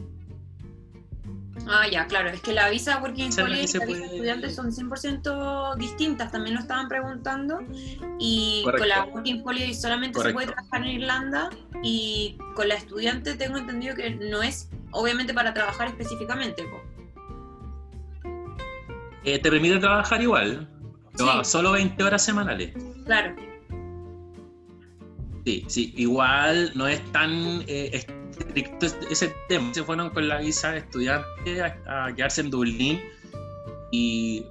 Ah, 1.72 1.86
ya, 1.88 2.04
claro, 2.08 2.30
es 2.30 2.40
que 2.40 2.52
la 2.52 2.68
visa 2.68 2.98
Working 3.00 3.30
Holiday 3.30 3.64
y 3.64 3.78
la 3.78 3.86
visa 3.86 4.04
estudiante 4.04 4.50
son 4.50 4.72
100% 4.72 5.76
distintas, 5.76 6.32
también 6.32 6.56
lo 6.56 6.62
estaban 6.62 6.88
preguntando. 6.88 7.60
Y 8.18 8.64
con 8.64 8.88
la 8.88 9.04
Working 9.04 9.42
Holiday 9.44 9.72
solamente 9.72 10.20
se 10.20 10.32
puede 10.32 10.48
trabajar 10.48 10.82
en 10.82 10.88
Irlanda 10.88 11.50
y 11.84 12.36
con 12.56 12.66
la 12.66 12.74
estudiante 12.74 13.34
tengo 13.34 13.56
entendido 13.56 13.94
que 13.94 14.10
no 14.10 14.42
es 14.42 14.68
obviamente 14.90 15.32
para 15.32 15.54
trabajar 15.54 15.86
específicamente. 15.86 16.68
Eh, 19.22 19.38
te 19.38 19.50
permite 19.50 19.78
trabajar 19.78 20.20
igual, 20.20 20.68
solo 21.44 21.70
20 21.70 22.02
horas 22.02 22.24
semanales. 22.24 22.72
Claro. 23.04 23.36
Sí, 25.44 25.64
sí, 25.68 25.94
igual 25.96 26.72
no 26.74 26.88
es 26.88 27.00
tan 27.12 27.62
eh, 27.68 28.04
ese 29.10 29.34
tema. 29.48 29.72
Se 29.74 29.82
fueron 29.84 30.10
con 30.10 30.28
la 30.28 30.38
visa 30.38 30.72
de 30.72 30.78
estudiante 30.78 31.62
a, 31.62 32.12
quedarse 32.14 32.40
en 32.40 32.50
Dublín 32.50 33.00
y 33.90 34.44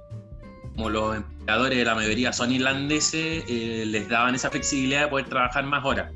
como 0.74 0.90
los 0.90 1.16
empleadores 1.16 1.78
de 1.78 1.84
la 1.84 1.94
mayoría 1.94 2.32
son 2.32 2.52
irlandeses, 2.52 3.44
eh, 3.48 3.84
les 3.86 4.08
daban 4.08 4.34
esa 4.34 4.50
flexibilidad 4.50 5.02
de 5.02 5.08
poder 5.08 5.28
trabajar 5.28 5.64
más 5.64 5.84
horas. 5.84 6.12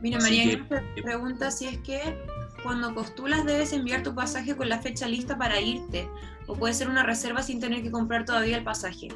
Mira, 0.00 0.18
María 0.20 0.66
pregunta 1.02 1.50
si 1.50 1.66
es 1.66 1.78
que 1.78 2.16
cuando 2.62 2.94
postulas 2.94 3.44
debes 3.44 3.72
enviar 3.72 4.02
tu 4.02 4.14
pasaje 4.14 4.56
con 4.56 4.68
la 4.68 4.78
fecha 4.78 5.08
lista 5.08 5.36
para 5.36 5.60
irte, 5.60 6.08
o 6.46 6.54
puede 6.54 6.74
ser 6.74 6.88
una 6.88 7.02
reserva 7.02 7.42
sin 7.42 7.60
tener 7.60 7.82
que 7.82 7.90
comprar 7.90 8.24
todavía 8.24 8.56
el 8.56 8.64
pasaje. 8.64 9.08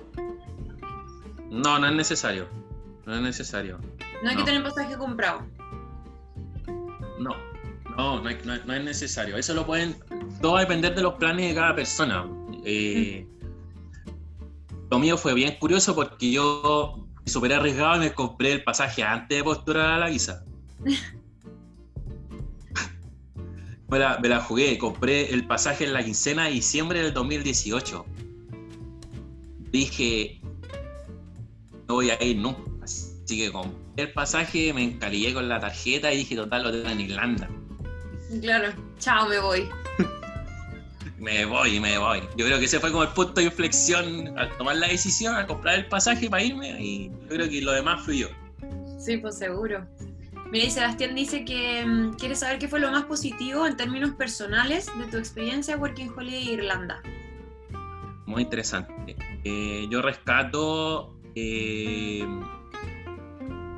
No, 1.50 1.78
no 1.78 1.86
es 1.86 1.94
necesario. 1.94 2.48
No 3.04 3.14
es 3.14 3.22
necesario. 3.22 3.78
No 4.22 4.30
hay 4.30 4.36
que 4.36 4.42
tener 4.42 4.62
pasaje 4.62 4.96
comprado. 4.96 5.44
No, 7.18 7.34
no, 7.96 8.20
no, 8.20 8.28
es 8.30 8.84
necesario. 8.84 9.36
Eso 9.36 9.54
lo 9.54 9.66
pueden. 9.66 9.96
Todo 10.40 10.52
va 10.52 10.58
a 10.58 10.62
depender 10.62 10.94
de 10.94 11.02
los 11.02 11.14
planes 11.14 11.48
de 11.48 11.54
cada 11.54 11.74
persona. 11.74 12.28
Eh, 12.64 13.26
lo 14.90 14.98
mío 14.98 15.16
fue 15.16 15.34
bien 15.34 15.56
curioso 15.58 15.94
porque 15.94 16.30
yo 16.30 17.06
súper 17.24 17.54
arriesgado 17.54 17.96
y 17.96 18.00
me 18.00 18.12
compré 18.12 18.52
el 18.52 18.64
pasaje 18.64 19.02
antes 19.02 19.38
de 19.38 19.44
postular 19.44 19.92
a 19.92 19.98
la 19.98 20.08
visa. 20.08 20.44
me, 23.88 23.98
la, 23.98 24.18
me 24.20 24.28
la 24.28 24.40
jugué, 24.40 24.76
compré 24.78 25.32
el 25.32 25.46
pasaje 25.46 25.84
en 25.84 25.92
la 25.92 26.04
quincena 26.04 26.44
de 26.44 26.52
diciembre 26.52 27.02
del 27.02 27.14
2018. 27.14 28.04
Dije, 29.70 30.40
no 31.88 31.94
voy 31.94 32.10
a 32.10 32.22
ir 32.22 32.36
nunca. 32.36 32.62
Así 32.82 33.38
que 33.38 33.50
compré 33.50 33.85
el 33.96 34.12
pasaje, 34.12 34.72
me 34.72 34.84
encalillé 34.84 35.32
con 35.32 35.48
la 35.48 35.58
tarjeta 35.60 36.12
y 36.12 36.18
dije, 36.18 36.36
total, 36.36 36.64
lo 36.64 36.72
tengo 36.72 36.88
en 36.88 37.00
Irlanda. 37.00 37.48
Claro, 38.40 38.72
chao, 38.98 39.28
me 39.28 39.38
voy. 39.38 39.68
me 41.18 41.44
voy, 41.44 41.80
me 41.80 41.96
voy. 41.98 42.20
Yo 42.36 42.46
creo 42.46 42.58
que 42.58 42.66
ese 42.66 42.78
fue 42.78 42.90
como 42.90 43.04
el 43.04 43.10
punto 43.10 43.34
de 43.34 43.44
inflexión 43.44 44.36
al 44.38 44.54
tomar 44.58 44.76
la 44.76 44.88
decisión, 44.88 45.34
al 45.34 45.46
comprar 45.46 45.76
el 45.76 45.86
pasaje 45.86 46.28
para 46.28 46.42
irme 46.42 46.80
y 46.80 47.08
yo 47.08 47.28
creo 47.28 47.48
que 47.48 47.62
lo 47.62 47.72
demás 47.72 48.04
fui 48.04 48.18
yo. 48.18 48.28
Sí, 48.98 49.16
pues 49.16 49.38
seguro. 49.38 49.86
Mira, 50.50 50.64
y 50.66 50.70
Sebastián 50.70 51.14
dice 51.14 51.44
que 51.44 51.84
mm, 51.84 52.14
quiere 52.14 52.34
saber 52.34 52.58
qué 52.58 52.68
fue 52.68 52.80
lo 52.80 52.90
más 52.90 53.04
positivo 53.04 53.66
en 53.66 53.76
términos 53.76 54.14
personales 54.14 54.86
de 54.98 55.06
tu 55.06 55.16
experiencia 55.16 55.76
Working 55.76 56.12
Holiday 56.16 56.54
Irlanda. 56.54 57.02
Muy 58.26 58.42
interesante. 58.42 59.16
Eh, 59.44 59.86
yo 59.90 60.02
rescato 60.02 61.16
eh, 61.34 62.24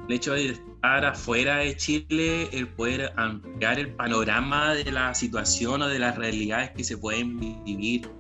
el 0.09 0.15
hecho 0.15 0.33
de 0.33 0.47
estar 0.47 1.05
afuera 1.05 1.59
de 1.59 1.77
Chile, 1.77 2.49
el 2.53 2.67
poder 2.69 3.13
ampliar 3.17 3.79
el 3.79 3.91
panorama 3.95 4.75
de 4.75 4.91
la 4.91 5.15
situación 5.15 5.83
o 5.83 5.89
de 5.89 5.99
las 5.99 6.17
realidades 6.17 6.71
que 6.71 6.83
se 6.83 6.97
pueden 6.97 7.39
vivir. 7.65 8.11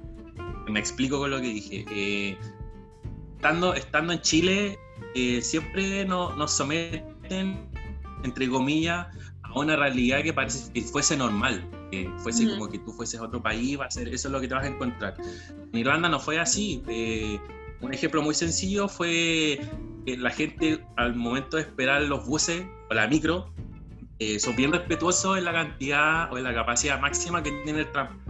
Me 0.68 0.78
explico 0.78 1.18
con 1.18 1.30
lo 1.30 1.40
que 1.40 1.48
dije. 1.48 1.86
Eh, 1.90 2.36
estando, 3.36 3.72
estando 3.72 4.12
en 4.12 4.20
Chile, 4.20 4.78
eh, 5.14 5.40
siempre 5.40 6.04
nos 6.04 6.52
someten, 6.52 7.70
entre 8.22 8.48
comillas, 8.50 9.06
a 9.42 9.58
una 9.58 9.74
realidad 9.74 10.22
que 10.22 10.34
parece 10.34 10.70
que 10.70 10.82
fuese 10.82 11.16
normal, 11.16 11.66
que 11.90 12.10
fuese 12.18 12.50
como 12.50 12.68
que 12.68 12.80
tú 12.80 12.92
fueses 12.92 13.18
a 13.18 13.22
otro 13.22 13.42
país, 13.42 13.80
va 13.80 13.86
a 13.86 13.90
ser, 13.90 14.08
eso 14.08 14.28
es 14.28 14.32
lo 14.32 14.40
que 14.42 14.48
te 14.48 14.54
vas 14.54 14.64
a 14.64 14.68
encontrar. 14.68 15.14
En 15.72 15.78
Irlanda 15.78 16.10
no 16.10 16.20
fue 16.20 16.38
así. 16.38 16.82
Eh, 16.86 17.40
un 17.80 17.94
ejemplo 17.94 18.22
muy 18.22 18.34
sencillo 18.34 18.88
fue 18.88 19.60
que 20.04 20.16
la 20.16 20.30
gente 20.30 20.84
al 20.96 21.14
momento 21.14 21.56
de 21.56 21.62
esperar 21.62 22.02
los 22.02 22.26
buses 22.26 22.66
o 22.90 22.94
la 22.94 23.06
micro 23.06 23.52
eh, 24.18 24.40
son 24.40 24.56
bien 24.56 24.72
respetuosos 24.72 25.38
en 25.38 25.44
la 25.44 25.52
cantidad 25.52 26.32
o 26.32 26.38
en 26.38 26.44
la 26.44 26.52
capacidad 26.52 27.00
máxima 27.00 27.42
que 27.42 27.52
tiene 27.62 27.80
el 27.80 27.92
transporte. 27.92 28.28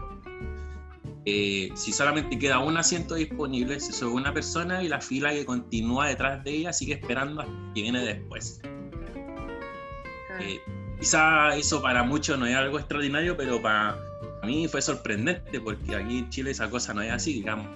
Eh, 1.25 1.71
si 1.75 1.93
solamente 1.93 2.39
queda 2.39 2.59
un 2.59 2.77
asiento 2.77 3.15
disponible, 3.15 3.81
se 3.81 3.93
sube 3.93 4.13
una 4.13 4.33
persona 4.33 4.83
y 4.83 4.89
la 4.89 5.01
fila 5.01 5.31
que 5.31 5.45
continúa 5.45 6.09
detrás 6.09 6.43
de 6.45 6.51
ella 6.51 6.73
sigue 6.73 6.95
esperando 6.95 7.41
hasta 7.43 7.53
que 7.75 7.83
viene 7.83 8.01
después. 8.01 8.61
Eh, 10.41 10.61
quizá 10.99 11.57
eso 11.57 11.83
para 11.83 12.03
muchos 12.03 12.39
no 12.39 12.47
es 12.47 12.55
algo 12.55 12.79
extraordinario, 12.79 13.37
pero 13.37 13.61
para, 13.61 13.99
mí 14.45 14.69
fue 14.69 14.81
sorprendente 14.81 15.61
porque 15.61 15.97
aquí 15.97 16.19
en 16.19 16.31
Chile 16.31 16.51
esa 16.51 16.71
cosa 16.71 16.95
no 16.95 17.03
es 17.03 17.11
así, 17.11 17.33
digamos 17.33 17.67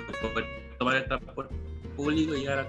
poder 0.00 0.44
tomar 0.78 0.96
el 0.96 1.04
transporte 1.04 1.54
público 1.96 2.34
y 2.34 2.40
llegar 2.40 2.60
a... 2.60 2.66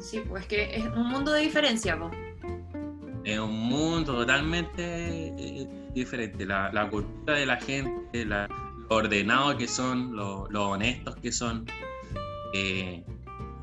Sí, 0.00 0.22
pues 0.28 0.46
que 0.46 0.76
es 0.76 0.84
un 0.84 1.08
mundo 1.08 1.32
de 1.32 1.40
diferencia, 1.40 1.96
¿no? 1.96 2.10
Es 3.24 3.38
un 3.38 3.58
mundo 3.58 4.14
totalmente 4.14 4.82
eh, 4.82 5.68
diferente. 5.92 6.46
La, 6.46 6.70
la, 6.72 6.88
cultura 6.88 7.36
de 7.36 7.46
la 7.46 7.56
gente, 7.56 8.24
la, 8.24 8.46
lo 8.46 8.96
ordenado 8.96 9.56
que 9.56 9.66
son, 9.66 10.14
lo, 10.14 10.46
lo 10.50 10.70
honestos 10.70 11.16
que 11.16 11.32
son. 11.32 11.66
Eh, 12.54 13.02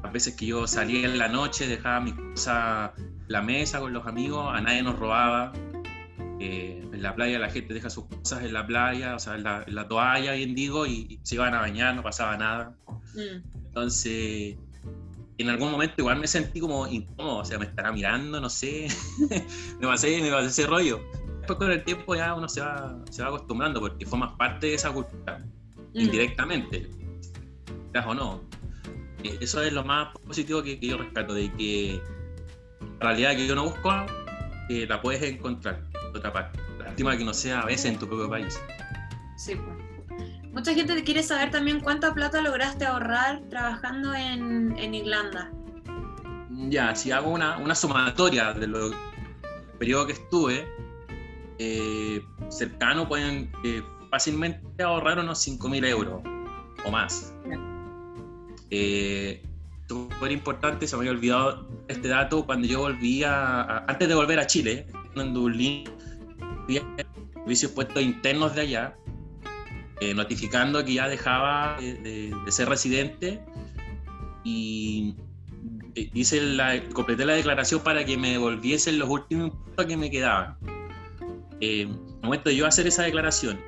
las 0.03 0.11
veces 0.11 0.35
que 0.35 0.47
yo 0.47 0.67
salía 0.67 1.07
en 1.07 1.17
la 1.17 1.29
noche, 1.29 1.65
dejaba 1.67 2.01
mis 2.01 2.13
cosas 2.13 2.91
en 2.97 3.25
la 3.27 3.41
mesa 3.41 3.79
con 3.79 3.93
los 3.93 4.05
amigos, 4.05 4.53
a 4.53 4.59
nadie 4.59 4.83
nos 4.83 4.99
robaba 4.99 5.53
en 6.43 7.01
la 7.01 7.15
playa 7.15 7.39
la 7.39 7.49
gente 7.49 7.73
deja 7.73 7.89
sus 7.89 8.05
cosas 8.05 8.43
en 8.43 8.53
la 8.53 8.65
playa, 8.65 9.15
o 9.15 9.19
sea, 9.19 9.35
en 9.35 9.43
la, 9.43 9.87
toalla, 9.87 10.33
bien 10.33 10.55
digo, 10.55 10.85
y, 10.85 11.19
se 11.23 11.35
iban 11.35 11.53
a 11.53 11.59
bañar, 11.59 11.95
no 11.95 12.03
pasaba 12.03 12.37
nada. 12.37 12.75
Mm. 13.13 13.65
Entonces, 13.67 14.57
en 15.37 15.49
algún 15.49 15.71
momento 15.71 15.95
igual 15.97 16.19
me 16.19 16.27
sentí 16.27 16.59
como 16.59 16.87
incómodo, 16.87 17.37
o 17.37 17.45
sea, 17.45 17.57
me 17.59 17.65
estará 17.65 17.91
mirando, 17.91 18.39
no 18.39 18.49
sé, 18.49 18.87
me 19.79 19.87
pasé, 19.87 20.21
me 20.21 20.31
pasé 20.31 20.47
ese 20.47 20.67
rollo. 20.67 21.01
Después 21.37 21.59
con 21.59 21.71
el 21.71 21.83
tiempo 21.83 22.15
ya 22.15 22.33
uno 22.35 22.47
se 22.47 22.61
va, 22.61 22.97
se 23.09 23.21
va 23.21 23.29
acostumbrando 23.29 23.79
porque 23.79 24.05
fue 24.05 24.19
más 24.19 24.35
parte 24.37 24.67
de 24.67 24.73
esa 24.75 24.91
cultura, 24.91 25.39
mm. 25.93 25.99
indirectamente, 25.99 26.89
o 28.05 28.13
no. 28.13 28.41
Eh, 29.23 29.37
eso 29.41 29.61
es 29.61 29.71
lo 29.71 29.83
más 29.83 30.13
positivo 30.25 30.63
que, 30.63 30.79
yo 30.79 30.97
rescato, 30.97 31.33
de 31.33 31.51
que 31.53 32.01
la 32.99 33.09
realidad 33.09 33.35
que 33.35 33.47
yo 33.47 33.55
no 33.55 33.65
busco, 33.65 33.91
eh, 34.69 34.85
la 34.87 35.01
puedes 35.01 35.21
encontrar 35.23 35.92
otra 36.19 36.33
parte. 36.33 36.59
Lástima 36.79 37.17
que 37.17 37.23
no 37.23 37.33
sea 37.33 37.61
a 37.61 37.65
veces 37.65 37.85
en 37.85 37.99
tu 37.99 38.07
propio 38.07 38.29
país. 38.29 38.59
Sí, 39.37 39.55
pues. 39.55 39.83
Mucha 40.51 40.73
gente 40.73 40.93
te 40.93 41.03
quiere 41.03 41.23
saber 41.23 41.49
también 41.49 41.79
cuánta 41.79 42.13
plata 42.13 42.39
lograste 42.41 42.85
ahorrar 42.85 43.41
trabajando 43.49 44.13
en, 44.13 44.77
en 44.77 44.93
Irlanda. 44.93 45.51
Ya, 46.69 46.93
si 46.93 47.11
hago 47.11 47.31
una, 47.31 47.57
una 47.57 47.73
sumatoria 47.73 48.53
de 48.53 48.67
lo 48.67 48.91
periodo 49.79 50.05
que 50.05 50.13
estuve, 50.13 50.67
eh, 51.57 52.23
cercano 52.49 53.07
pueden 53.07 53.51
eh, 53.63 53.81
fácilmente 54.11 54.83
ahorrar 54.83 55.19
unos 55.19 55.45
5.000 55.47 55.87
euros 55.87 56.21
o 56.85 56.91
más. 56.91 57.33
Eh, 58.69 59.43
súper 59.87 60.31
importante, 60.31 60.87
se 60.87 60.95
me 60.95 61.01
había 61.01 61.11
olvidado 61.11 61.67
este 61.87 62.07
dato 62.07 62.45
cuando 62.45 62.67
yo 62.67 62.79
volví 62.81 63.23
a, 63.23 63.79
antes 63.87 64.07
de 64.07 64.15
volver 64.15 64.39
a 64.39 64.47
Chile, 64.47 64.87
en 65.15 65.33
Dublín, 65.33 65.83
servicios 66.67 67.71
puestos 67.71 68.01
internos 68.01 68.55
de 68.55 68.61
allá, 68.61 68.95
eh, 69.99 70.13
notificando 70.13 70.83
que 70.83 70.95
ya 70.95 71.07
dejaba 71.07 71.77
de, 71.79 72.33
ser 72.49 72.69
residente 72.69 73.41
y 74.43 75.15
eh, 75.95 76.09
hice 76.13 76.41
la, 76.41 76.81
completé 76.93 77.25
la 77.25 77.33
declaración 77.33 77.81
para 77.81 78.03
que 78.05 78.17
me 78.17 78.31
devolviesen 78.31 78.99
los 78.99 79.09
últimos 79.09 79.47
impuestos 79.47 79.85
que 79.85 79.97
me 79.97 80.09
quedaban. 80.09 80.57
Eh, 81.61 81.81
en 81.83 81.89
el 81.91 82.23
momento 82.23 82.49
de 82.49 82.55
yo 82.55 82.65
hacer 82.65 82.87
esa 82.87 83.03
declaración, 83.03 83.59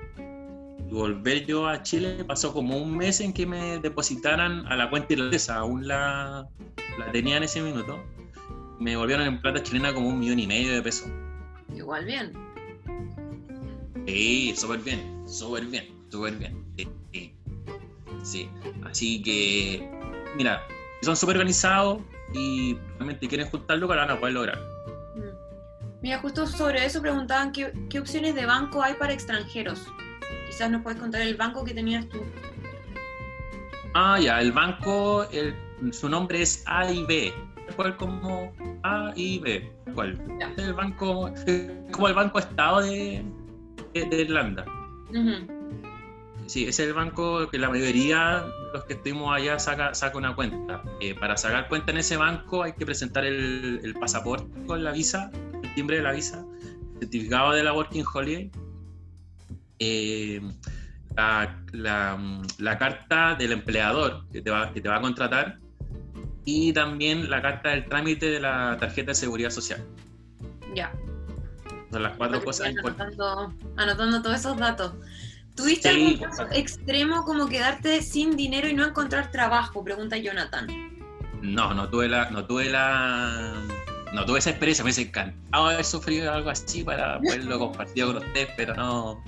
volver 0.89 1.45
yo 1.45 1.67
a 1.67 1.83
Chile 1.83 2.23
pasó 2.25 2.53
como 2.53 2.77
un 2.77 2.95
mes 2.97 3.19
en 3.19 3.33
que 3.33 3.45
me 3.45 3.79
depositaran 3.79 4.65
a 4.67 4.75
la 4.75 4.89
cuenta 4.89 5.13
irlandesa, 5.13 5.57
aún 5.57 5.87
la, 5.87 6.47
la 6.97 7.11
tenía 7.11 7.37
en 7.37 7.43
ese 7.43 7.61
minuto. 7.61 8.03
Me 8.79 8.95
volvieron 8.95 9.25
en 9.25 9.41
plata 9.41 9.63
chilena 9.63 9.93
como 9.93 10.09
un 10.09 10.19
millón 10.19 10.39
y 10.39 10.47
medio 10.47 10.73
de 10.73 10.81
pesos. 10.81 11.09
Igual 11.73 12.05
bien. 12.05 12.44
Sí, 14.05 14.53
súper 14.55 14.79
bien, 14.79 15.23
súper 15.27 15.65
bien, 15.65 15.87
súper 16.09 16.35
bien. 16.35 16.65
Sí, 18.23 18.49
así 18.83 19.21
que, 19.21 19.87
mira, 20.35 20.61
son 21.01 21.15
súper 21.15 21.37
organizados 21.37 21.99
y 22.33 22.75
realmente 22.97 23.27
quieren 23.27 23.47
juntarlo 23.47 23.87
para 23.87 24.05
van 24.05 24.17
a 24.17 24.19
poder 24.19 24.33
lograr. 24.33 24.57
Mm. 25.15 26.01
Mira, 26.01 26.19
justo 26.19 26.47
sobre 26.47 26.85
eso 26.85 27.01
preguntaban 27.01 27.51
qué, 27.51 27.71
qué 27.89 27.99
opciones 27.99 28.33
de 28.35 28.45
banco 28.45 28.81
hay 28.81 28.95
para 28.95 29.13
extranjeros. 29.13 29.87
Quizás 30.47 30.71
nos 30.71 30.81
puedes 30.81 30.99
contar 30.99 31.21
el 31.21 31.35
banco 31.35 31.63
que 31.63 31.73
tenías 31.73 32.07
tú. 32.09 32.19
Ah, 33.93 34.19
ya, 34.19 34.41
el 34.41 34.51
banco, 34.51 35.25
su 35.91 36.09
nombre 36.09 36.41
es 36.41 36.63
A 36.65 36.91
y 36.91 37.03
B. 37.05 37.33
¿Cuál 37.75 37.95
como 37.97 38.51
A 38.83 39.13
y 39.15 39.39
B? 39.39 39.71
¿Cuál? 39.93 40.19
El 40.57 40.73
banco, 40.73 41.31
como 41.91 42.07
el 42.07 42.13
Banco 42.13 42.39
Estado 42.39 42.81
de, 42.81 43.23
de, 44.03 44.21
Irlanda. 44.21 44.65
Sí, 46.47 46.65
es 46.65 46.79
el 46.79 46.93
banco 46.93 47.49
que 47.49 47.57
la 47.57 47.69
mayoría 47.69 48.43
de 48.43 48.73
los 48.73 48.85
que 48.85 48.93
estuvimos 48.93 49.35
allá 49.35 49.57
saca, 49.57 49.93
saca 49.95 50.17
una 50.17 50.35
cuenta. 50.35 50.83
Eh, 50.99 51.15
para 51.15 51.37
sacar 51.37 51.67
cuenta 51.69 51.91
en 51.91 51.97
ese 51.97 52.17
banco 52.17 52.63
hay 52.63 52.73
que 52.73 52.85
presentar 52.85 53.25
el, 53.25 53.95
pasaporte 53.99 54.47
con 54.67 54.83
la 54.83 54.91
visa, 54.91 55.31
el 55.63 55.73
timbre 55.73 55.97
de 55.97 56.03
la 56.03 56.11
visa, 56.11 56.45
el 56.93 56.99
certificado 56.99 57.53
de 57.53 57.63
la 57.63 57.73
Working 57.73 58.03
Holiday, 58.13 58.51
eh, 59.79 60.41
la, 61.15 62.77
carta 62.77 63.35
del 63.35 63.53
empleador 63.53 64.27
que 64.31 64.41
te, 64.41 64.51
va, 64.51 64.71
que 64.71 64.81
te 64.81 64.89
va 64.89 64.97
a 64.97 65.01
contratar 65.01 65.59
y 66.43 66.73
también 66.73 67.29
la 67.29 67.41
carta 67.41 67.69
del 67.69 67.85
trámite 67.85 68.27
de 68.29 68.39
la 68.39 68.77
tarjeta 68.79 69.11
de 69.11 69.15
seguridad 69.15 69.49
social. 69.49 69.83
Ya. 70.75 70.93
Son 71.95 72.03
las 72.03 72.17
cuatro 72.17 72.43
cosas 72.43 72.71
importantes. 72.71 73.17
Anotando 73.77 74.21
todos 74.21 74.35
esos 74.35 74.57
datos. 74.57 74.95
¿Tuviste 75.55 75.87
algún 75.87 76.17
caso 76.17 76.45
extremo 76.51 77.23
como 77.23 77.47
quedarte 77.47 78.01
sin 78.01 78.35
dinero 78.35 78.67
y 78.67 78.73
no 78.73 78.85
encontrar 78.85 79.31
trabajo? 79.31 79.81
Pregunta 79.81 80.17
Jonathan. 80.17 80.67
No, 81.41 81.73
no 81.73 81.87
tuve 81.87 82.09
la, 82.09 82.29
no 82.31 82.45
tuve 82.45 82.69
la, 82.69 83.53
no 84.11 84.25
tuve 84.25 84.39
esa 84.39 84.49
experiencia. 84.49 84.83
Me 84.83 84.87
hubiese 84.89 85.03
encantado 85.03 85.67
haber 85.67 85.85
sufrido 85.85 86.33
algo 86.33 86.49
así 86.49 86.83
para 86.83 87.17
poderlo 87.21 87.59
compartir 87.59 88.07
con 88.07 88.17
ustedes, 88.17 88.49
pero 88.57 88.75
no, 88.75 89.23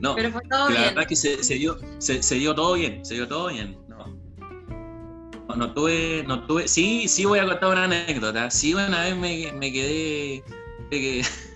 no. 0.00 0.14
Pero 0.14 0.32
fue 0.32 0.40
todo 0.48 0.68
bien. 0.68 0.80
La 0.80 0.86
verdad 0.88 1.02
es 1.02 1.08
que 1.08 1.16
se, 1.44 1.54
dio, 1.56 1.76
se, 1.98 2.34
dio 2.36 2.54
todo 2.54 2.72
bien, 2.76 3.04
se 3.04 3.12
dio 3.12 3.28
todo 3.28 3.48
bien. 3.48 3.76
No. 3.88 5.54
no, 5.54 5.74
tuve, 5.74 6.24
no 6.26 6.46
tuve, 6.46 6.66
sí, 6.66 7.08
sí 7.08 7.26
voy 7.26 7.40
a 7.40 7.44
contar 7.44 7.72
una 7.72 7.84
anécdota. 7.84 8.50
Sí, 8.50 8.72
una 8.72 9.02
vez 9.02 9.14
me, 9.14 9.52
me 9.52 9.70
quedé, 9.70 10.42
me 10.90 11.22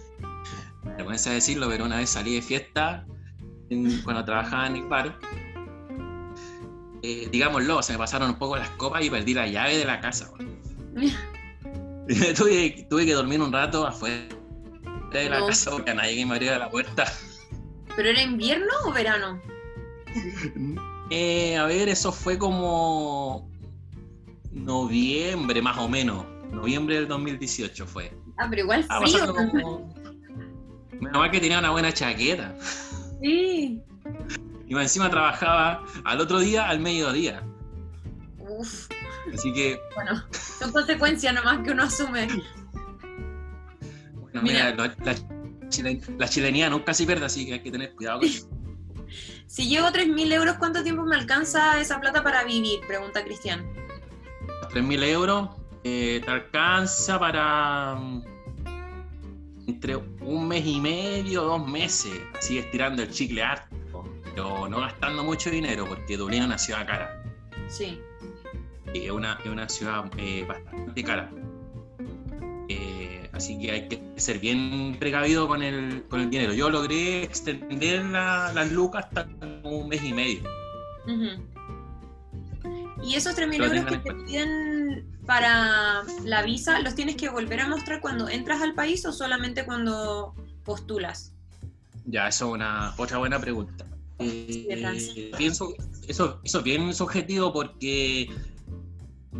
vergüenza 1.00 1.30
decirlo, 1.30 1.68
pero 1.68 1.84
una 1.84 1.96
vez 1.96 2.10
salí 2.10 2.34
de 2.34 2.42
fiesta 2.42 3.06
cuando 4.04 4.24
trabajaba 4.24 4.66
en 4.66 4.76
el 4.76 4.84
bar, 4.84 5.18
eh, 7.02 7.28
digámoslo, 7.30 7.82
se 7.82 7.92
me 7.92 7.98
pasaron 7.98 8.30
un 8.30 8.36
poco 8.36 8.56
las 8.56 8.70
copas 8.70 9.04
y 9.04 9.10
perdí 9.10 9.34
la 9.34 9.46
llave 9.46 9.78
de 9.78 9.84
la 9.84 10.00
casa. 10.00 10.30
tuve, 12.36 12.86
tuve, 12.90 13.06
que 13.06 13.14
dormir 13.14 13.40
un 13.40 13.52
rato 13.52 13.86
afuera 13.86 14.24
de 15.12 15.30
la 15.30 15.46
casa 15.46 15.70
porque 15.70 15.92
a 15.92 15.94
nadie 15.94 16.26
me 16.26 16.34
abriera 16.34 16.58
la 16.58 16.70
puerta. 16.70 17.04
¿Pero 17.96 18.10
era 18.10 18.22
invierno 18.22 18.72
o 18.84 18.92
verano? 18.92 19.40
Eh, 21.10 21.56
a 21.56 21.64
ver, 21.64 21.88
eso 21.88 22.12
fue 22.12 22.38
como 22.38 23.50
noviembre 24.52 25.62
más 25.62 25.78
o 25.78 25.88
menos. 25.88 26.26
Noviembre 26.52 26.96
del 26.96 27.08
2018 27.08 27.86
fue. 27.86 28.12
Ah, 28.36 28.46
pero 28.50 28.62
igual 28.62 28.84
frío. 28.84 29.88
Menos 31.00 31.18
mal 31.18 31.30
que 31.30 31.40
tenía 31.40 31.58
una 31.58 31.70
buena 31.70 31.92
chaqueta. 31.92 32.54
Sí. 33.20 33.82
Y 34.68 34.76
encima 34.76 35.10
trabajaba 35.10 35.84
al 36.04 36.20
otro 36.20 36.38
día, 36.38 36.68
al 36.68 36.80
mediodía. 36.80 37.42
Uf. 38.38 38.88
Así 39.34 39.52
que. 39.52 39.80
Bueno, 39.94 40.22
son 40.32 40.72
consecuencias 40.72 41.34
nomás 41.34 41.64
que 41.64 41.72
uno 41.72 41.84
asume. 41.84 42.28
Bueno, 44.14 44.42
mira, 44.42 44.74
la, 44.74 46.28
chilenía 46.28 46.70
nunca 46.70 46.94
se 46.94 47.06
pierde, 47.06 47.26
así 47.26 47.46
que 47.46 47.54
hay 47.54 47.62
que 47.62 47.70
tener 47.70 47.94
cuidado 47.94 48.20
con 48.20 48.28
eso. 48.28 48.48
Si 49.48 49.68
llevo 49.68 49.88
3.000 49.88 50.32
euros, 50.32 50.56
¿cuánto 50.58 50.84
tiempo 50.84 51.04
me 51.04 51.16
alcanza 51.16 51.80
esa 51.80 52.00
plata 52.00 52.22
para 52.22 52.44
vivir? 52.44 52.78
Pregunta 52.86 53.24
Cristian. 53.24 53.66
3.000 54.72 55.02
euros 55.02 55.48
eh, 55.82 56.22
te 56.24 56.30
alcanza 56.30 57.18
para 57.18 57.98
entre 59.70 59.96
un 59.96 60.48
mes 60.48 60.66
y 60.66 60.80
medio, 60.80 61.42
dos 61.42 61.66
meses, 61.66 62.12
así 62.36 62.58
estirando 62.58 63.02
el 63.02 63.10
chicle 63.10 63.42
harto, 63.42 64.04
pero 64.24 64.68
no 64.68 64.80
gastando 64.80 65.22
mucho 65.24 65.50
dinero 65.50 65.86
porque 65.88 66.16
Dublín 66.16 66.40
es 66.40 66.46
una 66.46 66.58
ciudad 66.58 66.86
cara. 66.86 67.22
Sí. 67.68 68.00
Es 68.92 69.10
una, 69.10 69.38
es 69.44 69.50
una 69.50 69.68
ciudad 69.68 70.10
eh, 70.18 70.44
bastante 70.46 71.04
cara. 71.04 71.30
Eh, 72.68 73.28
así 73.32 73.58
que 73.58 73.70
hay 73.70 73.88
que 73.88 74.00
ser 74.16 74.38
bien 74.40 74.96
precavido 74.98 75.46
con 75.46 75.62
el, 75.62 76.04
con 76.08 76.20
el 76.20 76.30
dinero. 76.30 76.52
Yo 76.52 76.68
logré 76.68 77.22
extender 77.22 78.04
las 78.04 78.72
lucas 78.72 79.06
hasta 79.06 79.28
un 79.62 79.88
mes 79.88 80.02
y 80.02 80.12
medio. 80.12 80.42
¿Y 83.02 83.14
esos 83.14 83.36
3.000 83.36 83.64
euros 83.64 83.84
que 83.84 83.98
te 83.98 84.14
piden 84.14 84.79
para 85.26 86.02
la 86.24 86.42
visa, 86.42 86.80
los 86.80 86.94
tienes 86.94 87.16
que 87.16 87.28
volver 87.28 87.60
a 87.60 87.68
mostrar 87.68 88.00
cuando 88.00 88.28
entras 88.28 88.62
al 88.62 88.74
país 88.74 89.04
o 89.06 89.12
solamente 89.12 89.64
cuando 89.64 90.34
postulas? 90.64 91.32
Ya, 92.06 92.28
eso 92.28 92.48
es 92.48 92.54
una 92.54 92.94
otra 92.96 93.18
buena 93.18 93.38
pregunta. 93.38 93.86
Eh, 94.18 95.30
pienso, 95.36 95.72
eso, 96.08 96.40
eso 96.44 96.58
es 96.58 96.64
bien 96.64 96.92
subjetivo 96.92 97.52
porque 97.52 98.28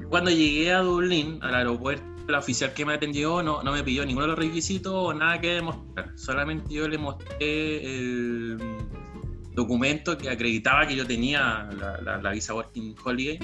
cuando 0.08 0.30
llegué 0.30 0.72
a 0.72 0.80
Dublín, 0.80 1.38
al 1.42 1.54
aeropuerto, 1.54 2.04
la 2.28 2.38
oficial 2.38 2.72
que 2.72 2.86
me 2.86 2.94
atendió 2.94 3.42
no, 3.42 3.62
no 3.62 3.72
me 3.72 3.82
pidió 3.82 4.06
ninguno 4.06 4.26
de 4.26 4.32
los 4.32 4.38
requisitos 4.38 4.92
o 4.94 5.12
nada 5.12 5.40
que 5.40 5.54
demostrar. 5.54 6.12
Solamente 6.16 6.72
yo 6.72 6.86
le 6.86 6.98
mostré 6.98 7.98
el 7.98 8.58
documento 9.54 10.16
que 10.16 10.30
acreditaba 10.30 10.86
que 10.86 10.94
yo 10.94 11.06
tenía 11.06 11.68
la, 11.76 12.18
la 12.18 12.30
visa 12.30 12.54
Working 12.54 12.94
Holiday 13.04 13.38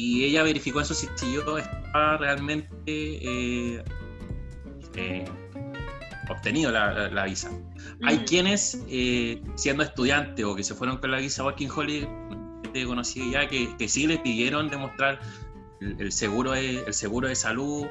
y 0.00 0.24
ella 0.24 0.42
verificó 0.42 0.80
eso 0.80 0.94
si, 0.94 1.08
yo 1.30 1.58
estaba 1.58 2.16
realmente 2.16 2.72
eh, 2.86 3.84
eh, 4.96 5.24
obtenido 6.30 6.72
la, 6.72 7.24
visa. 7.26 7.50
Hay 8.04 8.20
quienes, 8.20 8.82
eh, 8.88 9.42
siendo 9.56 9.82
estudiantes 9.82 10.42
o 10.46 10.56
que 10.56 10.64
se 10.64 10.74
fueron 10.74 10.96
con 10.96 11.10
la 11.10 11.18
visa 11.18 11.44
Working 11.44 11.70
Holiday, 11.70 12.08
te 12.72 12.86
conocí 12.86 13.32
ya 13.32 13.46
que, 13.46 13.76
que, 13.76 13.88
sí 13.88 14.06
les 14.06 14.20
pidieron 14.20 14.70
demostrar 14.70 15.20
el, 15.82 16.10
seguro, 16.12 16.52
de, 16.52 16.82
el 16.84 16.94
seguro 16.94 17.28
de 17.28 17.34
salud, 17.34 17.84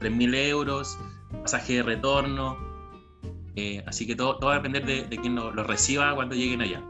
3.000 0.00 0.34
euros, 0.48 0.98
pasaje 1.42 1.74
de 1.74 1.82
retorno. 1.82 2.56
así 3.84 4.06
que 4.06 4.16
todo, 4.16 4.38
todo 4.38 4.48
va 4.48 4.54
a 4.54 4.58
depender 4.60 4.86
de, 4.86 5.04
de 5.04 5.16
quién 5.18 5.34
lo, 5.34 5.50
lo 5.50 5.62
reciba 5.64 6.14
cuando 6.14 6.34
lleguen 6.34 6.62
allá. 6.62 6.82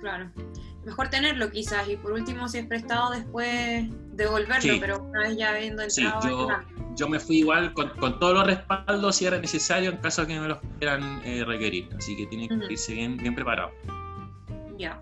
Claro 0.00 0.30
mejor 0.84 1.08
tenerlo 1.08 1.50
quizás 1.50 1.88
y 1.88 1.96
por 1.96 2.12
último 2.12 2.48
si 2.48 2.58
es 2.58 2.66
prestado 2.66 3.10
después 3.12 3.84
devolverlo, 4.12 4.74
pero 4.80 5.02
una 5.02 5.20
vez 5.20 5.36
ya 5.36 5.50
habiendo 5.50 5.82
entrado. 5.82 6.22
Sí, 6.22 6.28
yo, 6.28 6.48
yo, 6.96 7.08
me 7.08 7.18
fui 7.18 7.38
igual 7.38 7.72
con, 7.72 8.18
todos 8.18 8.34
los 8.34 8.46
respaldos 8.46 9.16
si 9.16 9.26
era 9.26 9.38
necesario 9.38 9.90
en 9.90 9.96
caso 9.98 10.22
de 10.22 10.28
que 10.28 10.40
me 10.40 10.48
los 10.48 10.58
quieran 10.78 11.20
eh, 11.24 11.44
requerir, 11.44 11.88
así 11.96 12.16
que 12.16 12.26
tiene 12.26 12.48
que 12.48 12.72
irse 12.72 12.94
bien, 12.94 13.16
bien 13.16 13.34
preparado. 13.34 13.70
Ya. 14.78 15.00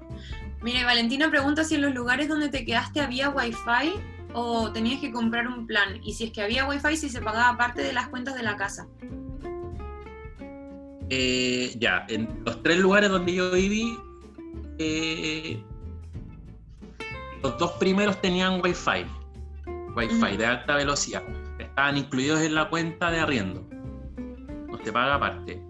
Mire, 0.62 0.84
Valentina 0.84 1.28
pregunta 1.28 1.64
si 1.64 1.74
en 1.74 1.82
los 1.82 1.94
lugares 1.94 2.28
donde 2.28 2.48
te 2.48 2.64
quedaste 2.64 3.00
había 3.00 3.30
wifi 3.30 4.00
o 4.32 4.72
tenías 4.72 5.00
que 5.00 5.10
comprar 5.10 5.48
un 5.48 5.66
plan 5.66 6.00
y 6.02 6.14
si 6.14 6.24
es 6.24 6.30
que 6.30 6.42
había 6.42 6.68
wifi 6.68 6.96
si 6.96 7.08
se 7.08 7.20
pagaba 7.20 7.56
parte 7.58 7.82
de 7.82 7.92
las 7.92 8.08
cuentas 8.08 8.34
de 8.36 8.42
la 8.42 8.56
casa. 8.56 8.86
Eh, 11.10 11.74
ya, 11.78 12.06
en 12.08 12.42
los 12.46 12.62
tres 12.62 12.78
lugares 12.78 13.10
donde 13.10 13.34
yo 13.34 13.50
viví, 13.50 13.98
eh, 14.78 15.62
los 17.42 17.58
dos 17.58 17.72
primeros 17.72 18.20
tenían 18.20 18.60
Wi-Fi, 18.62 19.04
Wi-Fi 19.96 20.36
de 20.36 20.46
alta 20.46 20.76
velocidad. 20.76 21.22
Estaban 21.58 21.96
incluidos 21.96 22.40
en 22.40 22.54
la 22.54 22.68
cuenta 22.68 23.10
de 23.10 23.20
arriendo. 23.20 23.66
No 24.68 24.78
te 24.78 24.92
paga 24.92 25.16
aparte. 25.16 25.60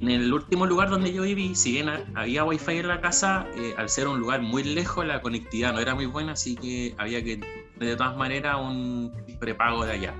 En 0.00 0.10
el 0.10 0.32
último 0.32 0.66
lugar 0.66 0.90
donde 0.90 1.12
yo 1.12 1.22
viví, 1.22 1.54
si 1.54 1.72
bien 1.72 1.88
había 2.14 2.44
Wi-Fi 2.44 2.78
en 2.78 2.88
la 2.88 3.00
casa, 3.00 3.46
eh, 3.54 3.74
al 3.78 3.88
ser 3.88 4.08
un 4.08 4.18
lugar 4.18 4.42
muy 4.42 4.64
lejos, 4.64 5.06
la 5.06 5.20
conectividad 5.20 5.72
no 5.72 5.78
era 5.78 5.94
muy 5.94 6.06
buena, 6.06 6.32
así 6.32 6.56
que 6.56 6.94
había 6.98 7.22
que, 7.22 7.40
de 7.78 7.96
todas 7.96 8.16
maneras, 8.16 8.56
un 8.60 9.12
prepago 9.38 9.84
de 9.84 9.92
allá. 9.92 10.14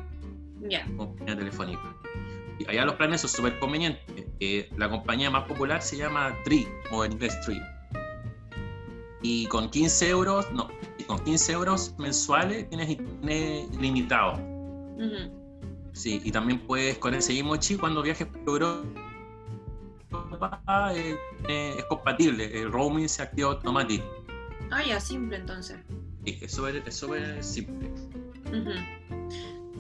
Ya. 0.69 0.87
telefónica. 1.27 1.83
allá 2.69 2.85
los 2.85 2.95
planes 2.95 3.23
son 3.23 3.31
súper 3.31 3.59
convenientes. 3.59 4.27
Eh, 4.39 4.71
la 4.77 4.89
compañía 4.89 5.29
más 5.31 5.45
popular 5.45 5.83
se 5.83 5.97
llama 5.97 6.33
Tree, 6.45 6.69
o 6.93 7.05
en 7.05 7.13
inglés 7.13 7.41
Tree. 7.41 7.61
Y 9.23 9.47
con 9.47 9.71
15 9.71 10.09
euros, 10.09 10.51
no, 10.53 10.69
con 11.07 11.19
15 11.25 11.53
euros 11.53 11.95
mensuales 11.99 12.69
tienes 12.69 12.91
internet 12.91 13.69
limitado. 13.81 14.41
Sí, 15.93 16.21
y 16.25 16.31
también 16.33 16.61
puedes 16.61 16.99
con 16.99 17.15
ese 17.15 17.33
mismo 17.33 17.57
chip 17.57 17.81
cuando 17.81 18.03
viajes 18.03 18.27
por 18.27 18.63
Europa 18.63 18.83
eh, 20.95 21.17
eh, 21.49 21.75
es 21.79 21.85
compatible, 21.87 22.61
el 22.61 22.73
roaming 22.73 23.09
se 23.09 23.23
activa 23.23 23.51
automático. 23.51 24.05
Ah, 24.71 24.83
ya, 24.85 25.01
simple 25.01 25.37
entonces. 25.37 25.79
Sí, 26.25 26.39
es 26.41 26.53
súper 26.53 27.45
simple. 27.45 27.91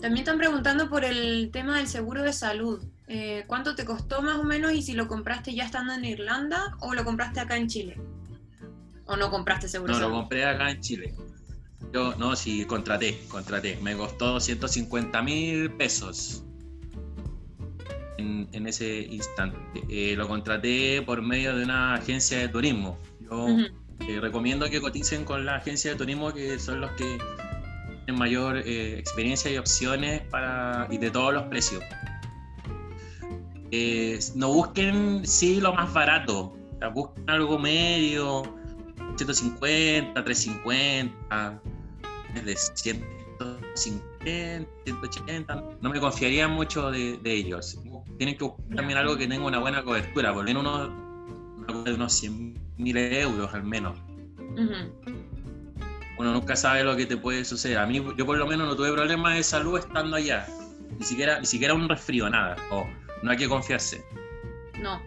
También 0.00 0.18
están 0.18 0.38
preguntando 0.38 0.88
por 0.88 1.04
el 1.04 1.50
tema 1.52 1.78
del 1.78 1.86
seguro 1.86 2.22
de 2.22 2.32
salud. 2.32 2.82
Eh, 3.06 3.44
¿Cuánto 3.46 3.74
te 3.74 3.84
costó 3.84 4.20
más 4.22 4.36
o 4.36 4.44
menos 4.44 4.72
y 4.72 4.82
si 4.82 4.94
lo 4.94 5.06
compraste 5.06 5.54
ya 5.54 5.64
estando 5.64 5.92
en 5.92 6.04
Irlanda 6.04 6.76
o 6.80 6.94
lo 6.94 7.04
compraste 7.04 7.40
acá 7.40 7.56
en 7.56 7.68
Chile? 7.68 8.00
¿O 9.12 9.16
no 9.16 9.30
compraste 9.30 9.68
seguro? 9.68 9.92
No, 9.92 10.00
lo 10.00 10.10
compré 10.10 10.46
acá 10.46 10.70
en 10.70 10.80
Chile. 10.80 11.14
Yo, 11.92 12.14
no, 12.16 12.34
sí, 12.34 12.64
contraté, 12.64 13.20
contraté. 13.28 13.78
Me 13.82 13.94
costó 13.94 14.40
150 14.40 15.20
mil 15.20 15.70
pesos 15.72 16.42
en, 18.16 18.66
ese 18.66 19.00
instante. 19.02 19.58
Eh, 19.90 20.14
lo 20.16 20.26
contraté 20.26 21.02
por 21.02 21.20
medio 21.20 21.54
de 21.54 21.64
una 21.64 21.94
agencia 21.94 22.38
de 22.38 22.48
turismo. 22.48 22.98
Yo 23.20 23.48
eh, 24.08 24.18
recomiendo 24.18 24.70
que 24.70 24.80
coticen 24.80 25.26
con 25.26 25.44
la 25.44 25.56
agencia 25.56 25.90
de 25.90 25.98
turismo, 25.98 26.32
que 26.32 26.58
son 26.58 26.80
los 26.80 26.92
que 26.92 27.18
tienen 28.06 28.18
mayor 28.18 28.56
eh, 28.64 28.98
experiencia 28.98 29.50
y 29.50 29.58
opciones 29.58 30.22
para, 30.22 30.88
y 30.90 30.96
de 30.96 31.10
todos 31.10 31.34
los 31.34 31.42
precios. 31.44 31.84
no 34.36 34.48
busquen, 34.54 35.26
sí, 35.26 35.60
lo 35.60 35.74
más 35.74 35.92
barato. 35.92 36.56
busquen 36.94 37.28
algo 37.28 37.58
medio, 37.58 38.61
150, 39.16 40.24
350 40.24 41.60
de 42.44 42.56
150, 42.56 44.68
180. 44.84 45.64
No 45.80 45.90
me 45.90 46.00
confiaría 46.00 46.48
mucho 46.48 46.90
de, 46.90 47.18
ellos. 47.24 47.78
Tienen 48.18 48.36
que 48.36 48.44
buscar 48.44 48.76
también 48.76 48.98
algo 48.98 49.16
que 49.16 49.26
tenga 49.26 49.44
una 49.44 49.58
buena 49.58 49.82
cobertura, 49.82 50.32
por 50.32 50.48
lo 50.48 50.62
menos 50.62 50.90
unos, 51.66 51.88
unos 51.88 52.12
100 52.12 52.54
mil 52.78 52.96
euros 52.96 53.52
al 53.54 53.64
menos. 53.64 53.98
Uno 56.18 56.32
nunca 56.32 56.56
sabe 56.56 56.84
lo 56.84 56.96
que 56.96 57.06
te 57.06 57.16
puede 57.16 57.44
suceder. 57.44 57.78
A 57.78 57.86
mí, 57.86 58.04
yo 58.16 58.26
por 58.26 58.38
lo 58.38 58.46
menos 58.46 58.68
no 58.68 58.76
tuve 58.76 58.92
problemas 58.92 59.34
de 59.34 59.42
salud 59.42 59.78
estando 59.78 60.16
allá. 60.16 60.46
Ni 60.98 61.04
siquiera, 61.04 61.40
ni 61.40 61.46
siquiera 61.46 61.74
un 61.74 61.88
resfrío, 61.88 62.28
nada. 62.28 62.56
O 62.70 62.86
no 63.22 63.30
hay 63.30 63.36
que 63.36 63.48
confiarse. 63.48 64.04
No, 64.80 65.00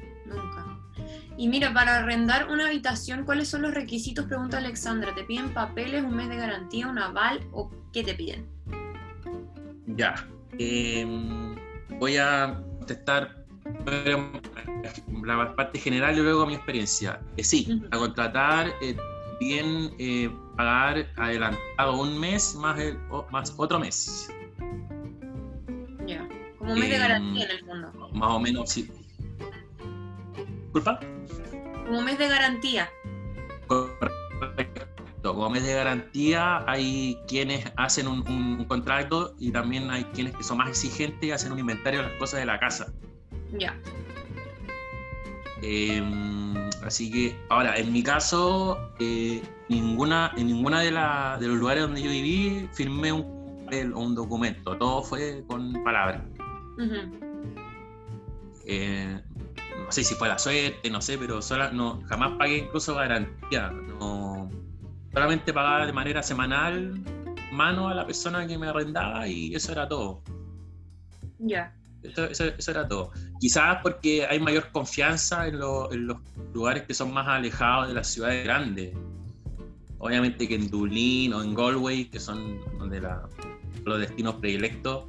y 1.38 1.50
mira, 1.50 1.74
para 1.74 1.98
arrendar 1.98 2.50
una 2.50 2.68
habitación, 2.68 3.26
¿cuáles 3.26 3.50
son 3.50 3.62
los 3.62 3.74
requisitos? 3.74 4.26
Pregunta 4.26 4.58
Alexandra. 4.58 5.14
¿Te 5.14 5.24
piden 5.24 5.54
papeles, 5.54 6.04
un 6.04 6.16
mes 6.16 6.30
de 6.30 6.38
garantía, 6.38 6.88
un 6.88 6.98
aval 6.98 7.42
o 7.52 7.70
qué 7.92 8.04
te 8.04 8.14
piden? 8.14 8.48
Ya. 9.88 10.16
Em, 10.58 11.56
voy 12.00 12.16
a 12.18 12.62
contestar 12.78 13.46
la 15.26 15.56
parte 15.56 15.80
general 15.80 16.18
y 16.18 16.22
luego 16.22 16.46
mi 16.46 16.56
experiencia. 16.56 17.20
Eh, 17.36 17.44
sí, 17.44 17.82
a 17.92 17.98
contratar, 17.98 18.72
eh, 18.82 18.96
bien 19.42 19.92
eh, 20.00 20.30
pagar 20.56 21.06
adelantado 21.18 22.02
un 22.02 22.18
mes 22.18 22.56
más, 22.56 22.80
más 23.32 23.54
otro 23.58 23.78
mes. 23.78 24.30
Ya, 26.08 26.26
como 26.58 26.74
un 26.74 26.80
mes 26.80 26.90
de 26.90 26.98
garantía 26.98 27.46
en 27.46 27.52
el 27.52 27.60
fondo. 27.66 28.10
Más 28.14 28.30
o 28.30 28.40
menos, 28.40 28.70
sí. 28.70 28.90
¿Culpa? 30.72 31.00
Como 31.86 32.02
mes 32.02 32.18
de 32.18 32.28
garantía. 32.28 32.90
Correcto. 33.68 34.86
Como 35.22 35.50
mes 35.50 35.64
de 35.64 35.74
garantía 35.74 36.64
hay 36.70 37.18
quienes 37.28 37.72
hacen 37.78 38.08
un, 38.08 38.66
contrato 38.66 39.36
y 39.40 39.52
también 39.52 39.90
hay 39.90 40.04
quienes 40.06 40.36
que 40.36 40.44
son 40.44 40.58
más 40.58 40.70
exigentes 40.70 41.24
y 41.24 41.32
hacen 41.32 41.52
un 41.52 41.60
inventario 41.60 42.02
de 42.02 42.10
las 42.10 42.18
cosas 42.18 42.40
de 42.40 42.46
la 42.46 42.60
casa. 42.60 42.94
Ya. 43.58 43.76
Em, 45.62 46.56
así 46.84 47.12
que, 47.12 47.36
ahora, 47.50 47.76
en 47.78 47.92
mi 47.92 48.04
caso, 48.04 48.78
eh, 49.00 49.42
ninguna, 49.70 50.32
en 50.38 50.48
ninguna 50.48 50.82
de, 50.82 50.92
de, 50.92 51.48
los 51.48 51.58
lugares 51.58 51.84
donde 51.84 52.04
yo 52.04 52.10
viví 52.12 52.70
firmé 52.74 53.12
un, 53.12 53.26
un 53.96 54.16
documento, 54.16 54.78
todo 54.78 55.02
fue 55.02 55.44
con 55.48 55.74
palabras 55.84 56.22
no 59.86 59.92
sé 59.92 60.04
si 60.04 60.16
fue 60.16 60.28
la 60.28 60.40
suerte, 60.40 60.90
no 60.90 61.00
sé, 61.00 61.18
pero 61.18 61.42
sola, 61.42 61.72
no, 61.72 62.02
jamás 62.08 62.32
pagué 62.38 62.58
incluso 62.58 62.96
garantía. 62.96 63.70
No, 63.70 64.50
solamente 65.14 65.54
pagaba 65.54 65.86
de 65.86 65.94
manera 65.94 66.24
semanal 66.24 66.94
mano 67.52 67.88
a 67.88 67.94
la 67.94 68.06
persona 68.06 68.46
que 68.48 68.58
me 68.58 68.68
arrendaba 68.68 69.28
y 69.28 69.54
eso 69.54 69.72
era 69.72 69.88
todo. 69.88 70.24
Ya. 71.38 71.74
Eso, 72.04 72.72
era 72.72 72.88
todo. 72.88 73.12
Quizás 73.40 73.80
porque 73.82 74.26
hay 74.26 74.40
mayor 74.40 74.72
confianza 74.72 75.48
en, 75.48 75.56
en, 75.56 76.08
los 76.08 76.18
lugares 76.54 76.84
que 76.84 76.94
son 76.94 77.14
más 77.14 77.28
alejados 77.28 77.88
de 77.88 77.94
las 77.94 78.08
ciudades 78.08 78.44
grandes. 78.44 78.96
Obviamente 80.00 80.48
que 80.48 80.56
en 80.56 80.70
Dublín 80.70 81.34
o 81.34 81.42
en 81.42 81.56
Galway, 81.56 82.06
que 82.06 82.20
son 82.20 82.60
donde 82.78 83.02
la, 83.02 83.28
los 83.86 84.00
destinos 84.00 84.36
predilectos, 84.36 85.06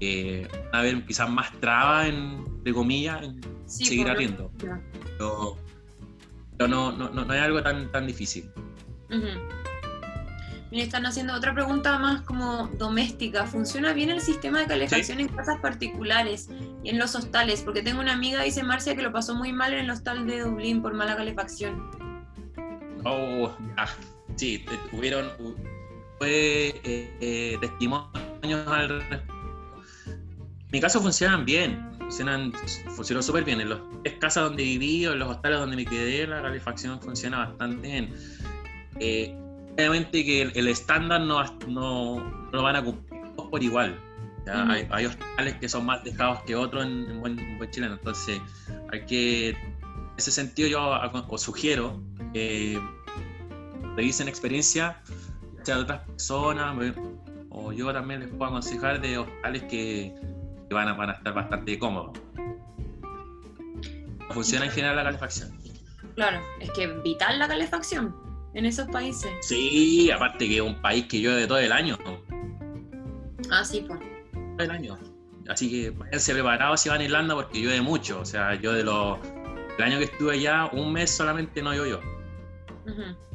eh, 0.00 0.48
van 0.50 0.74
a 0.74 0.78
haber 0.80 1.04
quizás 1.04 1.30
más 1.30 1.52
trabas, 1.60 2.08
en, 2.08 2.62
de 2.62 2.72
comillas, 2.72 3.22
en 3.22 3.40
seguir 3.66 4.08
habiendo. 4.08 4.50
Pero, 4.58 5.56
no, 6.58 6.92
no, 6.92 7.08
no, 7.10 7.34
es 7.34 7.40
algo 7.40 7.62
tan, 7.62 7.90
tan 7.90 8.06
difícil. 8.06 8.50
Mira, 10.70 10.84
están 10.84 11.06
haciendo 11.06 11.34
otra 11.34 11.54
pregunta 11.54 11.98
más 11.98 12.22
como 12.22 12.68
doméstica. 12.78 13.46
¿Funciona 13.46 13.92
bien 13.92 14.10
el 14.10 14.20
sistema 14.20 14.60
de 14.60 14.66
calefacción 14.66 15.20
en 15.20 15.28
casas 15.28 15.58
particulares 15.60 16.50
y 16.82 16.90
en 16.90 16.98
los 16.98 17.14
hostales? 17.14 17.62
Porque 17.62 17.82
tengo 17.82 18.00
una 18.00 18.12
amiga, 18.12 18.42
dice 18.42 18.62
Marcia, 18.62 18.94
que 18.94 19.02
lo 19.02 19.10
pasó 19.10 19.34
muy 19.34 19.52
mal 19.52 19.72
en 19.72 19.80
el 19.80 19.90
hostal 19.90 20.26
de 20.26 20.40
Dublín 20.40 20.82
por 20.82 20.92
mala 20.92 21.16
calefacción. 21.16 21.90
Oh. 23.04 23.50
Sí, 24.36 24.64
tuvieron. 24.90 25.30
Fue 26.18 26.74
eh, 26.84 27.16
eh, 27.20 27.56
testimonios 27.60 28.66
al 28.66 29.02
en 29.10 29.37
mi 30.70 30.80
caso 30.80 31.00
funcionan 31.00 31.44
bien, 31.44 31.90
funcionan, 31.98 32.52
funcionó 32.94 33.22
súper 33.22 33.44
bien. 33.44 33.60
En 33.60 33.70
las 33.70 33.80
casas 34.20 34.44
donde 34.44 34.62
viví 34.62 35.06
o 35.06 35.12
en 35.12 35.20
los 35.20 35.28
hostales 35.28 35.58
donde 35.58 35.76
me 35.76 35.84
quedé, 35.84 36.26
la 36.26 36.42
calefacción 36.42 37.00
funciona 37.00 37.46
bastante 37.46 37.88
bien. 37.88 38.14
Eh, 39.00 39.34
obviamente 39.74 40.24
que 40.24 40.42
el, 40.42 40.68
estándar 40.68 41.22
no, 41.22 41.42
no, 41.68 42.48
lo 42.52 42.62
van 42.62 42.76
a 42.76 42.84
cumplir 42.84 43.22
por 43.50 43.62
igual. 43.62 43.98
hay, 44.46 45.06
hostales 45.06 45.54
que 45.54 45.68
son 45.68 45.86
más 45.86 46.04
dejados 46.04 46.42
que 46.42 46.54
otros 46.54 46.84
en, 46.84 47.20
buen, 47.20 47.58
buen, 47.58 47.70
chileno. 47.70 47.94
Entonces, 47.94 48.40
hay 48.92 49.06
que, 49.06 49.50
en 49.50 49.56
ese 50.18 50.30
sentido, 50.30 50.68
yo 50.68 51.24
os 51.28 51.42
sugiero 51.42 52.02
que 52.34 52.78
revisen 53.96 54.28
experiencia 54.28 55.00
de 55.64 55.72
otras 55.72 56.00
personas, 56.00 56.76
o 57.50 57.72
yo 57.72 57.92
también 57.92 58.20
les 58.20 58.28
puedo 58.28 58.46
aconsejar 58.46 59.00
de 59.00 59.18
hostales 59.18 59.62
que 59.64 60.14
van 60.74 60.88
a, 60.88 60.94
van 60.94 61.10
a 61.10 61.12
estar 61.14 61.34
bastante 61.34 61.78
cómodos. 61.78 62.18
Funciona 64.30 64.66
en 64.66 64.70
general 64.70 64.96
la 64.96 65.04
calefacción. 65.04 65.56
Claro, 66.14 66.40
es 66.60 66.70
que 66.72 66.86
vital 66.86 67.38
la 67.38 67.48
calefacción 67.48 68.14
en 68.54 68.66
esos 68.66 68.88
países. 68.88 69.30
Sí, 69.40 70.10
aparte 70.10 70.48
que 70.48 70.56
es 70.56 70.62
un 70.62 70.80
país 70.80 71.06
que 71.06 71.20
llueve 71.20 71.46
todo 71.46 71.58
el 71.58 71.72
año. 71.72 71.98
Ah, 73.50 73.64
sí, 73.64 73.84
pues. 73.86 74.00
Todo 74.56 74.64
el 74.64 74.70
año. 74.70 74.98
Así 75.48 75.70
que 75.70 75.90
váyanse 75.90 76.34
preparados 76.34 76.80
si 76.80 76.88
van 76.88 77.00
a 77.00 77.04
Irlanda 77.04 77.34
porque 77.34 77.60
llueve 77.60 77.80
mucho. 77.80 78.20
O 78.20 78.24
sea, 78.24 78.54
yo 78.54 78.72
de 78.72 78.84
los. 78.84 79.18
El 79.78 79.84
año 79.84 79.98
que 79.98 80.04
estuve 80.04 80.34
allá, 80.34 80.66
un 80.72 80.92
mes 80.92 81.10
solamente 81.10 81.62
no 81.62 81.72
llovió. 81.72 82.00
Uh 82.86 83.27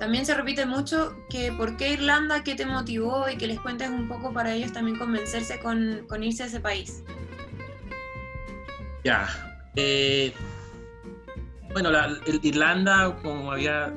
también 0.00 0.24
se 0.24 0.34
repite 0.34 0.64
mucho 0.64 1.14
que 1.28 1.52
por 1.52 1.76
qué 1.76 1.92
Irlanda, 1.92 2.42
qué 2.42 2.54
te 2.54 2.64
motivó 2.64 3.28
y 3.28 3.36
que 3.36 3.46
les 3.46 3.60
cuentes 3.60 3.90
un 3.90 4.08
poco 4.08 4.32
para 4.32 4.54
ellos 4.54 4.72
también 4.72 4.98
convencerse 4.98 5.60
con, 5.60 6.06
irse 6.22 6.42
a 6.42 6.46
ese 6.46 6.58
país. 6.58 7.04
Ya. 9.04 9.28
Eh, 9.76 10.32
bueno, 11.74 11.90
Irlanda, 12.42 13.14
como 13.22 13.52
había 13.52 13.92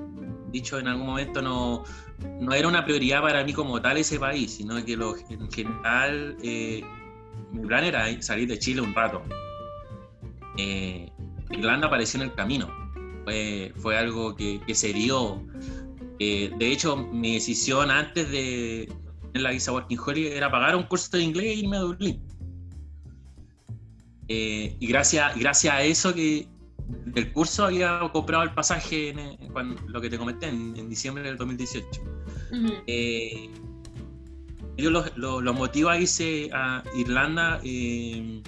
dicho 0.51 0.78
en 0.78 0.89
algún 0.89 1.08
momento, 1.08 1.41
no, 1.41 1.86
no 2.20 2.54
era 2.54 2.68
una 2.68 2.84
prioridad 2.84 3.22
para 3.22 3.41
mí 3.45 3.54
como 3.54 3.82
tal 3.82 3.95
ese 3.95 4.20
país, 4.20 4.56
sino 4.56 4.84
que 4.84 4.97
lo, 4.97 5.16
en 5.16 5.49
general 5.49 6.36
eh, 6.43 6.84
mi 7.54 7.66
plan 7.66 7.86
era 7.86 8.22
salir 8.22 8.49
de 8.49 8.60
Chile 8.60 8.82
un 8.82 8.93
rato. 8.93 9.24
Eh, 10.58 11.10
Irlanda 11.51 11.88
apareció 11.88 12.22
en 12.22 12.28
el 12.28 12.36
camino. 12.36 12.70
Fue, 13.24 13.72
fue 13.78 13.97
algo 13.97 14.36
que, 14.36 14.60
que 14.68 14.76
se 14.76 14.91
dio 14.91 15.41
eh, 16.20 16.51
de 16.57 16.72
hecho, 16.72 16.95
mi 16.95 17.36
decisión 17.36 17.91
antes 17.91 18.30
de 18.30 18.91
la 19.34 19.51
visa 19.51 19.72
Working 19.72 19.99
Holiday 19.99 20.38
era 20.38 20.51
pagar 20.51 20.76
un 20.76 20.84
curso 20.84 21.18
de 21.18 21.24
inglés 21.24 21.45
e 21.45 21.53
irme 21.55 21.78
a 21.78 21.82
Dublín. 21.82 22.22
Eh, 24.28 24.76
y 24.80 24.88
gracias, 24.88 25.38
gracias 25.38 25.74
a 25.74 25.84
eso 25.84 26.14
que 26.14 26.47
del 27.05 27.32
curso 27.32 27.66
había 27.66 27.99
comprado 28.11 28.43
el 28.43 28.53
pasaje, 28.53 29.09
en, 29.09 29.38
lo 29.88 30.01
que 30.01 30.09
te 30.09 30.18
comenté, 30.18 30.47
en, 30.47 30.89
diciembre 30.89 31.24
del 31.24 31.38
2018. 31.38 31.88
Eh, 32.88 33.49
yo 34.78 34.89
los, 34.91 35.16
los, 35.18 35.55
motivo 35.55 35.89
a 35.89 35.97
irse 35.97 36.49
a 36.53 36.84
Irlanda, 36.95 37.59
que 37.61 38.41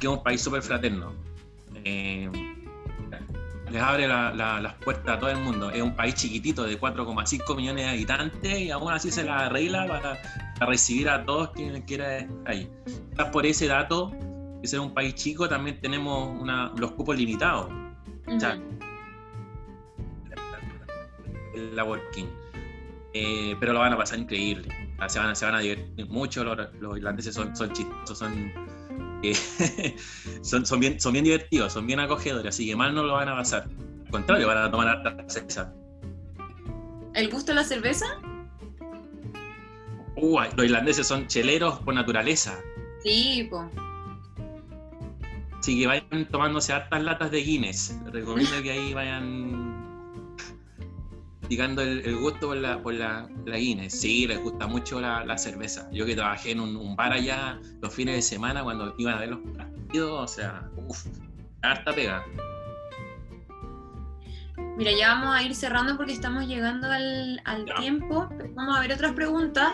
es 0.00 0.06
un 0.06 0.22
país 0.22 0.40
súper 0.40 0.62
fraterno 0.62 1.14
les 3.70 3.80
abre 3.80 4.08
las 4.08 4.74
puertas 4.74 5.16
a 5.16 5.18
todo 5.18 5.30
el 5.30 5.38
mundo. 5.38 5.70
Es 5.70 5.82
un 5.82 5.94
país 5.94 6.14
chiquitito 6.14 6.64
de 6.64 6.78
4,5 6.78 7.56
millones 7.56 7.84
de 7.86 7.90
habitantes 7.90 8.58
y 8.58 8.70
aún 8.70 8.92
así 8.92 9.10
se 9.10 9.24
la 9.24 9.46
arregla 9.46 9.86
para, 9.86 10.18
recibir 10.66 11.08
a 11.08 11.24
todos 11.24 11.50
quienes 11.50 11.84
quiera 11.84 12.26
ahí. 12.46 12.70
Por 13.32 13.46
ese 13.46 13.66
dato, 13.66 14.12
que 14.60 14.68
ser 14.68 14.80
un 14.80 14.92
país 14.92 15.14
chico, 15.14 15.48
también 15.48 15.80
tenemos 15.80 16.46
los 16.78 16.92
cupos 16.92 17.16
limitados. 17.16 17.68
la 21.74 21.84
working. 21.84 22.28
Eh, 23.12 23.56
pero 23.58 23.72
lo 23.72 23.80
van 23.80 23.92
a 23.92 23.96
pasar 23.96 24.18
increíble. 24.18 24.68
Se 25.08 25.18
van, 25.18 25.34
se 25.34 25.44
van 25.44 25.54
a 25.54 25.60
divertir 25.60 26.06
mucho. 26.08 26.44
Los, 26.44 26.96
irlandeses 26.96 27.34
son, 27.34 27.56
son 27.56 27.72
chistosos, 27.72 28.18
son 28.18 28.52
son, 30.42 30.64
son, 30.64 30.80
bien, 30.80 31.00
son 31.00 31.12
bien 31.12 31.24
divertidos, 31.24 31.72
son 31.72 31.86
bien 31.86 32.00
acogedores, 32.00 32.54
así 32.54 32.66
que 32.66 32.76
mal 32.76 32.94
no 32.94 33.02
lo 33.02 33.14
van 33.14 33.28
a 33.28 33.36
pasar. 33.36 33.68
Al 34.06 34.10
contrario, 34.10 34.46
van 34.46 34.58
a 34.58 34.70
tomar 34.70 34.88
harta 34.88 35.28
cerveza. 35.28 35.72
¿El 37.14 37.30
gusto 37.30 37.52
de 37.52 37.56
la 37.56 37.64
cerveza? 37.64 38.06
Uh, 40.16 40.40
los 40.56 40.64
irlandeses 40.64 41.06
son 41.06 41.26
cheleros 41.26 41.78
por 41.80 41.94
naturaleza. 41.94 42.58
Sí. 43.02 43.48
Así 45.58 45.78
que 45.78 45.86
vayan 45.86 46.26
tomándose 46.30 46.72
hartas 46.72 47.02
latas 47.02 47.30
de 47.30 47.38
Guinness. 47.38 47.98
Les 48.04 48.12
recomiendo 48.12 48.62
que 48.62 48.70
ahí 48.70 48.94
vayan 48.94 49.69
practicando 51.50 51.82
el, 51.82 52.16
gusto 52.16 52.46
por 52.46 52.56
la, 52.58 52.80
por 52.80 52.94
la, 52.94 53.28
Guinness. 53.44 54.00
Sí, 54.00 54.24
les 54.24 54.40
gusta 54.40 54.68
mucho 54.68 55.00
la, 55.00 55.36
cerveza. 55.36 55.88
Yo 55.90 56.06
que 56.06 56.14
trabajé 56.14 56.52
en 56.52 56.60
un, 56.60 56.94
bar 56.94 57.12
allá 57.12 57.58
los 57.82 57.92
fines 57.92 58.14
de 58.14 58.22
semana 58.22 58.62
cuando 58.62 58.94
iban 58.98 59.16
a 59.16 59.18
ver 59.18 59.30
los 59.30 59.40
partidos, 59.56 60.30
o 60.30 60.32
sea, 60.32 60.70
uff, 60.76 61.06
harta 61.62 61.92
pega. 61.92 62.24
Mira, 64.76 64.92
ya 64.92 65.08
vamos 65.08 65.34
a 65.34 65.42
ir 65.42 65.52
cerrando 65.56 65.96
porque 65.96 66.12
estamos 66.12 66.46
llegando 66.46 66.86
al, 66.86 67.42
al 67.44 67.64
tiempo. 67.80 68.28
Vamos 68.54 68.76
a 68.76 68.80
ver 68.80 68.92
otras 68.92 69.12
preguntas, 69.12 69.72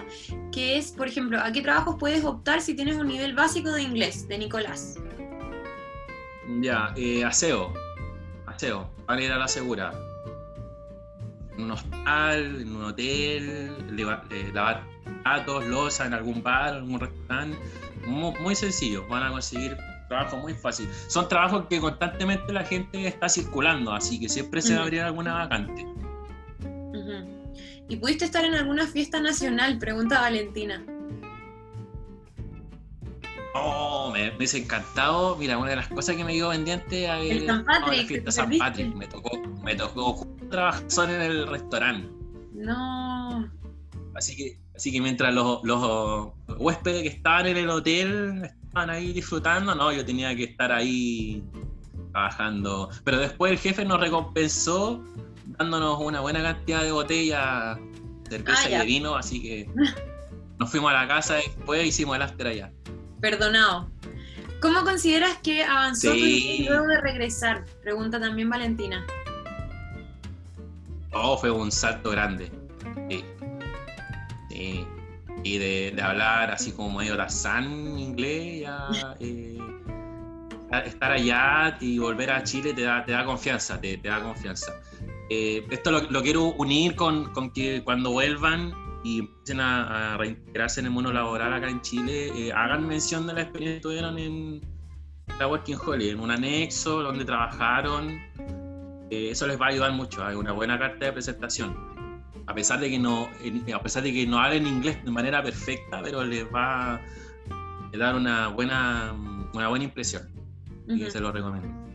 que 0.52 0.78
es, 0.78 0.92
por 0.92 1.08
ejemplo, 1.08 1.38
¿a 1.38 1.52
qué 1.52 1.60
trabajos 1.60 1.96
puedes 1.98 2.24
optar 2.24 2.62
si 2.62 2.74
tienes 2.74 2.96
un 2.96 3.08
nivel 3.08 3.34
básico 3.34 3.70
de 3.70 3.82
inglés? 3.82 4.26
De 4.28 4.38
Nicolás. 4.38 4.96
Ya, 6.62 6.94
eh, 6.96 7.22
aseo. 7.22 7.74
Aseo, 8.46 8.88
para 9.04 9.22
ir 9.22 9.30
a 9.30 9.36
la 9.36 9.48
segura 9.48 9.92
en 11.56 11.64
un 11.64 11.70
hostal, 11.72 12.60
en 12.60 12.76
un 12.76 12.84
hotel, 12.84 13.96
lavar 14.52 14.82
platos, 15.22 15.66
losa 15.66 16.06
en 16.06 16.14
algún 16.14 16.42
bar, 16.42 16.70
en 16.70 16.76
algún 16.76 17.00
restaurante. 17.00 17.58
Muy, 18.06 18.54
sencillo, 18.54 19.06
van 19.08 19.24
a 19.24 19.30
conseguir 19.30 19.76
trabajo 20.08 20.36
muy 20.36 20.54
fácil. 20.54 20.88
Son 21.08 21.28
trabajos 21.28 21.66
que 21.68 21.80
constantemente 21.80 22.52
la 22.52 22.64
gente 22.64 23.06
está 23.06 23.28
circulando, 23.28 23.92
así 23.92 24.20
que 24.20 24.28
siempre 24.28 24.62
se 24.62 24.74
va 24.74 24.80
a 24.80 24.82
abrir 24.84 25.00
alguna 25.00 25.34
vacante. 25.34 25.86
¿Y 27.88 27.96
pudiste 27.96 28.24
estar 28.24 28.44
en 28.44 28.54
alguna 28.54 28.86
fiesta 28.86 29.20
nacional? 29.20 29.78
Pregunta 29.78 30.20
Valentina. 30.20 30.84
Oh, 33.54 34.10
me, 34.12 34.30
me 34.30 34.36
hubiese 34.36 34.58
encantado. 34.58 35.36
Mira, 35.36 35.56
una 35.56 35.70
de 35.70 35.76
las 35.76 35.88
cosas 35.88 36.16
que 36.16 36.24
me 36.24 36.32
dio 36.32 36.50
pendiente 36.50 37.08
a 37.08 37.18
ver, 37.18 37.46
San 37.46 37.64
Patrick, 37.64 38.02
la 38.02 38.06
fiesta 38.06 38.30
San 38.32 38.58
Patrick. 38.58 38.94
Me 38.94 39.06
tocó, 39.06 39.38
me 39.62 39.74
tocó 39.74 40.26
trabajar 40.56 41.10
en 41.10 41.22
el 41.22 41.46
restaurante. 41.46 42.08
No. 42.54 43.50
Así 44.14 44.36
que, 44.36 44.58
así 44.74 44.90
que 44.90 45.00
mientras 45.00 45.34
los, 45.34 45.62
los 45.62 46.32
huéspedes 46.58 47.02
que 47.02 47.08
estaban 47.08 47.46
en 47.46 47.58
el 47.58 47.68
hotel 47.68 48.50
estaban 48.62 48.90
ahí 48.90 49.12
disfrutando, 49.12 49.74
no, 49.74 49.92
yo 49.92 50.04
tenía 50.04 50.34
que 50.34 50.44
estar 50.44 50.72
ahí 50.72 51.44
trabajando. 52.12 52.88
Pero 53.04 53.18
después 53.18 53.52
el 53.52 53.58
jefe 53.58 53.84
nos 53.84 54.00
recompensó 54.00 55.04
dándonos 55.58 56.00
una 56.00 56.20
buena 56.20 56.42
cantidad 56.42 56.82
de 56.82 56.92
botellas, 56.92 57.78
cerveza 58.28 58.62
ah, 58.64 58.70
y 58.70 58.78
de 58.78 58.84
vino, 58.84 59.14
así 59.14 59.42
que 59.42 59.70
nos 60.58 60.70
fuimos 60.70 60.90
a 60.90 61.02
la 61.02 61.08
casa 61.08 61.38
y 61.38 61.48
después 61.48 61.86
hicimos 61.86 62.16
el 62.16 62.22
after 62.22 62.46
allá. 62.46 62.72
Perdonado. 63.20 63.90
¿Cómo 64.62 64.82
consideras 64.84 65.36
que 65.42 65.62
avanzó 65.62 66.12
tu 66.12 66.16
luego 66.16 66.86
de 66.86 67.00
regresar? 67.02 67.66
Pregunta 67.82 68.18
también 68.18 68.48
Valentina. 68.48 69.06
Oh, 71.22 71.36
fue 71.36 71.50
un 71.50 71.70
salto 71.70 72.10
grande. 72.10 72.50
Sí. 73.08 73.24
sí. 74.50 74.86
Y 75.42 75.58
de, 75.58 76.02
hablar 76.02 76.50
así 76.50 76.72
como 76.72 76.98
medio 76.98 77.16
Tarzán 77.16 77.98
inglés, 77.98 78.68
eh, 79.20 79.58
estar 80.84 81.12
allá 81.12 81.76
y 81.80 81.98
volver 81.98 82.30
a 82.30 82.42
Chile 82.42 82.74
te 82.74 82.82
da, 82.82 83.04
te 83.04 83.12
da 83.12 83.24
confianza, 83.24 83.80
te, 83.80 83.96
da 83.98 84.22
confianza. 84.22 84.72
Eh, 85.30 85.66
esto 85.70 85.90
lo, 85.90 86.22
quiero 86.22 86.46
unir 86.54 86.96
con, 86.96 87.32
con 87.32 87.50
que 87.52 87.82
cuando 87.84 88.10
vuelvan 88.10 88.72
y 89.04 89.20
empiecen 89.20 89.60
a, 89.60 90.16
reintegrarse 90.16 90.80
en 90.80 90.86
el 90.86 90.92
mundo 90.92 91.12
laboral 91.12 91.52
acá 91.52 91.68
en 91.68 91.80
Chile, 91.80 92.32
eh, 92.34 92.52
hagan 92.52 92.86
mención 92.86 93.26
de 93.26 93.34
la 93.34 93.42
experiencia 93.42 93.78
que 93.78 93.82
tuvieron 93.82 94.18
en 94.18 94.60
la 95.38 95.46
Working 95.46 95.76
Holiday, 95.76 96.10
en 96.10 96.20
un 96.20 96.30
anexo 96.30 97.02
donde 97.02 97.24
trabajaron. 97.24 98.20
Eh, 99.10 99.30
eso 99.30 99.46
les 99.46 99.60
va 99.60 99.66
a 99.66 99.68
ayudar 99.68 99.92
mucho, 99.92 100.24
hay 100.24 100.36
una 100.36 100.52
buena 100.52 100.78
carta 100.78 101.06
de 101.06 101.12
presentación. 101.12 101.76
A 102.46 102.54
pesar 102.54 102.78
de 102.78 102.90
que 102.90 102.98
no, 102.98 103.28
a 103.74 103.82
pesar 103.82 104.02
de 104.02 104.12
que 104.12 104.26
no 104.26 104.38
hablen 104.38 104.66
inglés 104.66 105.04
de 105.04 105.10
manera 105.10 105.42
perfecta, 105.42 106.00
pero 106.02 106.24
les 106.24 106.44
va 106.52 106.94
a 106.94 107.00
dar 107.92 108.14
una 108.14 108.48
buena, 108.48 109.12
una 109.52 109.68
buena 109.68 109.84
impresión. 109.84 110.30
Y 110.88 111.10
se 111.10 111.20
lo 111.20 111.32
recomiendo 111.32 111.86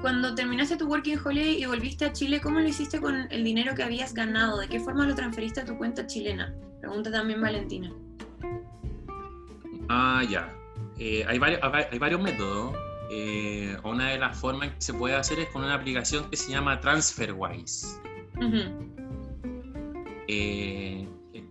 cuando 0.00 0.34
terminaste 0.34 0.76
tu 0.76 0.86
Working 0.86 1.18
Holiday 1.24 1.62
y 1.62 1.66
volviste 1.66 2.04
a 2.04 2.12
Chile, 2.12 2.40
¿cómo 2.40 2.60
lo 2.60 2.68
hiciste 2.68 3.00
con 3.00 3.26
el 3.30 3.44
dinero 3.44 3.74
que 3.74 3.82
habías 3.82 4.14
ganado? 4.14 4.58
¿De 4.58 4.68
qué 4.68 4.80
forma 4.80 5.06
lo 5.06 5.14
transferiste 5.14 5.60
a 5.60 5.64
tu 5.64 5.76
cuenta 5.76 6.06
chilena? 6.06 6.54
Pregunta 6.80 7.10
también 7.10 7.40
Valentina. 7.40 7.92
Ah, 9.88 10.22
ya. 10.28 10.54
Eh, 10.98 11.24
hay, 11.26 11.38
varios, 11.38 11.60
hay 11.62 11.98
varios 11.98 12.20
métodos. 12.20 12.76
Eh, 13.10 13.76
una 13.84 14.10
de 14.10 14.18
las 14.18 14.38
formas 14.38 14.70
que 14.70 14.80
se 14.80 14.94
puede 14.94 15.14
hacer 15.14 15.38
es 15.40 15.48
con 15.48 15.64
una 15.64 15.74
aplicación 15.74 16.28
que 16.30 16.36
se 16.36 16.50
llama 16.50 16.80
TransferWise. 16.80 18.00
Eh, 20.28 21.08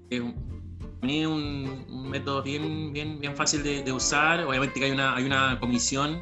es 0.10 0.22
un, 0.22 2.10
método 2.10 2.44
bien, 2.44 2.94
bien, 2.94 3.20
bien 3.20 3.36
fácil 3.36 3.64
de, 3.64 3.84
de, 3.84 3.92
usar. 3.92 4.44
Obviamente 4.44 4.80
que 4.80 4.86
hay 4.86 4.92
una, 4.92 5.16
hay 5.16 5.26
una 5.26 5.60
comisión 5.60 6.22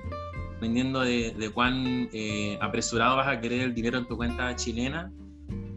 dependiendo 0.55 1.01
de, 1.01 1.51
cuán 1.53 2.09
eh, 2.11 2.57
apresurado 2.61 3.17
vas 3.17 3.27
a 3.27 3.39
querer 3.39 3.61
el 3.61 3.75
dinero 3.75 3.97
en 3.97 4.07
tu 4.07 4.17
cuenta 4.17 4.55
chilena, 4.55 5.11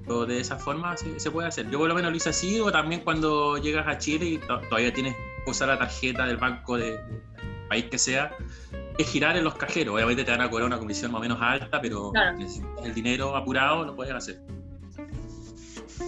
o 0.07 0.25
de 0.25 0.41
esa 0.41 0.57
forma 0.57 0.97
se, 0.97 1.31
puede 1.31 1.49
hacer. 1.49 1.69
Yo 1.71 1.79
por 1.79 1.89
lo 1.89 1.95
menos 1.95 2.11
lo 2.11 2.17
hice 2.17 2.31
así, 2.31 2.61
o 2.61 2.73
también 2.73 3.03
cuando 3.03 3.59
llegas 3.59 3.87
a 3.87 3.99
Chile 3.99 4.27
y 4.27 4.39
todavía 4.39 4.93
tienes 4.93 5.15
que 5.45 5.51
usar 5.51 5.69
la 5.69 5.79
tarjeta 5.79 6.27
del 6.27 6.37
banco 6.37 6.79
de, 6.79 6.99
país 7.69 7.85
que 7.91 7.99
sea, 7.99 8.35
es 8.99 9.09
girar 9.09 9.37
en 9.37 9.45
los 9.45 9.55
cajeros. 9.55 9.95
Obviamente 9.95 10.25
te 10.25 10.31
van 10.33 10.41
a 10.41 10.51
cobrar 10.51 10.67
una 10.67 10.79
comisión 10.79 11.13
más 11.13 11.21
o 11.21 11.23
menos 11.23 11.39
alta, 11.41 11.81
pero 11.81 12.13
el 12.85 12.95
dinero 12.95 13.37
apurado, 13.37 13.85
lo 13.85 13.95
puedes 13.95 14.13
hacer. 14.13 14.43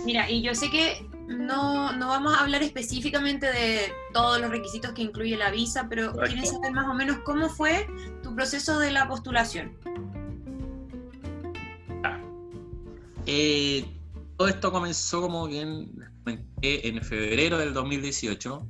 Mira, 0.05 0.29
y 0.29 0.43
yo 0.43 0.55
sé 0.55 0.71
que 0.71 1.07
no, 1.29 1.93
no, 1.93 2.09
vamos 2.09 2.35
a 2.35 2.41
hablar 2.41 2.63
específicamente 2.63 3.47
de 3.47 3.93
todos 4.13 4.41
los 4.41 4.51
requisitos 4.51 4.93
que 4.93 5.03
incluye 5.03 5.37
la 5.37 5.51
visa, 5.51 5.87
pero 5.89 6.13
quieren 6.13 6.45
saber 6.45 6.73
más 6.73 6.89
o 6.89 6.95
menos 6.95 7.19
cómo 7.19 7.49
fue 7.49 7.87
tu 8.23 8.35
proceso 8.35 8.79
de 8.79 8.91
la 8.91 9.07
postulación. 9.09 9.77
Eh, 13.27 13.85
todo 14.37 14.49
esto 14.49 14.73
comenzó 14.73 15.21
como 15.21 15.47
bien 15.47 15.93
en 16.63 17.03
febrero 17.03 17.59
del 17.59 17.73
2018. 17.73 18.67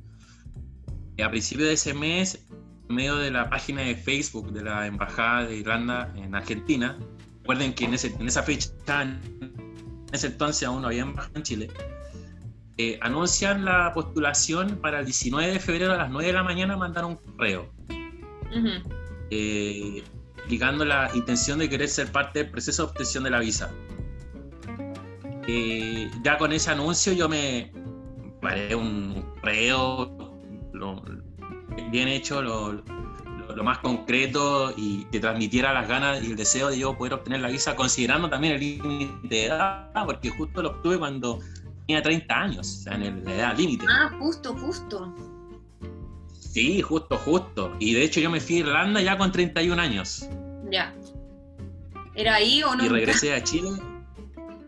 a 1.23 1.29
principios 1.29 1.67
de 1.67 1.73
ese 1.73 1.93
mes, 1.93 2.45
medio 2.91 3.15
de 3.17 3.31
la 3.31 3.49
página 3.49 3.81
de 3.81 3.95
Facebook 3.95 4.51
de 4.51 4.63
la 4.63 4.87
Embajada 4.87 5.45
de 5.45 5.57
Irlanda 5.57 6.11
en 6.15 6.35
Argentina, 6.35 6.97
recuerden 7.39 7.73
que 7.73 7.85
en, 7.85 7.93
en 7.93 8.27
esa 8.27 8.43
fecha, 8.43 8.69
en 9.01 9.19
ese 10.11 10.27
entonces 10.27 10.67
aún 10.67 10.81
no 10.81 10.87
había 10.87 11.01
embajada 11.01 11.33
en 11.35 11.43
Chile, 11.43 11.69
eh, 12.77 12.97
anuncian 13.01 13.65
la 13.65 13.93
postulación 13.93 14.77
para 14.81 14.99
el 14.99 15.05
19 15.05 15.53
de 15.53 15.59
febrero 15.59 15.93
a 15.93 15.97
las 15.97 16.09
9 16.09 16.27
de 16.27 16.33
la 16.33 16.43
mañana, 16.43 16.77
mandar 16.77 17.05
un 17.05 17.15
correo. 17.15 17.71
Eh, 19.29 20.03
indicando 20.45 20.83
la 20.83 21.09
intención 21.13 21.59
de 21.59 21.69
querer 21.69 21.87
ser 21.87 22.11
parte 22.11 22.39
del 22.39 22.51
proceso 22.51 22.83
de 22.83 22.91
obtención 22.91 23.23
de 23.23 23.29
la 23.29 23.39
visa. 23.39 23.71
Eh, 25.47 26.09
ya 26.23 26.37
con 26.37 26.51
ese 26.53 26.71
anuncio 26.71 27.13
yo 27.13 27.29
me 27.29 27.71
paré 28.41 28.75
un 28.75 29.23
correo 29.41 30.31
bien 31.91 32.07
hecho, 32.07 32.41
lo, 32.41 32.83
lo 33.55 33.63
más 33.63 33.79
concreto 33.79 34.73
y 34.75 35.05
que 35.05 35.19
transmitiera 35.19 35.73
las 35.73 35.87
ganas 35.87 36.23
y 36.23 36.27
el 36.27 36.35
deseo 36.35 36.69
de 36.69 36.79
yo 36.79 36.97
poder 36.97 37.13
obtener 37.13 37.41
la 37.41 37.49
visa, 37.49 37.75
considerando 37.75 38.29
también 38.29 38.53
el 38.53 38.59
límite 38.59 39.27
de 39.27 39.45
edad, 39.45 39.91
porque 40.05 40.29
justo 40.29 40.61
lo 40.61 40.69
obtuve 40.69 40.97
cuando 40.97 41.39
tenía 41.87 42.01
30 42.01 42.35
años, 42.35 42.77
o 42.79 42.83
sea, 42.83 42.95
en 42.95 43.23
la 43.23 43.35
edad 43.35 43.57
límite. 43.57 43.85
Ah, 43.89 44.11
justo, 44.19 44.53
justo. 44.55 45.13
Sí, 46.31 46.81
justo, 46.81 47.17
justo. 47.17 47.75
Y 47.79 47.93
de 47.93 48.03
hecho 48.03 48.19
yo 48.19 48.29
me 48.29 48.39
fui 48.39 48.57
a 48.57 48.59
Irlanda 48.59 49.01
ya 49.01 49.17
con 49.17 49.31
31 49.31 49.81
años. 49.81 50.27
Ya. 50.69 50.93
¿Era 52.15 52.35
ahí 52.35 52.61
o 52.63 52.75
no? 52.75 52.85
Y 52.85 52.89
regresé 52.89 53.33
a 53.33 53.43
Chile. 53.43 53.69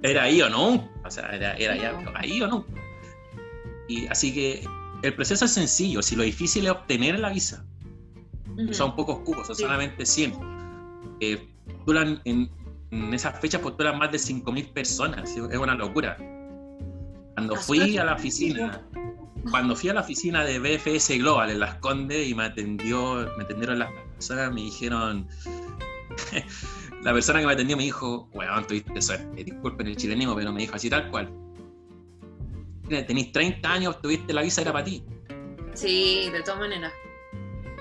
Era 0.01 0.23
ahí 0.23 0.41
o 0.41 0.49
no. 0.49 0.89
O 1.03 1.11
sea, 1.11 1.29
era, 1.29 1.53
era 1.55 1.75
ya 1.75 1.93
ahí 2.15 2.41
o 2.41 2.47
no. 2.47 2.65
Y 3.89 4.07
así 4.07 4.33
que 4.33 4.65
el 5.03 5.13
proceso 5.13 5.45
es 5.45 5.51
sencillo. 5.51 6.01
Si 6.01 6.15
lo 6.15 6.23
difícil 6.23 6.65
es 6.65 6.71
obtener 6.71 7.19
la 7.19 7.29
visa, 7.29 7.65
son 8.71 8.95
pocos 8.95 9.19
cubos, 9.19 9.47
son 9.47 9.55
solamente 9.55 10.05
100. 10.05 10.33
Eh, 11.19 11.47
en, 12.25 12.49
en, 12.91 13.13
esas 13.13 13.39
fechas 13.39 13.61
postulan 13.61 13.97
más 13.97 14.11
de 14.11 14.17
5.000 14.17 14.73
personas. 14.73 15.29
Es 15.29 15.57
una 15.57 15.75
locura. 15.75 16.17
Cuando 17.35 17.55
fui 17.57 17.97
a 17.97 18.05
la 18.05 18.13
oficina, 18.13 18.81
cuando 19.51 19.75
fui 19.75 19.89
a 19.89 19.93
la 19.93 20.01
oficina 20.01 20.45
de 20.45 20.59
BFS 20.59 21.17
Global 21.17 21.49
en 21.49 21.59
Las 21.59 21.75
Condes 21.75 22.27
y 22.27 22.33
me 22.33 22.45
atendió, 22.45 23.29
me 23.37 23.43
atendieron 23.43 23.79
las 23.79 23.91
personas, 24.13 24.53
me 24.53 24.61
dijeron, 24.61 25.27
la 27.03 27.13
persona 27.13 27.41
que 27.41 27.47
me 27.47 27.53
atendió 27.53 27.75
me 27.75 27.83
dijo, 27.83 28.29
bueno, 28.33 28.63
tuviste 28.65 29.01
suerte, 29.01 29.43
disculpen 29.43 29.87
el 29.87 29.97
chilenismo, 29.97 30.35
pero 30.35 30.53
me 30.53 30.61
dijo 30.61 30.75
así 30.75 30.89
tal 30.89 31.09
cual. 31.11 31.42
Tenéis 33.01 33.31
30 33.31 33.71
años, 33.71 34.01
tuviste 34.01 34.31
la 34.33 34.43
visa, 34.43 34.61
era 34.61 34.71
para 34.71 34.85
ti. 34.85 35.03
Sí, 35.73 36.29
de 36.31 36.43
todas 36.43 36.59
maneras. 36.59 36.93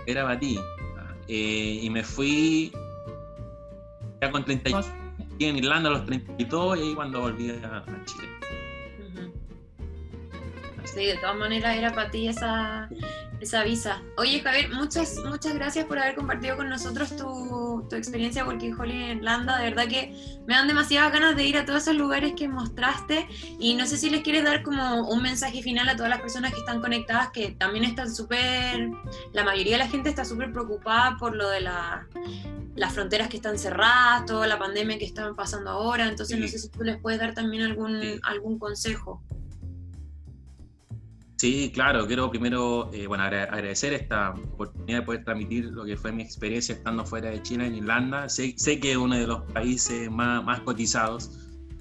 Era 0.06 0.22
para 0.24 0.38
ti. 0.38 0.58
Eh, 1.28 1.80
y 1.82 1.90
me 1.90 2.02
fui 2.02 2.72
ya 4.20 4.30
con 4.30 4.44
32, 4.44 4.86
en 5.38 5.56
Irlanda 5.56 5.90
a 5.90 5.92
los 5.92 6.06
32 6.06 6.78
y 6.78 6.82
ahí 6.82 6.94
cuando 6.94 7.20
volví 7.20 7.50
a 7.50 7.84
Chile. 8.04 8.28
Sí, 10.92 11.06
de 11.06 11.16
todas 11.16 11.36
maneras 11.36 11.76
era 11.76 11.94
para 11.94 12.10
ti 12.10 12.28
esa, 12.28 12.88
esa 13.40 13.64
visa. 13.64 14.02
Oye, 14.18 14.40
Javier, 14.40 14.70
muchas, 14.70 15.16
muchas 15.24 15.54
gracias 15.54 15.86
por 15.86 15.98
haber 15.98 16.14
compartido 16.14 16.56
con 16.58 16.68
nosotros 16.68 17.16
tu, 17.16 17.86
tu 17.88 17.96
experiencia 17.96 18.44
Working 18.44 18.78
Holiday 18.78 19.10
en 19.10 19.18
Irlanda. 19.18 19.56
De 19.56 19.70
verdad 19.70 19.88
que 19.88 20.14
me 20.46 20.54
dan 20.54 20.68
demasiadas 20.68 21.10
ganas 21.12 21.34
de 21.34 21.44
ir 21.44 21.56
a 21.56 21.64
todos 21.64 21.82
esos 21.82 21.96
lugares 21.96 22.34
que 22.36 22.46
mostraste. 22.46 23.26
Y 23.58 23.74
no 23.74 23.86
sé 23.86 23.96
si 23.96 24.10
les 24.10 24.22
quieres 24.22 24.44
dar 24.44 24.62
como 24.62 25.08
un 25.08 25.22
mensaje 25.22 25.62
final 25.62 25.88
a 25.88 25.96
todas 25.96 26.10
las 26.10 26.20
personas 26.20 26.52
que 26.52 26.60
están 26.60 26.82
conectadas, 26.82 27.30
que 27.30 27.52
también 27.52 27.84
están 27.84 28.14
súper, 28.14 28.90
la 29.32 29.44
mayoría 29.44 29.78
de 29.78 29.84
la 29.84 29.88
gente 29.88 30.10
está 30.10 30.26
súper 30.26 30.52
preocupada 30.52 31.16
por 31.18 31.34
lo 31.34 31.48
de 31.48 31.62
la, 31.62 32.06
las 32.76 32.92
fronteras 32.92 33.28
que 33.28 33.36
están 33.36 33.58
cerradas, 33.58 34.26
toda 34.26 34.46
la 34.46 34.58
pandemia 34.58 34.98
que 34.98 35.06
están 35.06 35.34
pasando 35.34 35.70
ahora. 35.70 36.06
Entonces, 36.06 36.38
no 36.38 36.46
sé 36.48 36.58
si 36.58 36.68
tú 36.68 36.82
les 36.82 37.00
puedes 37.00 37.18
dar 37.18 37.32
también 37.32 37.62
algún, 37.62 38.20
algún 38.24 38.58
consejo. 38.58 39.22
Sí, 41.42 41.72
claro, 41.74 42.06
quiero 42.06 42.30
primero 42.30 42.88
eh, 42.92 43.08
bueno, 43.08 43.24
agradecer 43.24 43.92
esta 43.94 44.30
oportunidad 44.30 45.00
de 45.00 45.04
poder 45.04 45.24
transmitir 45.24 45.64
lo 45.64 45.84
que 45.84 45.96
fue 45.96 46.12
mi 46.12 46.22
experiencia 46.22 46.72
estando 46.76 47.04
fuera 47.04 47.30
de 47.30 47.42
China 47.42 47.66
en 47.66 47.74
Irlanda. 47.74 48.28
Sé, 48.28 48.54
sé 48.56 48.78
que 48.78 48.92
es 48.92 48.96
uno 48.96 49.16
de 49.16 49.26
los 49.26 49.42
países 49.50 50.08
más, 50.08 50.44
más 50.44 50.60
cotizados, 50.60 51.32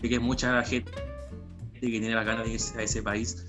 sé 0.01 0.09
que 0.09 0.15
es 0.15 0.19
mucha 0.19 0.63
gente 0.63 0.91
que 1.79 1.79
tiene 1.79 2.09
las 2.09 2.25
ganas 2.25 2.45
de 2.45 2.53
irse 2.53 2.79
a 2.79 2.81
ese 2.81 3.03
país 3.03 3.45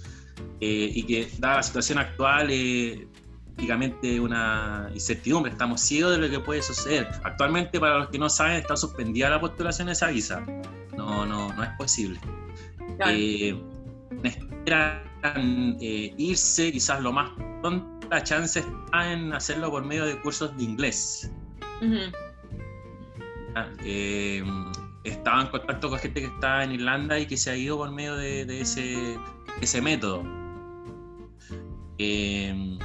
eh, 0.61 0.91
y 0.95 1.03
que, 1.05 1.31
dada 1.39 1.57
la 1.57 1.63
situación 1.63 1.97
actual, 1.97 2.49
eh, 2.51 3.09
prácticamente 3.47 4.21
una 4.21 4.91
incertidumbre, 4.93 5.51
estamos 5.51 5.81
ciegos 5.81 6.13
de 6.13 6.19
lo 6.19 6.31
que 6.31 6.41
puede 6.41 6.61
suceder. 6.61 7.09
Actualmente, 7.25 7.81
para 7.81 7.97
los 7.97 8.09
que 8.11 8.19
no 8.19 8.29
saben, 8.29 8.57
está 8.57 8.77
suspendida 8.77 9.31
la 9.31 9.41
postulación 9.41 9.87
de 9.87 9.95
esa 9.95 10.09
visa. 10.09 10.45
No, 10.95 11.25
no, 11.25 11.55
no 11.55 11.63
es 11.63 11.71
posible. 11.79 12.21
Claro. 14.67 15.12
Eh, 15.25 15.77
eh, 15.81 16.15
irse, 16.19 16.73
quizás 16.73 17.01
lo 17.01 17.13
más 17.13 17.31
pronto, 17.61 18.09
la 18.11 18.23
chance 18.23 18.59
está 18.59 19.13
en 19.13 19.33
hacerlo 19.33 19.71
por 19.71 19.85
medio 19.85 20.05
de 20.05 20.21
cursos 20.21 20.57
de 20.57 20.65
inglés. 20.65 21.31
Ah, 23.55 23.69
eh, 23.85 24.43
estaba 25.05 25.43
en 25.43 25.49
contacto 25.49 25.91
con 25.91 25.99
gente 25.99 26.21
que 26.21 26.27
está 26.27 26.65
en 26.65 26.73
Irlanda 26.73 27.19
y 27.19 27.27
que 27.27 27.37
se 27.37 27.51
ha 27.51 27.57
ido 27.57 27.77
por 27.77 27.91
medio 27.91 28.17
de, 28.17 28.61
ese, 28.61 29.17
ese 29.61 29.81
método. 29.81 30.25
Eh, 31.99 32.79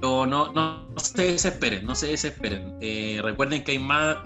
pero 0.00 0.26
no, 0.26 0.52
no, 0.52 0.86
se 0.96 1.22
desesperen, 1.22 1.86
no 1.86 1.94
se 1.94 2.08
desesperen. 2.08 2.78
recuerden 3.22 3.64
que 3.64 3.72
hay 3.72 3.78
más, 3.78 4.18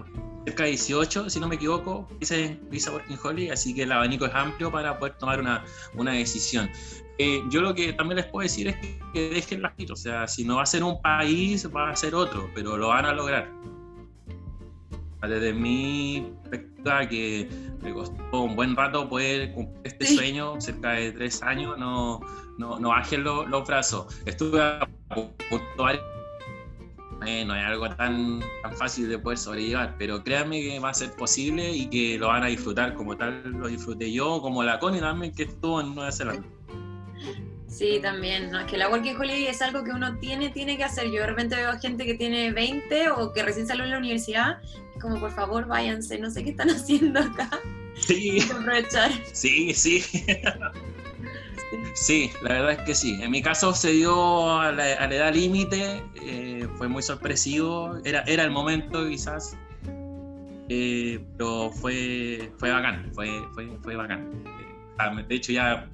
cerca 0.46 0.64
de 0.64 0.70
18, 0.70 1.30
si 1.30 1.38
no 1.38 1.48
me 1.48 1.56
equivoco, 1.56 2.08
dice 2.18 2.58
Visa 2.70 2.90
Working 2.90 3.18
Holiday, 3.22 3.50
así 3.50 3.74
que 3.74 3.82
el 3.82 3.92
abanico 3.92 4.26
es 4.26 4.34
amplio 4.34 4.72
para 4.72 4.98
poder 4.98 5.16
tomar 5.18 5.38
una, 5.40 5.64
una 5.94 6.12
decisión. 6.12 6.70
Eh, 7.18 7.42
yo 7.48 7.62
lo 7.62 7.74
que 7.74 7.92
también 7.94 8.16
les 8.16 8.26
puedo 8.26 8.42
decir 8.42 8.68
es 8.68 8.76
que, 9.12 9.30
dejen 9.30 9.62
las 9.62 9.72
o 9.90 9.96
sea, 9.96 10.28
si 10.28 10.44
no 10.44 10.56
va 10.56 10.62
a 10.62 10.66
ser 10.66 10.84
un 10.84 11.00
país, 11.00 11.68
va 11.74 11.90
a 11.90 11.96
ser 11.96 12.14
otro, 12.14 12.50
pero 12.54 12.76
lo 12.76 12.88
van 12.88 13.06
a 13.06 13.12
lograr. 13.12 13.50
Desde 15.22 15.52
mi 15.52 16.32
perspectiva, 16.48 17.08
que 17.08 17.48
me 17.82 17.92
costó 17.92 18.42
un 18.42 18.54
buen 18.54 18.76
rato 18.76 19.08
poder 19.08 19.52
cumplir 19.52 19.80
este 19.84 20.06
sueño, 20.06 20.60
cerca 20.60 20.92
de 20.92 21.10
tres 21.10 21.42
años, 21.42 21.76
no, 21.78 22.20
no, 22.58 22.78
no 22.78 22.88
bajen 22.90 23.24
los 23.24 23.66
brazos. 23.66 24.06
Estuve 24.26 24.62
a 24.62 24.86
punto 25.08 25.86
no 27.20 27.54
es 27.54 27.64
algo 27.64 27.88
tan, 27.96 28.40
tan 28.62 28.76
fácil 28.76 29.08
de 29.08 29.18
poder 29.18 29.38
sobrellevar, 29.38 29.96
pero 29.98 30.22
créanme 30.22 30.60
que 30.60 30.78
va 30.78 30.90
a 30.90 30.94
ser 30.94 31.12
posible 31.12 31.72
y 31.72 31.86
que 31.86 32.18
lo 32.18 32.28
van 32.28 32.42
a 32.42 32.46
disfrutar 32.46 32.94
como 32.94 33.16
tal 33.16 33.42
lo 33.52 33.68
disfruté 33.68 34.12
yo, 34.12 34.40
como 34.40 34.62
la 34.62 34.78
Connie 34.78 35.00
también 35.00 35.34
que 35.34 35.44
estuvo 35.44 35.80
en 35.80 35.94
Nueva 35.94 36.12
Zelanda. 36.12 36.46
Sí, 37.76 37.98
también. 38.00 38.50
No, 38.50 38.60
es 38.60 38.66
que 38.66 38.78
la 38.78 38.88
Working 38.88 39.16
Holiday 39.16 39.48
es 39.48 39.60
algo 39.60 39.84
que 39.84 39.90
uno 39.90 40.16
tiene, 40.18 40.48
tiene 40.48 40.78
que 40.78 40.84
hacer. 40.84 41.10
Yo 41.10 41.20
de 41.20 41.26
repente 41.26 41.56
veo 41.56 41.68
a 41.70 41.78
gente 41.78 42.06
que 42.06 42.14
tiene 42.14 42.50
20 42.50 43.10
o 43.10 43.34
que 43.34 43.42
recién 43.42 43.66
salió 43.66 43.84
en 43.84 43.90
la 43.90 43.98
universidad, 43.98 44.62
como 44.98 45.20
por 45.20 45.30
favor 45.32 45.66
váyanse, 45.66 46.18
no 46.18 46.30
sé 46.30 46.42
qué 46.42 46.50
están 46.50 46.70
haciendo 46.70 47.20
acá. 47.20 47.50
Sí. 47.94 48.40
aprovechar. 48.50 49.10
Sí, 49.32 49.74
sí. 49.74 50.02
Sí, 51.94 52.30
la 52.42 52.50
verdad 52.50 52.72
es 52.72 52.78
que 52.82 52.94
sí. 52.94 53.18
En 53.20 53.32
mi 53.32 53.42
caso 53.42 53.74
se 53.74 53.90
dio 53.90 54.52
a 54.60 54.70
la, 54.70 54.92
edad 54.92 55.34
límite, 55.34 56.00
eh, 56.22 56.68
fue 56.76 56.86
muy 56.86 57.02
sorpresivo, 57.02 57.98
era, 58.04 58.20
era 58.22 58.44
el 58.44 58.52
momento 58.52 59.08
quizás, 59.08 59.56
eh, 60.68 61.18
pero 61.36 61.70
fue, 61.70 62.52
fue 62.58 62.70
bacán, 62.70 63.10
fue, 63.14 63.42
fue, 63.52 63.66
fue 63.82 63.96
bacán. 63.96 64.30
Eh, 64.46 65.24
de 65.26 65.34
hecho 65.34 65.52
ya, 65.52 65.90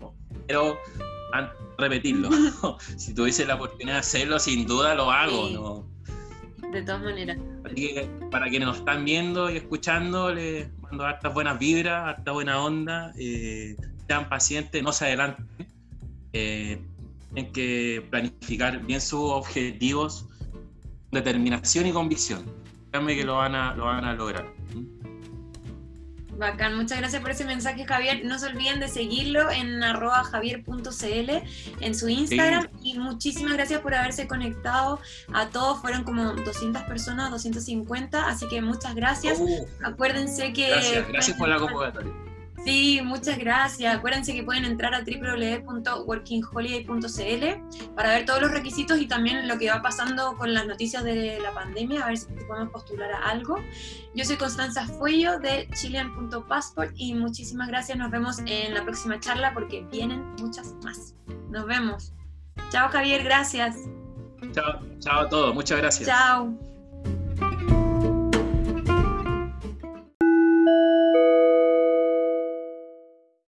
repetirlo. 1.79 2.31
si 2.97 3.15
tuviese 3.15 3.45
la 3.47 3.57
oportunidad 3.57 3.95
de 3.95 4.01
hacerlo, 4.01 4.39
sin 4.39 4.67
duda 4.67 4.95
lo 4.95 5.11
hago. 5.11 5.51
¿no? 5.51 6.71
De 6.71 6.83
todas 6.83 7.03
maneras. 7.03 7.39
Así 7.65 7.75
que 7.75 8.09
para 8.31 8.49
quienes 8.49 8.69
nos 8.69 8.79
están 8.79 9.05
viendo 9.05 9.51
y 9.51 9.57
escuchando, 9.57 10.33
les 10.33 10.69
mando 10.81 11.05
hartas 11.05 11.33
buenas 11.35 11.59
vibras, 11.59 12.09
harta 12.09 12.33
buena 12.33 12.63
onda. 12.63 13.13
Eh, 13.19 13.77
sean 14.07 14.29
pacientes, 14.29 14.83
no 14.83 14.93
se 14.93 15.07
adelanten. 15.07 15.47
Eh, 16.33 16.81
tienen 17.33 17.53
que 17.53 18.07
planificar 18.11 18.81
bien 18.81 19.01
sus 19.01 19.31
objetivos, 19.31 20.27
determinación 21.11 21.87
y 21.87 21.93
convicción. 21.93 22.45
Créanme 22.91 23.17
que 23.17 23.25
lo 23.25 23.37
van 23.37 23.55
a, 23.55 23.75
lo 23.75 23.85
van 23.85 24.05
a 24.05 24.15
lograr. 24.15 24.47
Bacán, 26.43 26.77
muchas 26.77 26.99
gracias 26.99 27.23
por 27.23 27.31
ese 27.31 27.45
mensaje, 27.45 27.87
Javier. 27.87 28.25
No 28.25 28.37
se 28.37 28.47
olviden 28.47 28.81
de 28.81 28.89
seguirlo 28.89 29.49
en 29.53 29.81
arroba 29.83 30.25
javier.cl 30.25 31.31
en 31.81 31.95
su 31.95 32.09
Instagram 32.09 32.67
y 32.83 32.99
muchísimas 32.99 33.53
gracias 33.53 33.81
por 33.81 33.95
haberse 33.95 34.27
conectado 34.27 34.99
a 35.33 35.51
todos. 35.51 35.81
Fueron 35.81 36.03
como 36.03 36.33
200 36.33 36.83
personas, 36.83 37.31
250, 37.31 38.29
así 38.29 38.49
que 38.49 38.61
muchas 38.61 38.97
gracias. 38.97 39.39
Uh. 39.39 39.67
Acuérdense 39.85 40.53
que... 40.53 40.69
Gracias, 40.69 41.09
gracias 41.09 41.37
por 41.37 41.49
la 41.49 41.59
convocatoria. 41.59 42.13
Sí, 42.65 43.01
muchas 43.03 43.39
gracias. 43.39 43.97
Acuérdense 43.97 44.33
que 44.33 44.45
pueden 44.45 44.65
entrar 44.65 44.95
a 44.95 45.03
www.workingholiday.cl 45.03 47.95
para 47.97 48.11
ver 48.11 48.25
todos 48.25 48.41
los 48.41 48.53
requisitos 48.53 49.01
y 49.01 49.07
también 49.07 49.49
lo 49.49 49.59
que 49.59 49.69
va 49.69 49.83
pasando 49.83 50.37
con 50.37 50.55
las 50.55 50.67
noticias 50.67 51.03
de 51.03 51.41
la 51.41 51.53
pandemia, 51.53 52.05
a 52.05 52.09
ver 52.09 52.19
si 52.19 52.27
podemos 52.47 52.73
postular 52.73 53.11
a 53.11 53.31
algo. 53.31 53.57
Yo 54.15 54.25
soy 54.25 54.37
Constanza 54.37 54.87
Fuello 54.87 55.41
de 55.41 55.69
Chilean.passport 55.75 56.93
y 56.95 57.15
muchísimas 57.15 57.67
gracias. 57.69 57.99
Nos 57.99 58.11
vemos 58.11 58.39
en 58.47 58.75
la 58.75 58.85
próxima 58.85 59.19
charla 59.19 59.53
porque 59.55 59.85
vienen 59.91 60.37
muchas 60.37 60.75
más. 60.85 61.15
Nos 61.51 61.67
vemos. 61.67 62.13
Chao 62.71 62.89
Javier, 62.91 63.25
gracias. 63.25 63.77
Chao, 64.53 64.81
chao 65.01 65.21
a 65.21 65.29
todos. 65.29 65.55
Muchas 65.55 65.79
gracias. 65.79 66.09
Chao. 66.09 66.72